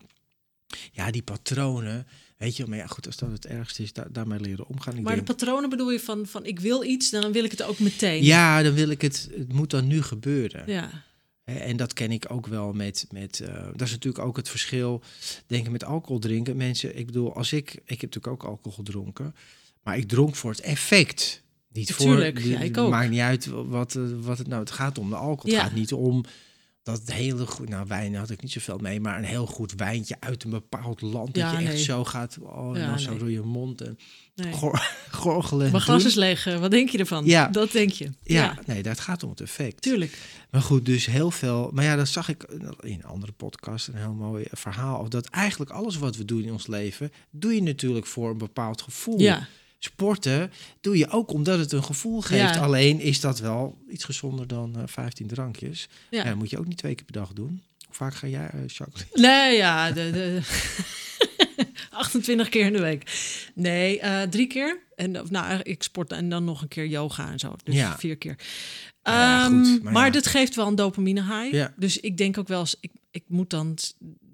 ja, 0.92 1.12
die 1.12 1.22
patronen. 1.24 2.08
Weet 2.38 2.58
je, 2.58 2.66
maar 2.66 2.78
ja, 2.78 2.88
goed, 2.88 3.06
als 3.06 3.18
dat 3.18 3.32
het 3.32 3.46
ergste 3.46 3.84
is, 3.84 3.94
daar, 3.94 4.12
daarmee 4.12 4.40
leren 4.40 4.68
omgaan. 4.68 4.98
Ik 4.98 5.04
Maar 5.04 5.16
de 5.16 5.24
patronen 5.24 5.70
bedoel 5.70 5.92
je 5.92 6.00
van, 6.00 6.26
van 6.28 6.46
ik 6.46 6.60
wil 6.60 6.84
iets, 6.84 7.10
dan 7.10 7.32
wil 7.32 7.44
ik 7.44 7.52
het 7.52 7.64
ook 7.64 7.80
meteen. 7.80 8.24
ja, 8.24 8.64
dan 8.64 8.74
wil 8.74 8.90
ik 8.90 9.02
het, 9.02 9.30
het 9.38 9.54
moet 9.54 9.70
dan 9.70 9.88
nu 9.88 10.02
gebeuren. 10.02 10.64
Ja, 10.66 10.90
En 11.58 11.78
dat 11.78 11.94
ken 11.94 12.12
ik 12.12 12.26
ook 12.28 12.48
wel 12.48 12.74
met, 12.74 13.06
met 13.12 13.40
eh, 13.40 13.64
dat 13.76 13.82
is 13.88 13.92
natuurlijk 13.92 14.26
ook 14.26 14.38
het 14.38 14.50
verschil, 14.50 15.02
denk 15.48 15.66
ik, 15.66 15.72
met 15.72 15.84
alcohol 15.84 16.20
drinken. 16.20 16.58
Mensen, 16.58 16.98
ik 16.98 17.06
bedoel, 17.06 17.36
als 17.36 17.54
ik, 17.54 17.72
ik 17.72 18.02
heb 18.02 18.14
natuurlijk 18.14 18.28
ook 18.28 18.44
alcohol 18.44 18.72
gedronken, 18.72 19.36
maar 19.84 19.98
ik 19.98 20.08
dronk 20.08 20.36
voor 20.36 20.52
het 20.52 20.60
effect. 20.60 21.44
Niet 21.72 21.94
voor, 21.94 22.20
ja, 22.20 22.26
ik 22.26 22.76
het 22.76 22.78
ook. 22.78 22.90
maakt 22.90 23.10
niet 23.10 23.20
uit 23.20 23.46
wat, 23.46 23.94
wat 24.20 24.38
het 24.38 24.48
nou, 24.48 24.62
het 24.62 24.72
gaat 24.72 24.98
om 24.98 25.10
de 25.10 25.16
alcohol. 25.16 25.52
Ja. 25.52 25.58
Het 25.58 25.68
gaat 25.68 25.78
niet 25.78 25.94
om 25.94 26.26
dat 26.90 27.12
hele 27.16 27.46
goed, 27.46 27.70
nou 27.70 27.86
wijn 27.88 28.16
had 28.16 28.30
ik 28.30 28.42
niet 28.42 28.52
zoveel 28.52 28.78
mee, 28.78 29.00
maar 29.00 29.18
een 29.18 29.24
heel 29.24 29.46
goed 29.46 29.74
wijntje 29.74 30.16
uit 30.20 30.44
een 30.44 30.50
bepaald 30.50 31.02
land. 31.02 31.36
Ja, 31.36 31.52
dat 31.52 31.62
je 31.62 31.68
echt 31.68 31.80
zo 31.84 32.06
gaat, 32.06 32.38
oh, 32.42 32.76
Ja, 32.78 32.98
zo 32.98 33.10
nee. 33.10 33.20
door 33.20 33.32
je 33.32 33.42
mond 33.42 33.82
en 33.82 33.98
nee. 34.36 34.54
gor- 34.54 34.88
gorgelen. 35.12 35.66
en 35.66 35.72
Mijn 35.72 35.84
glas 35.84 36.06
is 36.06 36.16
leeg. 36.16 36.46
eh, 36.48 36.60
Wat 36.60 36.72
denk 36.72 36.90
je 36.90 36.98
ervan? 36.98 37.26
Ja. 37.26 37.48
Dat 37.48 37.72
denk 37.72 37.92
je. 37.92 38.06
Ja, 38.06 38.12
ja. 38.44 38.58
nee, 38.66 38.84
dat 38.84 39.00
gaat 39.00 39.24
om 39.24 39.30
het 39.30 39.42
effect. 39.42 39.82
tuurlijk. 39.82 40.18
Maar 40.52 40.62
goed, 40.62 40.86
dus 40.86 41.06
heel 41.06 41.32
veel. 41.32 41.70
Maar 41.74 41.84
ja, 41.84 41.96
dat 41.96 42.08
zag 42.08 42.30
ik 42.30 42.44
in 42.44 42.94
een 42.94 43.04
andere 43.06 43.32
podcast, 43.32 43.88
een 43.88 43.96
heel 43.96 44.14
mooi 44.14 44.46
verhaal. 44.52 45.00
Of 45.00 45.08
dat 45.08 45.26
eigenlijk 45.28 45.72
alles 45.72 45.98
wat 45.98 46.16
we 46.16 46.26
doen 46.26 46.44
in 46.44 46.52
ons 46.52 46.68
leven, 46.68 47.12
doe 47.32 47.54
je 47.56 47.62
natuurlijk 47.64 48.06
voor 48.06 48.30
een 48.30 48.38
bepaald 48.38 48.82
gevoel. 48.82 49.20
Ja, 49.20 49.48
Sporten 49.80 50.52
doe 50.82 50.98
je 50.98 51.10
ook 51.10 51.32
omdat 51.32 51.60
het 51.60 51.72
een 51.72 51.84
gevoel 51.84 52.22
geeft. 52.22 52.56
Ja. 52.56 52.62
Alleen 52.62 53.00
is 53.00 53.20
dat 53.20 53.40
wel 53.40 53.78
iets 53.90 54.04
gezonder 54.04 54.48
dan 54.48 54.76
eh 54.78 54.84
15 54.86 55.28
drankjes. 55.28 55.88
ja. 56.10 56.18
Ja. 56.18 56.24
dat 56.24 56.36
moet 56.36 56.50
je 56.50 56.58
ook 56.60 56.68
niet 56.68 56.78
twee 56.78 56.96
keer 56.96 57.06
per 57.06 57.14
dag 57.14 57.34
doen. 57.34 57.64
Hoe 57.86 57.96
vaak 57.96 58.14
ga 58.16 58.28
jij, 58.28 58.50
eh 58.50 58.68
Jacques? 58.68 59.06
Nee, 59.14 59.58
ja. 59.58 59.92
De, 59.92 60.12
de 60.12 60.40
28 61.90 62.50
keer 62.50 62.66
in 62.66 62.74
de 62.74 62.82
week. 62.82 63.12
Nee, 63.56 64.00
eh, 64.00 64.22
drie 64.22 64.48
keer. 64.48 64.80
En, 64.96 65.22
of, 65.22 65.30
nou, 65.30 65.60
ik 65.64 65.84
sport 65.84 66.12
en 66.12 66.30
dan 66.30 66.44
nog 66.44 66.62
een 66.62 66.68
keer 66.68 66.88
yoga 66.88 67.32
en 67.32 67.40
zo. 67.40 67.56
Dus 67.64 67.76
Ja. 67.76 67.98
vier 67.98 68.18
keer. 68.18 68.36
Ja, 69.04 69.46
Ehm, 69.46 69.64
goed, 69.64 69.84
maar 69.84 70.12
dit 70.12 70.28
geeft 70.28 70.56
wel 70.56 70.68
een 70.68 70.76
dopamine 70.76 71.22
high. 71.24 71.54
Ja. 71.56 71.74
Dus 71.78 72.00
ik 72.00 72.18
denk 72.18 72.38
ook 72.38 72.48
wel 72.48 72.60
eens, 72.60 72.76
ik, 72.80 72.92
ik 73.12 73.24
moet 73.28 73.50
dan, 73.50 73.78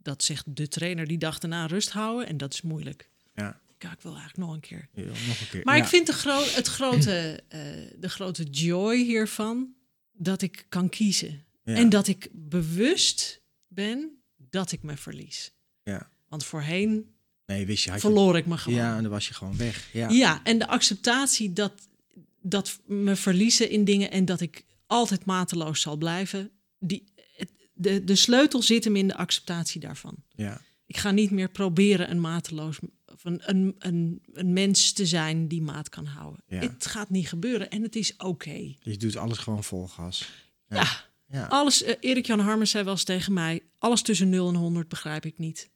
dat 0.03 0.23
zegt 0.23 0.43
de 0.55 0.67
trainer, 0.67 1.07
die 1.07 1.17
dag 1.17 1.39
daarna 1.39 1.65
rust 1.65 1.89
houden. 1.91 2.27
En 2.27 2.37
dat 2.37 2.53
is 2.53 2.61
moeilijk. 2.61 3.09
Ja, 3.35 3.59
Ja, 3.79 3.91
ik 3.91 4.01
wil 4.01 4.15
eigenlijk 4.15 4.47
nog 4.47 4.53
een 4.55 4.59
keer. 4.61 4.87
ja, 4.93 5.03
nog 5.05 5.41
een 5.41 5.47
keer. 5.49 5.61
Maar 5.63 5.77
Ja. 5.77 5.83
ik 5.83 5.89
vind 5.89 6.07
de, 6.07 6.13
gro 6.13 6.43
het 6.43 6.67
grote, 6.67 7.43
eh, 7.47 7.59
de 7.99 8.09
grote 8.09 8.43
joy 8.43 8.97
hiervan 8.97 9.73
dat 10.11 10.41
ik 10.41 10.65
kan 10.69 10.89
kiezen. 10.89 11.45
Ja. 11.63 11.75
En 11.75 11.89
dat 11.89 12.07
ik 12.07 12.29
bewust 12.31 13.41
ben 13.67 14.19
dat 14.37 14.71
ik 14.71 14.83
me 14.83 14.97
verlies. 14.97 15.53
Ja. 15.83 16.09
Want 16.27 16.45
voorheen 16.45 17.13
Nee, 17.45 17.65
wist 17.65 17.83
je, 17.83 17.89
had 17.91 18.01
je... 18.01 18.07
verloor 18.07 18.37
ik 18.37 18.45
me 18.45 18.57
gewoon. 18.57 18.77
Ja, 18.79 18.95
en 18.95 19.01
dan 19.01 19.11
was 19.11 19.27
je 19.27 19.33
gewoon 19.33 19.57
weg. 19.57 19.89
Ja, 19.93 20.09
Ja, 20.09 20.43
en 20.43 20.57
de 20.59 20.67
acceptatie 20.67 21.53
dat, 21.53 21.73
dat 22.41 22.79
me 22.85 23.15
verliezen 23.15 23.69
in 23.69 23.83
dingen 23.85 24.11
en 24.11 24.25
dat 24.25 24.41
ik 24.41 24.65
altijd 24.87 25.25
mateloos 25.25 25.81
zal 25.81 25.97
blijven, 25.97 26.51
die, 26.79 27.03
de, 27.73 28.03
de 28.03 28.15
sleutel 28.15 28.61
zit 28.61 28.83
hem 28.83 28.95
in 28.95 29.07
de 29.07 29.15
acceptatie 29.15 29.81
daarvan. 29.81 30.15
ja. 30.35 30.61
Ik 30.87 30.97
ga 30.97 31.11
niet 31.11 31.31
meer 31.31 31.49
proberen 31.49 32.11
een 32.11 32.21
mateloos, 32.21 32.79
of 33.13 33.23
een, 33.25 33.41
een, 33.45 33.75
een, 33.79 34.21
een 34.33 34.53
mens 34.53 34.91
te 34.91 35.05
zijn 35.05 35.47
die 35.47 35.61
maat 35.61 35.89
kan 35.89 36.05
houden. 36.05 36.43
Ja. 36.47 36.59
Het 36.59 36.85
gaat 36.85 37.09
niet 37.09 37.27
gebeuren 37.27 37.69
en 37.69 37.81
het 37.81 37.95
is 37.95 38.13
oké. 38.17 38.73
Je 38.79 38.97
doet 38.97 39.15
alles 39.15 39.37
gewoon 39.37 39.63
vol 39.63 39.87
gas. 39.87 40.29
Ja. 40.69 41.03
Ja. 41.27 41.45
alles. 41.45 41.83
eh, 41.83 41.95
Erik 41.99 42.25
Jan 42.25 42.39
Harmens 42.39 42.71
zei 42.71 42.83
wel 42.83 42.93
eens 42.93 43.03
tegen 43.03 43.33
mij: 43.33 43.61
alles 43.77 44.01
tussen 44.01 44.29
0 44.29 44.47
en 44.49 44.55
100 44.55 44.87
begrijp 44.87 45.25
ik 45.25 45.37
niet. 45.37 45.69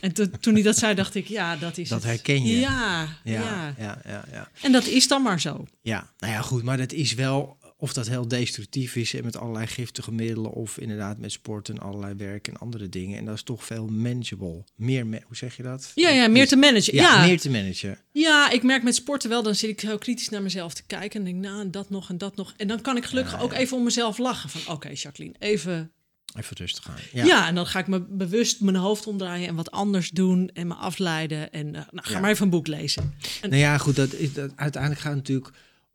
En 0.00 0.12
to- 0.12 0.30
toen 0.40 0.54
hij 0.54 0.62
dat 0.62 0.76
zei, 0.76 0.94
dacht 0.94 1.14
ik: 1.14 1.26
ja, 1.26 1.56
dat 1.56 1.78
is 1.78 1.88
Dat 1.88 2.02
het. 2.02 2.10
herken 2.10 2.44
je. 2.44 2.58
Ja, 2.58 3.02
ja, 3.24 3.32
Ja, 3.42 3.74
ja, 3.78 4.00
ja, 4.04 4.24
ja. 4.30 4.50
En 4.62 4.72
dat 4.72 4.86
is 4.86 5.08
dan 5.08 5.22
maar 5.22 5.40
zo. 5.40 5.66
Ja, 5.82 6.12
nou 6.18 6.32
ja, 6.32 6.40
goed, 6.40 6.62
maar 6.62 6.76
dat 6.76 6.92
is 6.92 7.14
wel 7.14 7.56
of 7.82 7.92
dat 7.92 8.08
heel 8.08 8.28
destructief 8.28 8.96
is 8.96 9.14
en 9.14 9.24
met 9.24 9.36
allerlei 9.36 9.66
giftige 9.66 10.12
middelen 10.12 10.50
of 10.52 10.78
inderdaad 10.78 11.18
met 11.18 11.32
sport 11.32 11.68
en 11.68 11.78
allerlei 11.78 12.14
werk 12.14 12.48
en 12.48 12.56
andere 12.56 12.88
dingen. 12.88 13.18
En 13.18 13.24
dat 13.24 13.34
is 13.34 13.42
toch 13.42 13.64
veel 13.64 13.86
manageable. 13.86 14.64
Meer, 14.76 15.06
ma- 15.06 15.20
hoe 15.26 15.36
zeg 15.36 15.56
je 15.56 15.62
dat? 15.62 15.92
Ja, 15.94 16.08
ja, 16.08 16.28
meer 16.28 16.48
te 16.48 16.56
managen. 16.56 16.94
Ja, 16.94 17.02
Ja, 17.02 17.26
meer 17.26 17.40
te 17.40 17.50
managen. 17.50 17.98
ja, 18.12 18.50
ik 18.50 18.62
merk 18.62 18.82
met 18.82 18.94
sporten 18.94 19.28
wel, 19.30 19.42
dan 19.42 19.54
zit 19.54 19.70
ik 19.70 19.80
heel 19.80 19.98
kritisch 19.98 20.28
naar 20.28 20.42
mezelf 20.42 20.74
te 20.74 20.82
kijken 20.86 21.18
en 21.20 21.24
denk, 21.24 21.44
nou, 21.44 21.60
en 21.60 21.70
dat 21.70 21.90
nog 21.90 22.08
en 22.10 22.18
dat 22.18 22.36
nog. 22.36 22.54
En 22.56 22.68
dan 22.68 22.80
kan 22.80 22.96
ik 22.96 23.04
gelukkig 23.04 23.40
ook 23.40 23.52
even 23.52 23.76
om 23.76 23.82
mezelf 23.84 24.18
lachen 24.18 24.50
van, 24.50 24.74
oké, 24.74 24.88
Jacqueline, 24.94 25.34
even. 25.38 25.92
Even 26.38 26.56
rustig 26.56 26.88
aan. 26.88 26.94
Ja. 27.12 27.24
Ja, 27.24 27.48
en 27.48 27.54
dan 27.54 27.66
ga 27.66 27.78
ik 27.78 27.86
me 27.86 28.00
bewust 28.00 28.60
mijn 28.60 28.76
hoofd 28.76 29.06
omdraaien 29.06 29.48
en 29.48 29.54
wat 29.54 29.70
anders 29.70 30.10
doen 30.10 30.50
en 30.54 30.66
me 30.66 30.74
afleiden. 30.74 31.52
En 31.52 31.66
eh, 31.66 31.82
nou, 31.90 32.06
ga 32.06 32.12
Ja. 32.12 32.20
maar 32.20 32.30
even 32.30 32.44
een 32.44 32.50
boek 32.50 32.66
lezen. 32.66 33.14
Nou 33.42 33.56
ja, 33.56 33.78
goed, 33.78 33.96
dat 33.96 34.12
is, 34.12 34.32
dat, 34.32 34.50
uiteindelijk 34.56 35.02
gaat 35.02 35.14
natuurlijk 35.14 35.50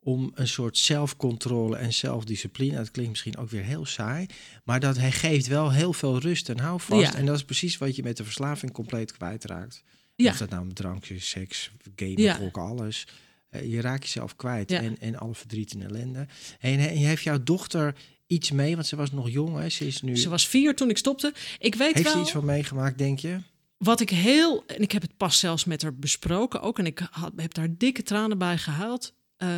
om 0.08 0.32
een 0.34 0.47
soort 0.47 0.78
zelfcontrole 0.78 1.78
en 1.78 1.93
zelfdiscipline. 1.93 2.76
Dat 2.76 2.91
klinkt 2.91 3.12
misschien 3.12 3.38
ook 3.38 3.49
weer 3.49 3.64
heel 3.64 3.86
saai, 3.86 4.26
maar 4.64 4.80
dat 4.80 4.97
hij 4.97 5.12
geeft 5.12 5.47
wel 5.47 5.72
heel 5.72 5.93
veel 5.93 6.20
rust 6.20 6.49
en 6.49 6.60
houvast. 6.60 7.12
Ja. 7.12 7.18
En 7.18 7.26
dat 7.26 7.36
is 7.36 7.43
precies 7.43 7.78
wat 7.78 7.95
je 7.95 8.03
met 8.03 8.18
de 8.18 8.24
verslaving 8.24 8.72
compleet 8.72 9.12
kwijtraakt. 9.12 9.84
Ja. 10.16 10.32
Of 10.32 10.38
dat 10.38 10.49
nou 10.49 10.66
met 10.66 10.76
drankjes, 10.76 11.30
seks, 11.30 11.72
gamen, 11.95 12.22
Ja. 12.22 12.34
gokken, 12.34 12.62
alles. 12.62 13.08
Eh, 13.49 13.72
je 13.72 13.82
raakt 13.82 14.03
jezelf 14.03 14.36
kwijt 14.36 14.70
Ja. 14.70 14.82
en, 14.82 14.99
en 14.99 15.16
alle 15.16 15.36
verdriet 15.36 15.74
en 15.74 15.82
ellende. 15.82 16.28
En, 16.60 16.80
en 16.80 16.95
heeft 16.95 17.24
jouw 17.24 17.43
dochter 17.43 17.95
iets 18.28 18.51
mee, 18.51 18.76
want 18.76 18.88
ze 18.88 18.95
was 18.95 19.12
nog 19.12 19.30
jong, 19.30 19.58
hè? 19.60 19.70
Ze 19.70 19.88
is 19.88 20.01
nu... 20.01 20.18
Ze 20.18 20.30
was 20.30 20.47
vier 20.47 20.76
toen 20.76 20.89
ik 20.89 20.97
stopte. 20.97 21.34
Ik 21.60 21.76
weet 21.76 21.93
heeft 21.93 22.05
wel... 22.05 22.14
ze 22.14 22.20
iets 22.20 22.32
van 22.32 22.45
meegemaakt, 22.45 22.97
denk 22.97 23.20
je? 23.20 23.38
Wat 23.78 23.99
ik 23.99 24.10
heel, 24.10 24.64
en 24.66 24.82
ik 24.82 24.91
heb 24.91 25.01
het 25.01 25.18
pas 25.18 25.39
zelfs 25.39 25.66
met 25.66 25.82
haar 25.82 25.95
besproken 25.95 26.62
ook, 26.62 26.80
en 26.80 26.86
ik 26.86 27.08
had, 27.12 27.32
heb 27.36 27.53
daar 27.53 27.78
dikke 27.78 28.03
tranen 28.03 28.38
bij 28.38 28.58
gehuild. 28.58 29.16
Eh, 29.38 29.50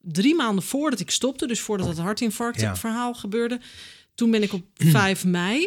drie 0.00 0.34
maanden 0.34 0.64
voordat 0.64 1.00
ik 1.00 1.10
stopte, 1.10 1.46
dus 1.46 1.60
voordat 1.60 1.86
het 1.86 1.98
hartinfarct 1.98 2.60
Ja. 2.60 2.76
verhaal 2.76 3.14
gebeurde, 3.14 3.60
toen 4.14 4.30
ben 4.30 4.42
ik 4.42 4.52
op 4.52 4.66
5 5.00 5.24
mei, 5.24 5.58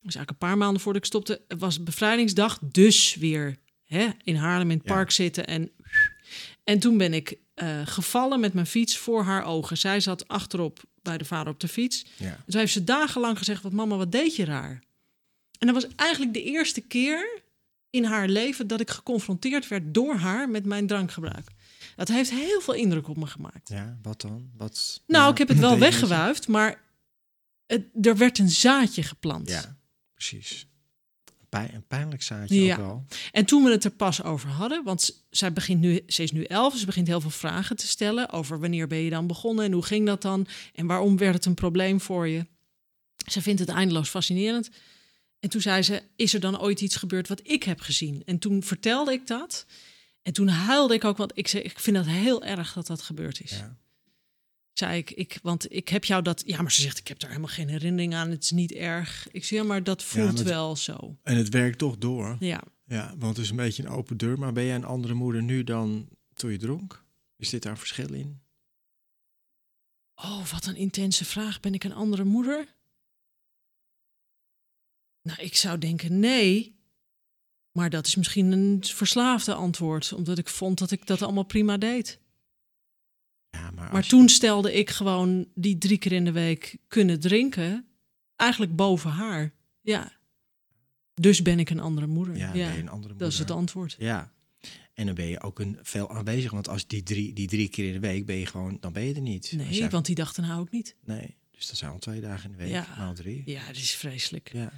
dus 0.00 0.14
eigenlijk 0.14 0.30
een 0.30 0.36
paar 0.48 0.56
maanden 0.58 0.82
voordat 0.82 1.02
ik 1.02 1.08
stopte, 1.08 1.40
was 1.58 1.82
bevrijdingsdag, 1.82 2.58
dus 2.62 3.14
weer 3.14 3.56
hè, 3.84 4.08
in 4.22 4.36
Haarlem 4.36 4.70
in 4.70 4.76
het 4.78 4.86
Ja. 4.88 4.94
park 4.94 5.10
zitten 5.10 5.46
en 5.46 5.70
en 6.64 6.78
toen 6.78 6.98
ben 6.98 7.14
ik 7.14 7.36
eh, 7.54 7.80
gevallen 7.84 8.40
met 8.40 8.52
mijn 8.54 8.66
fiets 8.66 8.96
voor 8.96 9.22
haar 9.22 9.44
ogen. 9.44 9.78
Zij 9.78 10.00
zat 10.00 10.28
achterop 10.28 10.80
bij 11.02 11.18
de 11.18 11.24
vader 11.24 11.52
op 11.52 11.60
de 11.60 11.68
fiets. 11.68 12.04
Ja. 12.16 12.38
Dus 12.46 12.54
heeft 12.54 12.72
ze 12.72 12.84
dagenlang 12.84 13.38
gezegd: 13.38 13.62
wat 13.62 13.72
mama, 13.72 13.96
wat 13.96 14.12
deed 14.12 14.36
je 14.36 14.44
raar? 14.44 14.82
En 15.58 15.66
dat 15.66 15.82
was 15.82 15.86
eigenlijk 15.96 16.34
de 16.34 16.42
eerste 16.42 16.80
keer 16.80 17.41
in 17.92 18.04
haar 18.04 18.28
leven 18.28 18.66
dat 18.66 18.80
ik 18.80 18.90
geconfronteerd 18.90 19.68
werd 19.68 19.94
door 19.94 20.14
haar 20.14 20.48
met 20.48 20.64
mijn 20.64 20.86
drankgebruik. 20.86 21.50
Dat 21.96 22.08
heeft 22.08 22.30
heel 22.30 22.60
veel 22.60 22.74
indruk 22.74 23.08
op 23.08 23.16
me 23.16 23.26
gemaakt. 23.26 23.68
Ja, 23.68 23.98
wat 24.02 24.20
dan? 24.20 24.50
Wat, 24.56 25.02
Nou, 25.06 25.24
ja, 25.24 25.30
ik 25.30 25.38
heb 25.38 25.48
het 25.48 25.58
wel 25.58 25.78
weggewuifd, 25.88 26.48
maar 26.48 26.82
het, 27.66 27.84
er 28.02 28.16
werd 28.16 28.38
een 28.38 28.50
zaadje 28.50 29.02
geplant. 29.02 29.48
Ja, 29.48 29.76
precies. 30.14 30.66
Pijn, 31.48 31.74
een 31.74 31.86
pijnlijk 31.86 32.22
zaadje 32.22 32.62
Ja. 32.64 32.72
ook 32.74 32.80
wel. 32.80 33.04
En 33.32 33.44
toen 33.44 33.64
we 33.64 33.70
het 33.70 33.84
er 33.84 33.90
pas 33.90 34.22
over 34.22 34.48
hadden, 34.48 34.84
want 34.84 35.24
zij 35.30 35.52
begint 35.52 35.80
nu, 35.80 36.00
ze 36.06 36.22
is 36.22 36.32
nu 36.32 36.44
elf, 36.44 36.76
ze 36.76 36.86
begint 36.86 37.06
heel 37.06 37.20
veel 37.20 37.30
vragen 37.30 37.76
te 37.76 37.86
stellen 37.86 38.30
over 38.30 38.60
wanneer 38.60 38.86
ben 38.86 38.98
je 38.98 39.10
dan 39.10 39.26
begonnen 39.26 39.64
en 39.64 39.72
hoe 39.72 39.82
ging 39.84 40.06
dat 40.06 40.22
dan 40.22 40.46
en 40.74 40.86
waarom 40.86 41.16
werd 41.16 41.34
het 41.34 41.44
een 41.44 41.54
probleem 41.54 42.00
voor 42.00 42.28
je. 42.28 42.46
Ze 43.30 43.42
vindt 43.42 43.60
het 43.60 43.68
eindeloos 43.68 44.08
fascinerend. 44.08 44.70
En 45.42 45.48
toen 45.48 45.60
zei 45.60 45.82
ze, 45.82 46.02
is 46.16 46.34
er 46.34 46.40
dan 46.40 46.60
ooit 46.60 46.80
iets 46.80 46.96
gebeurd 46.96 47.28
wat 47.28 47.40
ik 47.48 47.62
heb 47.62 47.80
gezien? 47.80 48.22
En 48.24 48.38
toen 48.38 48.62
vertelde 48.62 49.12
ik 49.12 49.26
dat. 49.26 49.66
En 50.22 50.32
toen 50.32 50.48
huilde 50.48 50.94
ik 50.94 51.04
ook, 51.04 51.16
want 51.16 51.32
ik 51.34 51.48
zei, 51.48 51.62
ik 51.62 51.78
vind 51.78 51.96
dat 51.96 52.06
heel 52.06 52.42
erg 52.44 52.72
dat 52.72 52.86
dat 52.86 53.02
gebeurd 53.02 53.40
is. 53.40 53.50
Ja. 53.50 53.76
Zei 54.72 54.98
ik, 54.98 55.10
ik, 55.10 55.38
want 55.42 55.72
ik 55.72 55.88
heb 55.88 56.04
jou 56.04 56.22
dat, 56.22 56.42
ja, 56.46 56.62
maar 56.62 56.72
ze 56.72 56.80
zegt, 56.80 56.98
ik 56.98 57.08
heb 57.08 57.18
daar 57.18 57.30
helemaal 57.30 57.52
geen 57.52 57.68
herinnering 57.68 58.14
aan, 58.14 58.30
het 58.30 58.42
is 58.42 58.50
niet 58.50 58.72
erg. 58.72 59.28
Ik 59.30 59.44
zei, 59.44 59.60
ja, 59.60 59.66
maar 59.66 59.82
dat 59.82 60.02
voelt 60.02 60.34
maar- 60.34 60.44
wel 60.44 60.76
zo. 60.76 61.18
En 61.22 61.36
het 61.36 61.48
werkt 61.48 61.78
toch 61.78 61.98
door. 61.98 62.36
Ja. 62.40 62.62
Ja, 62.86 63.14
want 63.18 63.36
het 63.36 63.44
is 63.44 63.50
een 63.50 63.56
beetje 63.56 63.82
een 63.82 63.88
open 63.88 64.16
deur. 64.16 64.38
Maar 64.38 64.52
ben 64.52 64.64
jij 64.64 64.74
een 64.74 64.84
andere 64.84 65.14
moeder 65.14 65.42
nu 65.42 65.64
dan 65.64 66.08
toen 66.34 66.50
je 66.50 66.58
dronk? 66.58 67.04
Is 67.36 67.48
dit 67.50 67.62
daar 67.62 67.72
een 67.72 67.78
verschil 67.78 68.12
in? 68.12 68.40
Oh, 70.14 70.46
wat 70.46 70.66
een 70.66 70.76
intense 70.76 71.24
vraag. 71.24 71.60
Ben 71.60 71.74
ik 71.74 71.84
een 71.84 71.94
andere 71.94 72.24
moeder? 72.24 72.66
Nou, 75.22 75.40
ik 75.42 75.56
zou 75.56 75.78
denken 75.78 76.18
nee. 76.20 76.76
Maar 77.72 77.90
dat 77.90 78.06
is 78.06 78.16
misschien 78.16 78.52
een 78.52 78.84
verslaafde 78.84 79.54
antwoord, 79.54 80.12
omdat 80.12 80.38
ik 80.38 80.48
vond 80.48 80.78
dat 80.78 80.90
ik 80.90 81.06
dat 81.06 81.22
allemaal 81.22 81.44
prima 81.44 81.76
deed. 81.78 82.20
Ja, 83.50 83.70
maar, 83.70 83.92
Maar 83.92 84.02
je- 84.02 84.08
toen 84.08 84.28
stelde 84.28 84.72
ik 84.72 84.90
gewoon 84.90 85.48
die 85.54 85.78
drie 85.78 85.98
keer 85.98 86.12
in 86.12 86.24
de 86.24 86.32
week 86.32 86.76
kunnen 86.88 87.20
drinken, 87.20 87.86
eigenlijk 88.36 88.76
boven 88.76 89.10
haar. 89.10 89.52
Ja. 89.80 90.12
Dus 91.14 91.42
ben 91.42 91.58
ik 91.58 91.70
een 91.70 91.80
andere 91.80 92.06
moeder. 92.06 92.36
Ja, 92.36 92.52
een 92.54 92.64
andere 92.70 92.90
moeder. 92.90 93.16
dat 93.18 93.32
is 93.32 93.38
het 93.38 93.50
antwoord. 93.50 93.96
Ja. 93.98 94.32
En 94.94 95.06
dan 95.06 95.14
ben 95.14 95.26
je 95.26 95.40
ook 95.42 95.58
een 95.58 95.78
veel 95.82 96.10
aanwezig. 96.10 96.50
Want 96.50 96.68
als 96.68 96.86
die 96.86 97.02
drie, 97.02 97.32
die 97.32 97.48
drie 97.48 97.68
keer 97.68 97.86
in 97.86 97.92
de 97.92 97.98
week 98.00 98.26
ben 98.26 98.36
je 98.36 98.46
gewoon, 98.46 98.76
dan 98.80 98.92
ben 98.92 99.02
je 99.04 99.14
er 99.14 99.20
niet. 99.20 99.52
Nee, 99.56 99.68
jij- 99.74 99.90
want 99.90 100.06
die 100.06 100.14
dagen 100.14 100.44
hou 100.44 100.62
ik 100.64 100.70
niet. 100.70 100.96
Nee, 101.04 101.36
dus 101.50 101.66
dat 101.66 101.76
zijn 101.76 101.90
al 101.90 101.98
twee 101.98 102.20
dagen 102.20 102.44
in 102.50 102.56
de 102.56 102.62
week. 102.62 102.72
Ja. 102.72 102.94
Maal 102.98 103.14
drie. 103.14 103.42
Ja, 103.46 103.66
dat 103.66 103.76
is 103.76 103.90
vreselijk. 103.94 104.52
Ja. 104.52 104.72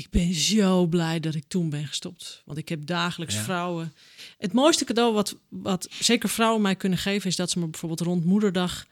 Ik 0.00 0.10
ben 0.10 0.34
zo 0.34 0.86
blij 0.86 1.20
dat 1.20 1.34
ik 1.34 1.44
toen 1.48 1.70
ben 1.70 1.86
gestopt. 1.86 2.42
Want 2.44 2.58
ik 2.58 2.68
heb 2.68 2.86
dagelijks 2.86 3.34
Ja. 3.34 3.42
vrouwen. 3.42 3.92
Het 4.38 4.52
mooiste 4.52 4.84
cadeau 4.84 5.14
wat, 5.14 5.36
wat 5.48 5.88
zeker 5.90 6.28
vrouwen 6.28 6.62
mij 6.62 6.76
kunnen 6.76 6.98
geven, 6.98 7.28
is 7.30 7.36
dat 7.36 7.50
ze 7.50 7.58
me 7.58 7.66
bijvoorbeeld 7.66 8.00
rond 8.00 8.24
moederdag 8.24 8.86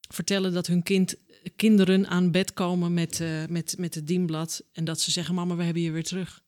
vertellen 0.00 0.52
dat 0.52 0.66
hun 0.66 0.82
kind, 0.82 1.14
kinderen 1.56 2.06
aan 2.08 2.30
bed 2.30 2.52
komen 2.52 2.94
met, 2.94 3.20
eh, 3.20 3.46
met, 3.46 3.74
met 3.78 3.94
het 3.94 4.06
dienblad. 4.06 4.62
En 4.72 4.84
dat 4.84 5.00
ze 5.00 5.10
zeggen: 5.10 5.34
Mama, 5.34 5.56
we 5.56 5.64
hebben 5.64 5.82
je 5.82 5.90
weer 5.90 6.04
terug. 6.04 6.42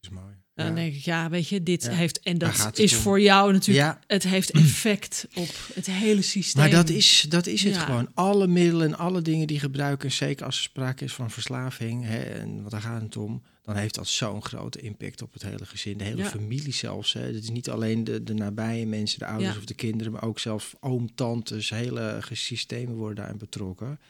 is 0.00 0.08
mooi. 0.08 0.34
Dan 0.60 0.68
Ja. 0.68 0.74
denk 0.82 0.94
ik, 0.94 1.02
ja, 1.04 1.28
weet 1.30 1.48
je, 1.48 1.62
dit 1.62 1.90
heeft. 1.90 2.20
En 2.20 2.38
dat 2.38 2.78
is 2.78 2.92
om. 2.94 2.98
voor 3.00 3.20
jou 3.20 3.52
natuurlijk. 3.52 3.98
Het 4.06 4.22
heeft 4.22 4.50
effect 4.50 5.26
op 5.34 5.48
het 5.74 5.86
hele 5.86 6.22
systeem. 6.22 6.62
Maar 6.62 6.70
dat 6.70 6.88
is, 6.88 7.26
dat 7.28 7.46
is 7.46 7.62
het 7.64 7.76
gewoon. 7.76 8.08
Alle 8.14 8.46
middelen 8.46 8.86
en 8.86 8.98
alle 8.98 9.22
dingen 9.22 9.46
die 9.46 9.58
gebruiken, 9.60 10.08
en 10.08 10.14
zeker 10.14 10.46
als 10.46 10.56
er 10.56 10.62
sprake 10.62 11.04
is 11.04 11.12
van 11.12 11.30
verslaving, 11.30 12.04
hè, 12.04 12.18
en 12.20 12.56
want 12.56 12.70
daar 12.70 12.80
gaat 12.80 13.02
het 13.02 13.16
om, 13.16 13.42
dan 13.62 13.76
heeft 13.76 13.94
dat 13.94 14.08
zo'n 14.08 14.42
grote 14.42 14.80
impact 14.80 15.22
op 15.22 15.32
het 15.32 15.42
hele 15.42 15.66
gezin, 15.66 15.98
de 15.98 16.04
hele 16.04 16.22
Ja. 16.22 16.28
familie 16.28 16.72
zelfs. 16.72 17.12
Hè. 17.12 17.20
Het 17.20 17.42
is 17.42 17.50
niet 17.50 17.70
alleen 17.70 18.04
de, 18.04 18.22
de 18.22 18.34
nabije 18.34 18.86
mensen, 18.86 19.18
de 19.18 19.26
ouders 19.26 19.52
Ja. 19.52 19.58
of 19.58 19.64
de 19.64 19.74
kinderen, 19.74 20.12
maar 20.12 20.24
ook 20.24 20.38
zelfs 20.38 20.72
oom, 20.80 21.14
tantes, 21.14 21.70
hele 21.70 22.20
systemen 22.32 22.94
worden 22.94 23.16
daarin 23.16 23.38
betrokken. 23.38 24.00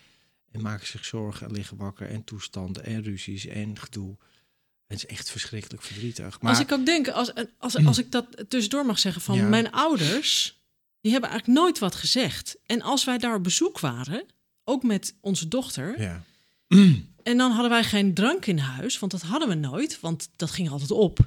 En 0.52 0.60
maken 0.62 0.86
zich 0.86 1.04
zorgen 1.04 1.46
en 1.46 1.52
liggen 1.52 1.76
wakker 1.76 2.06
en 2.08 2.24
toestanden 2.24 2.84
en 2.84 3.02
ruzies 3.02 3.46
en 3.46 3.78
gedoe. 3.78 4.16
Het 4.90 4.98
is 4.98 5.06
echt 5.06 5.30
verschrikkelijk 5.30 5.82
verdrietig. 5.82 6.40
Maar 6.40 6.50
Als 6.50 6.60
ik 6.60 6.72
ook 6.72 6.86
denk, 6.86 7.08
als, 7.08 7.32
als, 7.58 7.84
als 7.84 7.98
ik 7.98 8.10
dat 8.12 8.26
tussendoor 8.48 8.86
mag 8.86 8.98
zeggen, 8.98 9.22
van 9.22 9.36
Ja. 9.36 9.44
mijn 9.48 9.72
ouders, 9.72 10.60
die 11.00 11.12
hebben 11.12 11.30
eigenlijk 11.30 11.60
nooit 11.60 11.78
wat 11.78 11.94
gezegd. 11.94 12.56
En 12.66 12.82
als 12.82 13.04
wij 13.04 13.18
daar 13.18 13.34
op 13.34 13.42
bezoek 13.42 13.80
waren, 13.80 14.24
ook 14.64 14.82
met 14.82 15.14
onze 15.20 15.48
dochter, 15.48 16.00
ja. 16.00 16.22
en 17.22 17.36
dan 17.36 17.50
hadden 17.50 17.70
wij 17.70 17.84
geen 17.84 18.14
drank 18.14 18.46
in 18.46 18.58
huis, 18.58 18.98
want 18.98 19.12
dat 19.12 19.22
hadden 19.22 19.48
we 19.48 19.54
nooit, 19.54 20.00
want 20.00 20.28
dat 20.36 20.50
ging 20.50 20.70
altijd 20.70 20.90
op. 20.90 21.18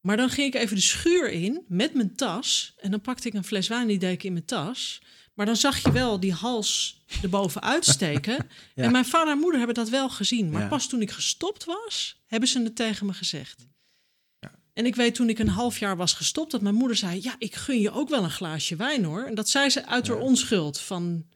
Maar 0.00 0.16
dan 0.16 0.30
ging 0.30 0.54
ik 0.54 0.60
even 0.60 0.76
de 0.76 0.82
schuur 0.82 1.30
in 1.30 1.64
met 1.68 1.94
mijn 1.94 2.14
tas 2.16 2.74
en 2.80 2.90
dan 2.90 3.00
pakte 3.00 3.28
ik 3.28 3.34
een 3.34 3.44
fles 3.44 3.68
wijn, 3.68 3.86
die 3.86 3.98
deed 3.98 4.12
ik 4.12 4.22
in 4.24 4.32
mijn 4.32 4.44
tas. 4.44 5.02
Maar 5.34 5.46
dan 5.46 5.56
zag 5.56 5.82
je 5.82 5.92
wel 5.92 6.20
die 6.20 6.32
hals 6.32 7.00
erboven 7.22 7.62
uitsteken. 7.62 8.36
Ja. 8.74 8.84
En 8.84 8.92
mijn 8.92 9.04
vader 9.04 9.32
en 9.32 9.38
moeder 9.38 9.58
hebben 9.58 9.76
dat 9.76 9.88
wel 9.88 10.10
gezien. 10.10 10.50
Maar 10.50 10.62
Ja. 10.62 10.68
pas 10.68 10.88
toen 10.88 11.02
ik 11.02 11.10
gestopt 11.10 11.64
was, 11.64 12.17
hebben 12.28 12.48
ze 12.48 12.62
het 12.62 12.76
tegen 12.76 13.06
me 13.06 13.12
gezegd. 13.12 13.66
Ja. 14.40 14.54
En 14.72 14.86
ik 14.86 14.96
weet 14.96 15.14
toen 15.14 15.28
ik 15.28 15.38
een 15.38 15.48
half 15.48 15.78
jaar 15.78 15.96
was 15.96 16.12
gestopt, 16.12 16.50
dat 16.50 16.60
mijn 16.60 16.74
moeder 16.74 16.96
zei: 16.96 17.22
Ja, 17.22 17.34
ik 17.38 17.54
gun 17.54 17.80
je 17.80 17.90
ook 17.90 18.08
wel 18.08 18.24
een 18.24 18.30
glaasje 18.30 18.76
wijn 18.76 19.04
hoor. 19.04 19.24
En 19.24 19.34
dat 19.34 19.48
zei 19.48 19.70
ze 19.70 19.86
uit 19.86 20.08
haar 20.08 20.18
onschuld. 20.18 20.80
Van... 20.80 21.26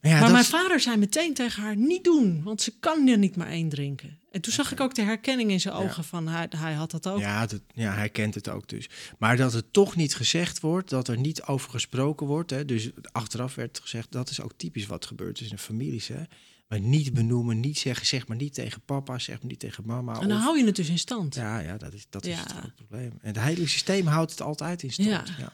Ja, 0.00 0.10
maar 0.10 0.20
dat 0.20 0.30
mijn 0.30 0.44
vader 0.44 0.80
zei 0.80 0.96
meteen 0.96 1.34
tegen 1.34 1.62
haar: 1.62 1.76
Niet 1.76 2.04
doen, 2.04 2.42
want 2.42 2.62
ze 2.62 2.78
kan 2.78 3.08
er 3.08 3.18
niet 3.18 3.36
maar 3.36 3.48
één 3.48 3.68
drinken. 3.68 4.18
En 4.30 4.40
toen 4.40 4.52
zag 4.52 4.72
ik 4.72 4.80
ook 4.80 4.94
de 4.94 5.02
herkenning 5.02 5.50
in 5.50 5.60
zijn 5.60 5.74
ogen 5.74 6.04
van 6.04 6.28
hij, 6.28 6.46
hij 6.56 6.72
had 6.72 6.90
dat 6.90 7.08
ook. 7.08 7.18
Ja, 7.18 7.46
dat, 7.46 7.60
ja, 7.74 7.94
hij 7.94 8.08
kent 8.08 8.34
het 8.34 8.48
ook 8.48 8.68
dus. 8.68 8.88
Maar 9.18 9.36
dat 9.36 9.52
het 9.52 9.72
toch 9.72 9.96
niet 9.96 10.14
gezegd 10.14 10.60
wordt, 10.60 10.90
dat 10.90 11.08
er 11.08 11.18
niet 11.18 11.42
over 11.42 11.70
gesproken 11.70 12.26
wordt. 12.26 12.50
Hè, 12.50 12.64
dus 12.64 12.90
achteraf 13.12 13.54
werd 13.54 13.80
gezegd, 13.80 14.12
dat 14.12 14.30
is 14.30 14.40
ook 14.40 14.52
typisch 14.56 14.86
wat 14.86 15.06
gebeurt 15.06 15.40
is 15.40 15.50
in 15.50 15.58
families. 15.58 16.08
Hè. 16.08 16.22
Maar 16.68 16.80
niet 16.80 17.12
benoemen, 17.12 17.60
niet 17.60 17.78
zeggen, 17.78 18.06
zeg 18.06 18.26
maar 18.28 18.36
niet 18.36 18.54
tegen 18.54 18.80
papa, 18.80 19.18
zeg 19.18 19.38
maar 19.38 19.50
niet 19.50 19.58
tegen 19.58 19.86
mama. 19.86 20.20
En 20.20 20.28
dan 20.28 20.36
of- 20.36 20.42
hou 20.44 20.58
je 20.58 20.64
het 20.64 20.76
dus 20.76 20.88
in 20.88 20.98
stand. 20.98 21.34
ja, 21.34 21.58
ja, 21.58 21.76
dat 21.76 21.92
is, 21.92 22.06
dat 22.10 22.24
is 22.26 22.38
het 22.38 22.52
grote 22.52 22.72
probleem. 22.74 23.12
En 23.20 23.34
het 23.34 23.38
hele 23.44 23.66
systeem 23.66 24.06
houdt 24.06 24.30
het 24.30 24.40
altijd 24.40 24.82
in 24.82 24.92
stand. 24.92 25.08
Ja. 25.08 25.24
Ja. 25.38 25.52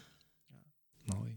Mooi. 1.05 1.35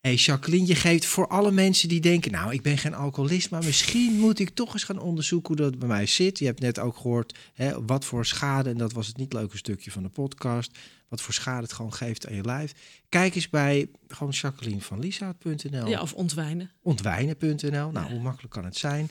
Hey 0.00 0.14
Jacqueline, 0.14 0.66
je 0.66 0.74
geeft 0.74 1.06
voor 1.06 1.26
alle 1.28 1.50
mensen 1.50 1.88
die 1.88 2.00
denken... 2.00 2.30
nou, 2.32 2.52
ik 2.52 2.62
ben 2.62 2.78
geen 2.78 2.94
alcoholist, 2.94 3.50
maar 3.50 3.64
misschien 3.64 4.12
moet 4.18 4.38
ik 4.38 4.50
toch 4.50 4.72
eens 4.72 4.84
gaan 4.84 4.98
onderzoeken... 5.00 5.56
hoe 5.56 5.64
dat 5.70 5.78
bij 5.78 5.88
mij 5.88 6.06
zit. 6.06 6.38
Je 6.38 6.44
hebt 6.44 6.60
net 6.60 6.78
ook 6.78 6.96
gehoord 6.96 7.38
hè, 7.54 7.84
wat 7.84 8.04
voor 8.04 8.26
schade... 8.26 8.70
en 8.70 8.76
dat 8.76 8.92
was 8.92 9.06
het 9.06 9.16
niet 9.16 9.32
leuke 9.32 9.56
stukje 9.56 9.90
van 9.90 10.02
de 10.02 10.08
podcast... 10.08 10.78
wat 11.08 11.20
voor 11.20 11.34
schade 11.34 11.62
het 11.62 11.72
gewoon 11.72 11.92
geeft 11.92 12.26
aan 12.26 12.34
je 12.34 12.44
lijf. 12.44 12.72
Kijk 13.08 13.34
eens 13.34 13.48
bij 13.48 13.88
gewoon 14.08 14.32
Jacqueline 14.32 14.80
van 14.80 14.98
Lieshout.nl 14.98 15.88
Ja, 15.88 16.00
of 16.00 16.12
ontwijnen. 16.12 16.70
ontwijnen.nl. 16.82 17.90
Nou, 17.90 17.92
Ja. 17.92 18.08
hoe 18.10 18.20
makkelijk 18.20 18.52
kan 18.52 18.64
het 18.64 18.76
zijn? 18.76 19.08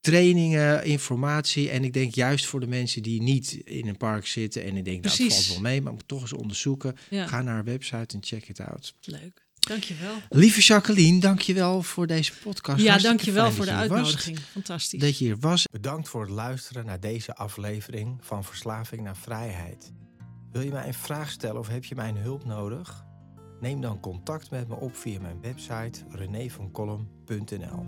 Trainingen, 0.00 0.84
informatie. 0.84 1.70
En 1.70 1.84
ik 1.84 1.92
denk 1.92 2.14
juist 2.14 2.46
voor 2.46 2.60
de 2.60 2.66
mensen 2.66 3.02
die 3.02 3.22
niet 3.22 3.52
in 3.52 3.88
een 3.88 3.96
park 3.96 4.26
zitten... 4.26 4.62
en 4.64 4.76
ik 4.76 4.84
denk, 4.84 5.02
nou, 5.04 5.14
het 5.16 5.16
Precies. 5.16 5.34
valt 5.46 5.48
wel 5.60 5.70
mee... 5.70 5.80
maar 5.82 5.92
moet 5.92 6.08
toch 6.08 6.20
eens 6.20 6.32
onderzoeken. 6.32 6.96
Ja, 7.10 7.26
Ga 7.26 7.42
naar 7.42 7.54
haar 7.54 7.64
website 7.64 8.14
en 8.16 8.22
check 8.24 8.48
it 8.48 8.60
out. 8.60 8.94
leuk. 9.00 9.48
Dankjewel. 9.70 10.14
Lieve 10.28 10.60
Jacqueline, 10.60 11.20
dankjewel 11.20 11.82
voor 11.82 12.06
deze 12.06 12.32
podcast. 12.42 12.82
Ja, 12.82 12.90
Hartstikke 12.90 13.16
dankjewel 13.16 13.52
voor 13.52 13.64
de 13.64 13.70
was. 13.70 13.80
uitnodiging. 13.80 14.38
Fantastisch. 14.38 15.00
Dat 15.00 15.18
je 15.18 15.24
hier 15.24 15.38
was. 15.38 15.66
Bedankt 15.72 16.08
voor 16.08 16.20
het 16.20 16.30
luisteren 16.30 16.84
naar 16.84 17.00
deze 17.00 17.34
aflevering 17.34 18.18
van 18.20 18.44
Verslaving 18.44 19.02
naar 19.02 19.16
Vrijheid. 19.16 19.92
Wil 20.52 20.62
je 20.62 20.70
mij 20.70 20.86
een 20.86 20.94
vraag 20.94 21.30
stellen 21.30 21.60
of 21.60 21.68
heb 21.68 21.84
je 21.84 21.94
mijn 21.94 22.16
hulp 22.16 22.44
nodig? 22.44 23.04
Neem 23.60 23.80
dan 23.80 24.00
contact 24.00 24.50
met 24.50 24.68
me 24.68 24.74
op 24.74 24.96
via 24.96 25.20
mijn 25.20 25.40
website 25.40 26.00
renévancolum.nl. 26.08 27.86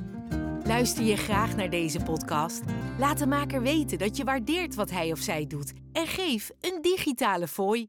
Luister 0.65 1.05
je 1.05 1.17
graag 1.17 1.57
naar 1.57 1.71
deze 1.71 1.99
podcast? 1.99 2.61
Laat 2.99 3.19
de 3.19 3.27
maker 3.27 3.63
weten 3.63 3.99
dat 3.99 4.17
je 4.17 4.25
waardeert 4.25 4.75
wat 4.75 4.91
hij 4.91 5.13
of 5.13 5.19
zij 5.19 5.47
doet 5.47 5.73
en 5.93 6.07
geef 6.07 6.51
een 6.61 6.79
digitale 6.83 7.49
fooi. 7.49 7.89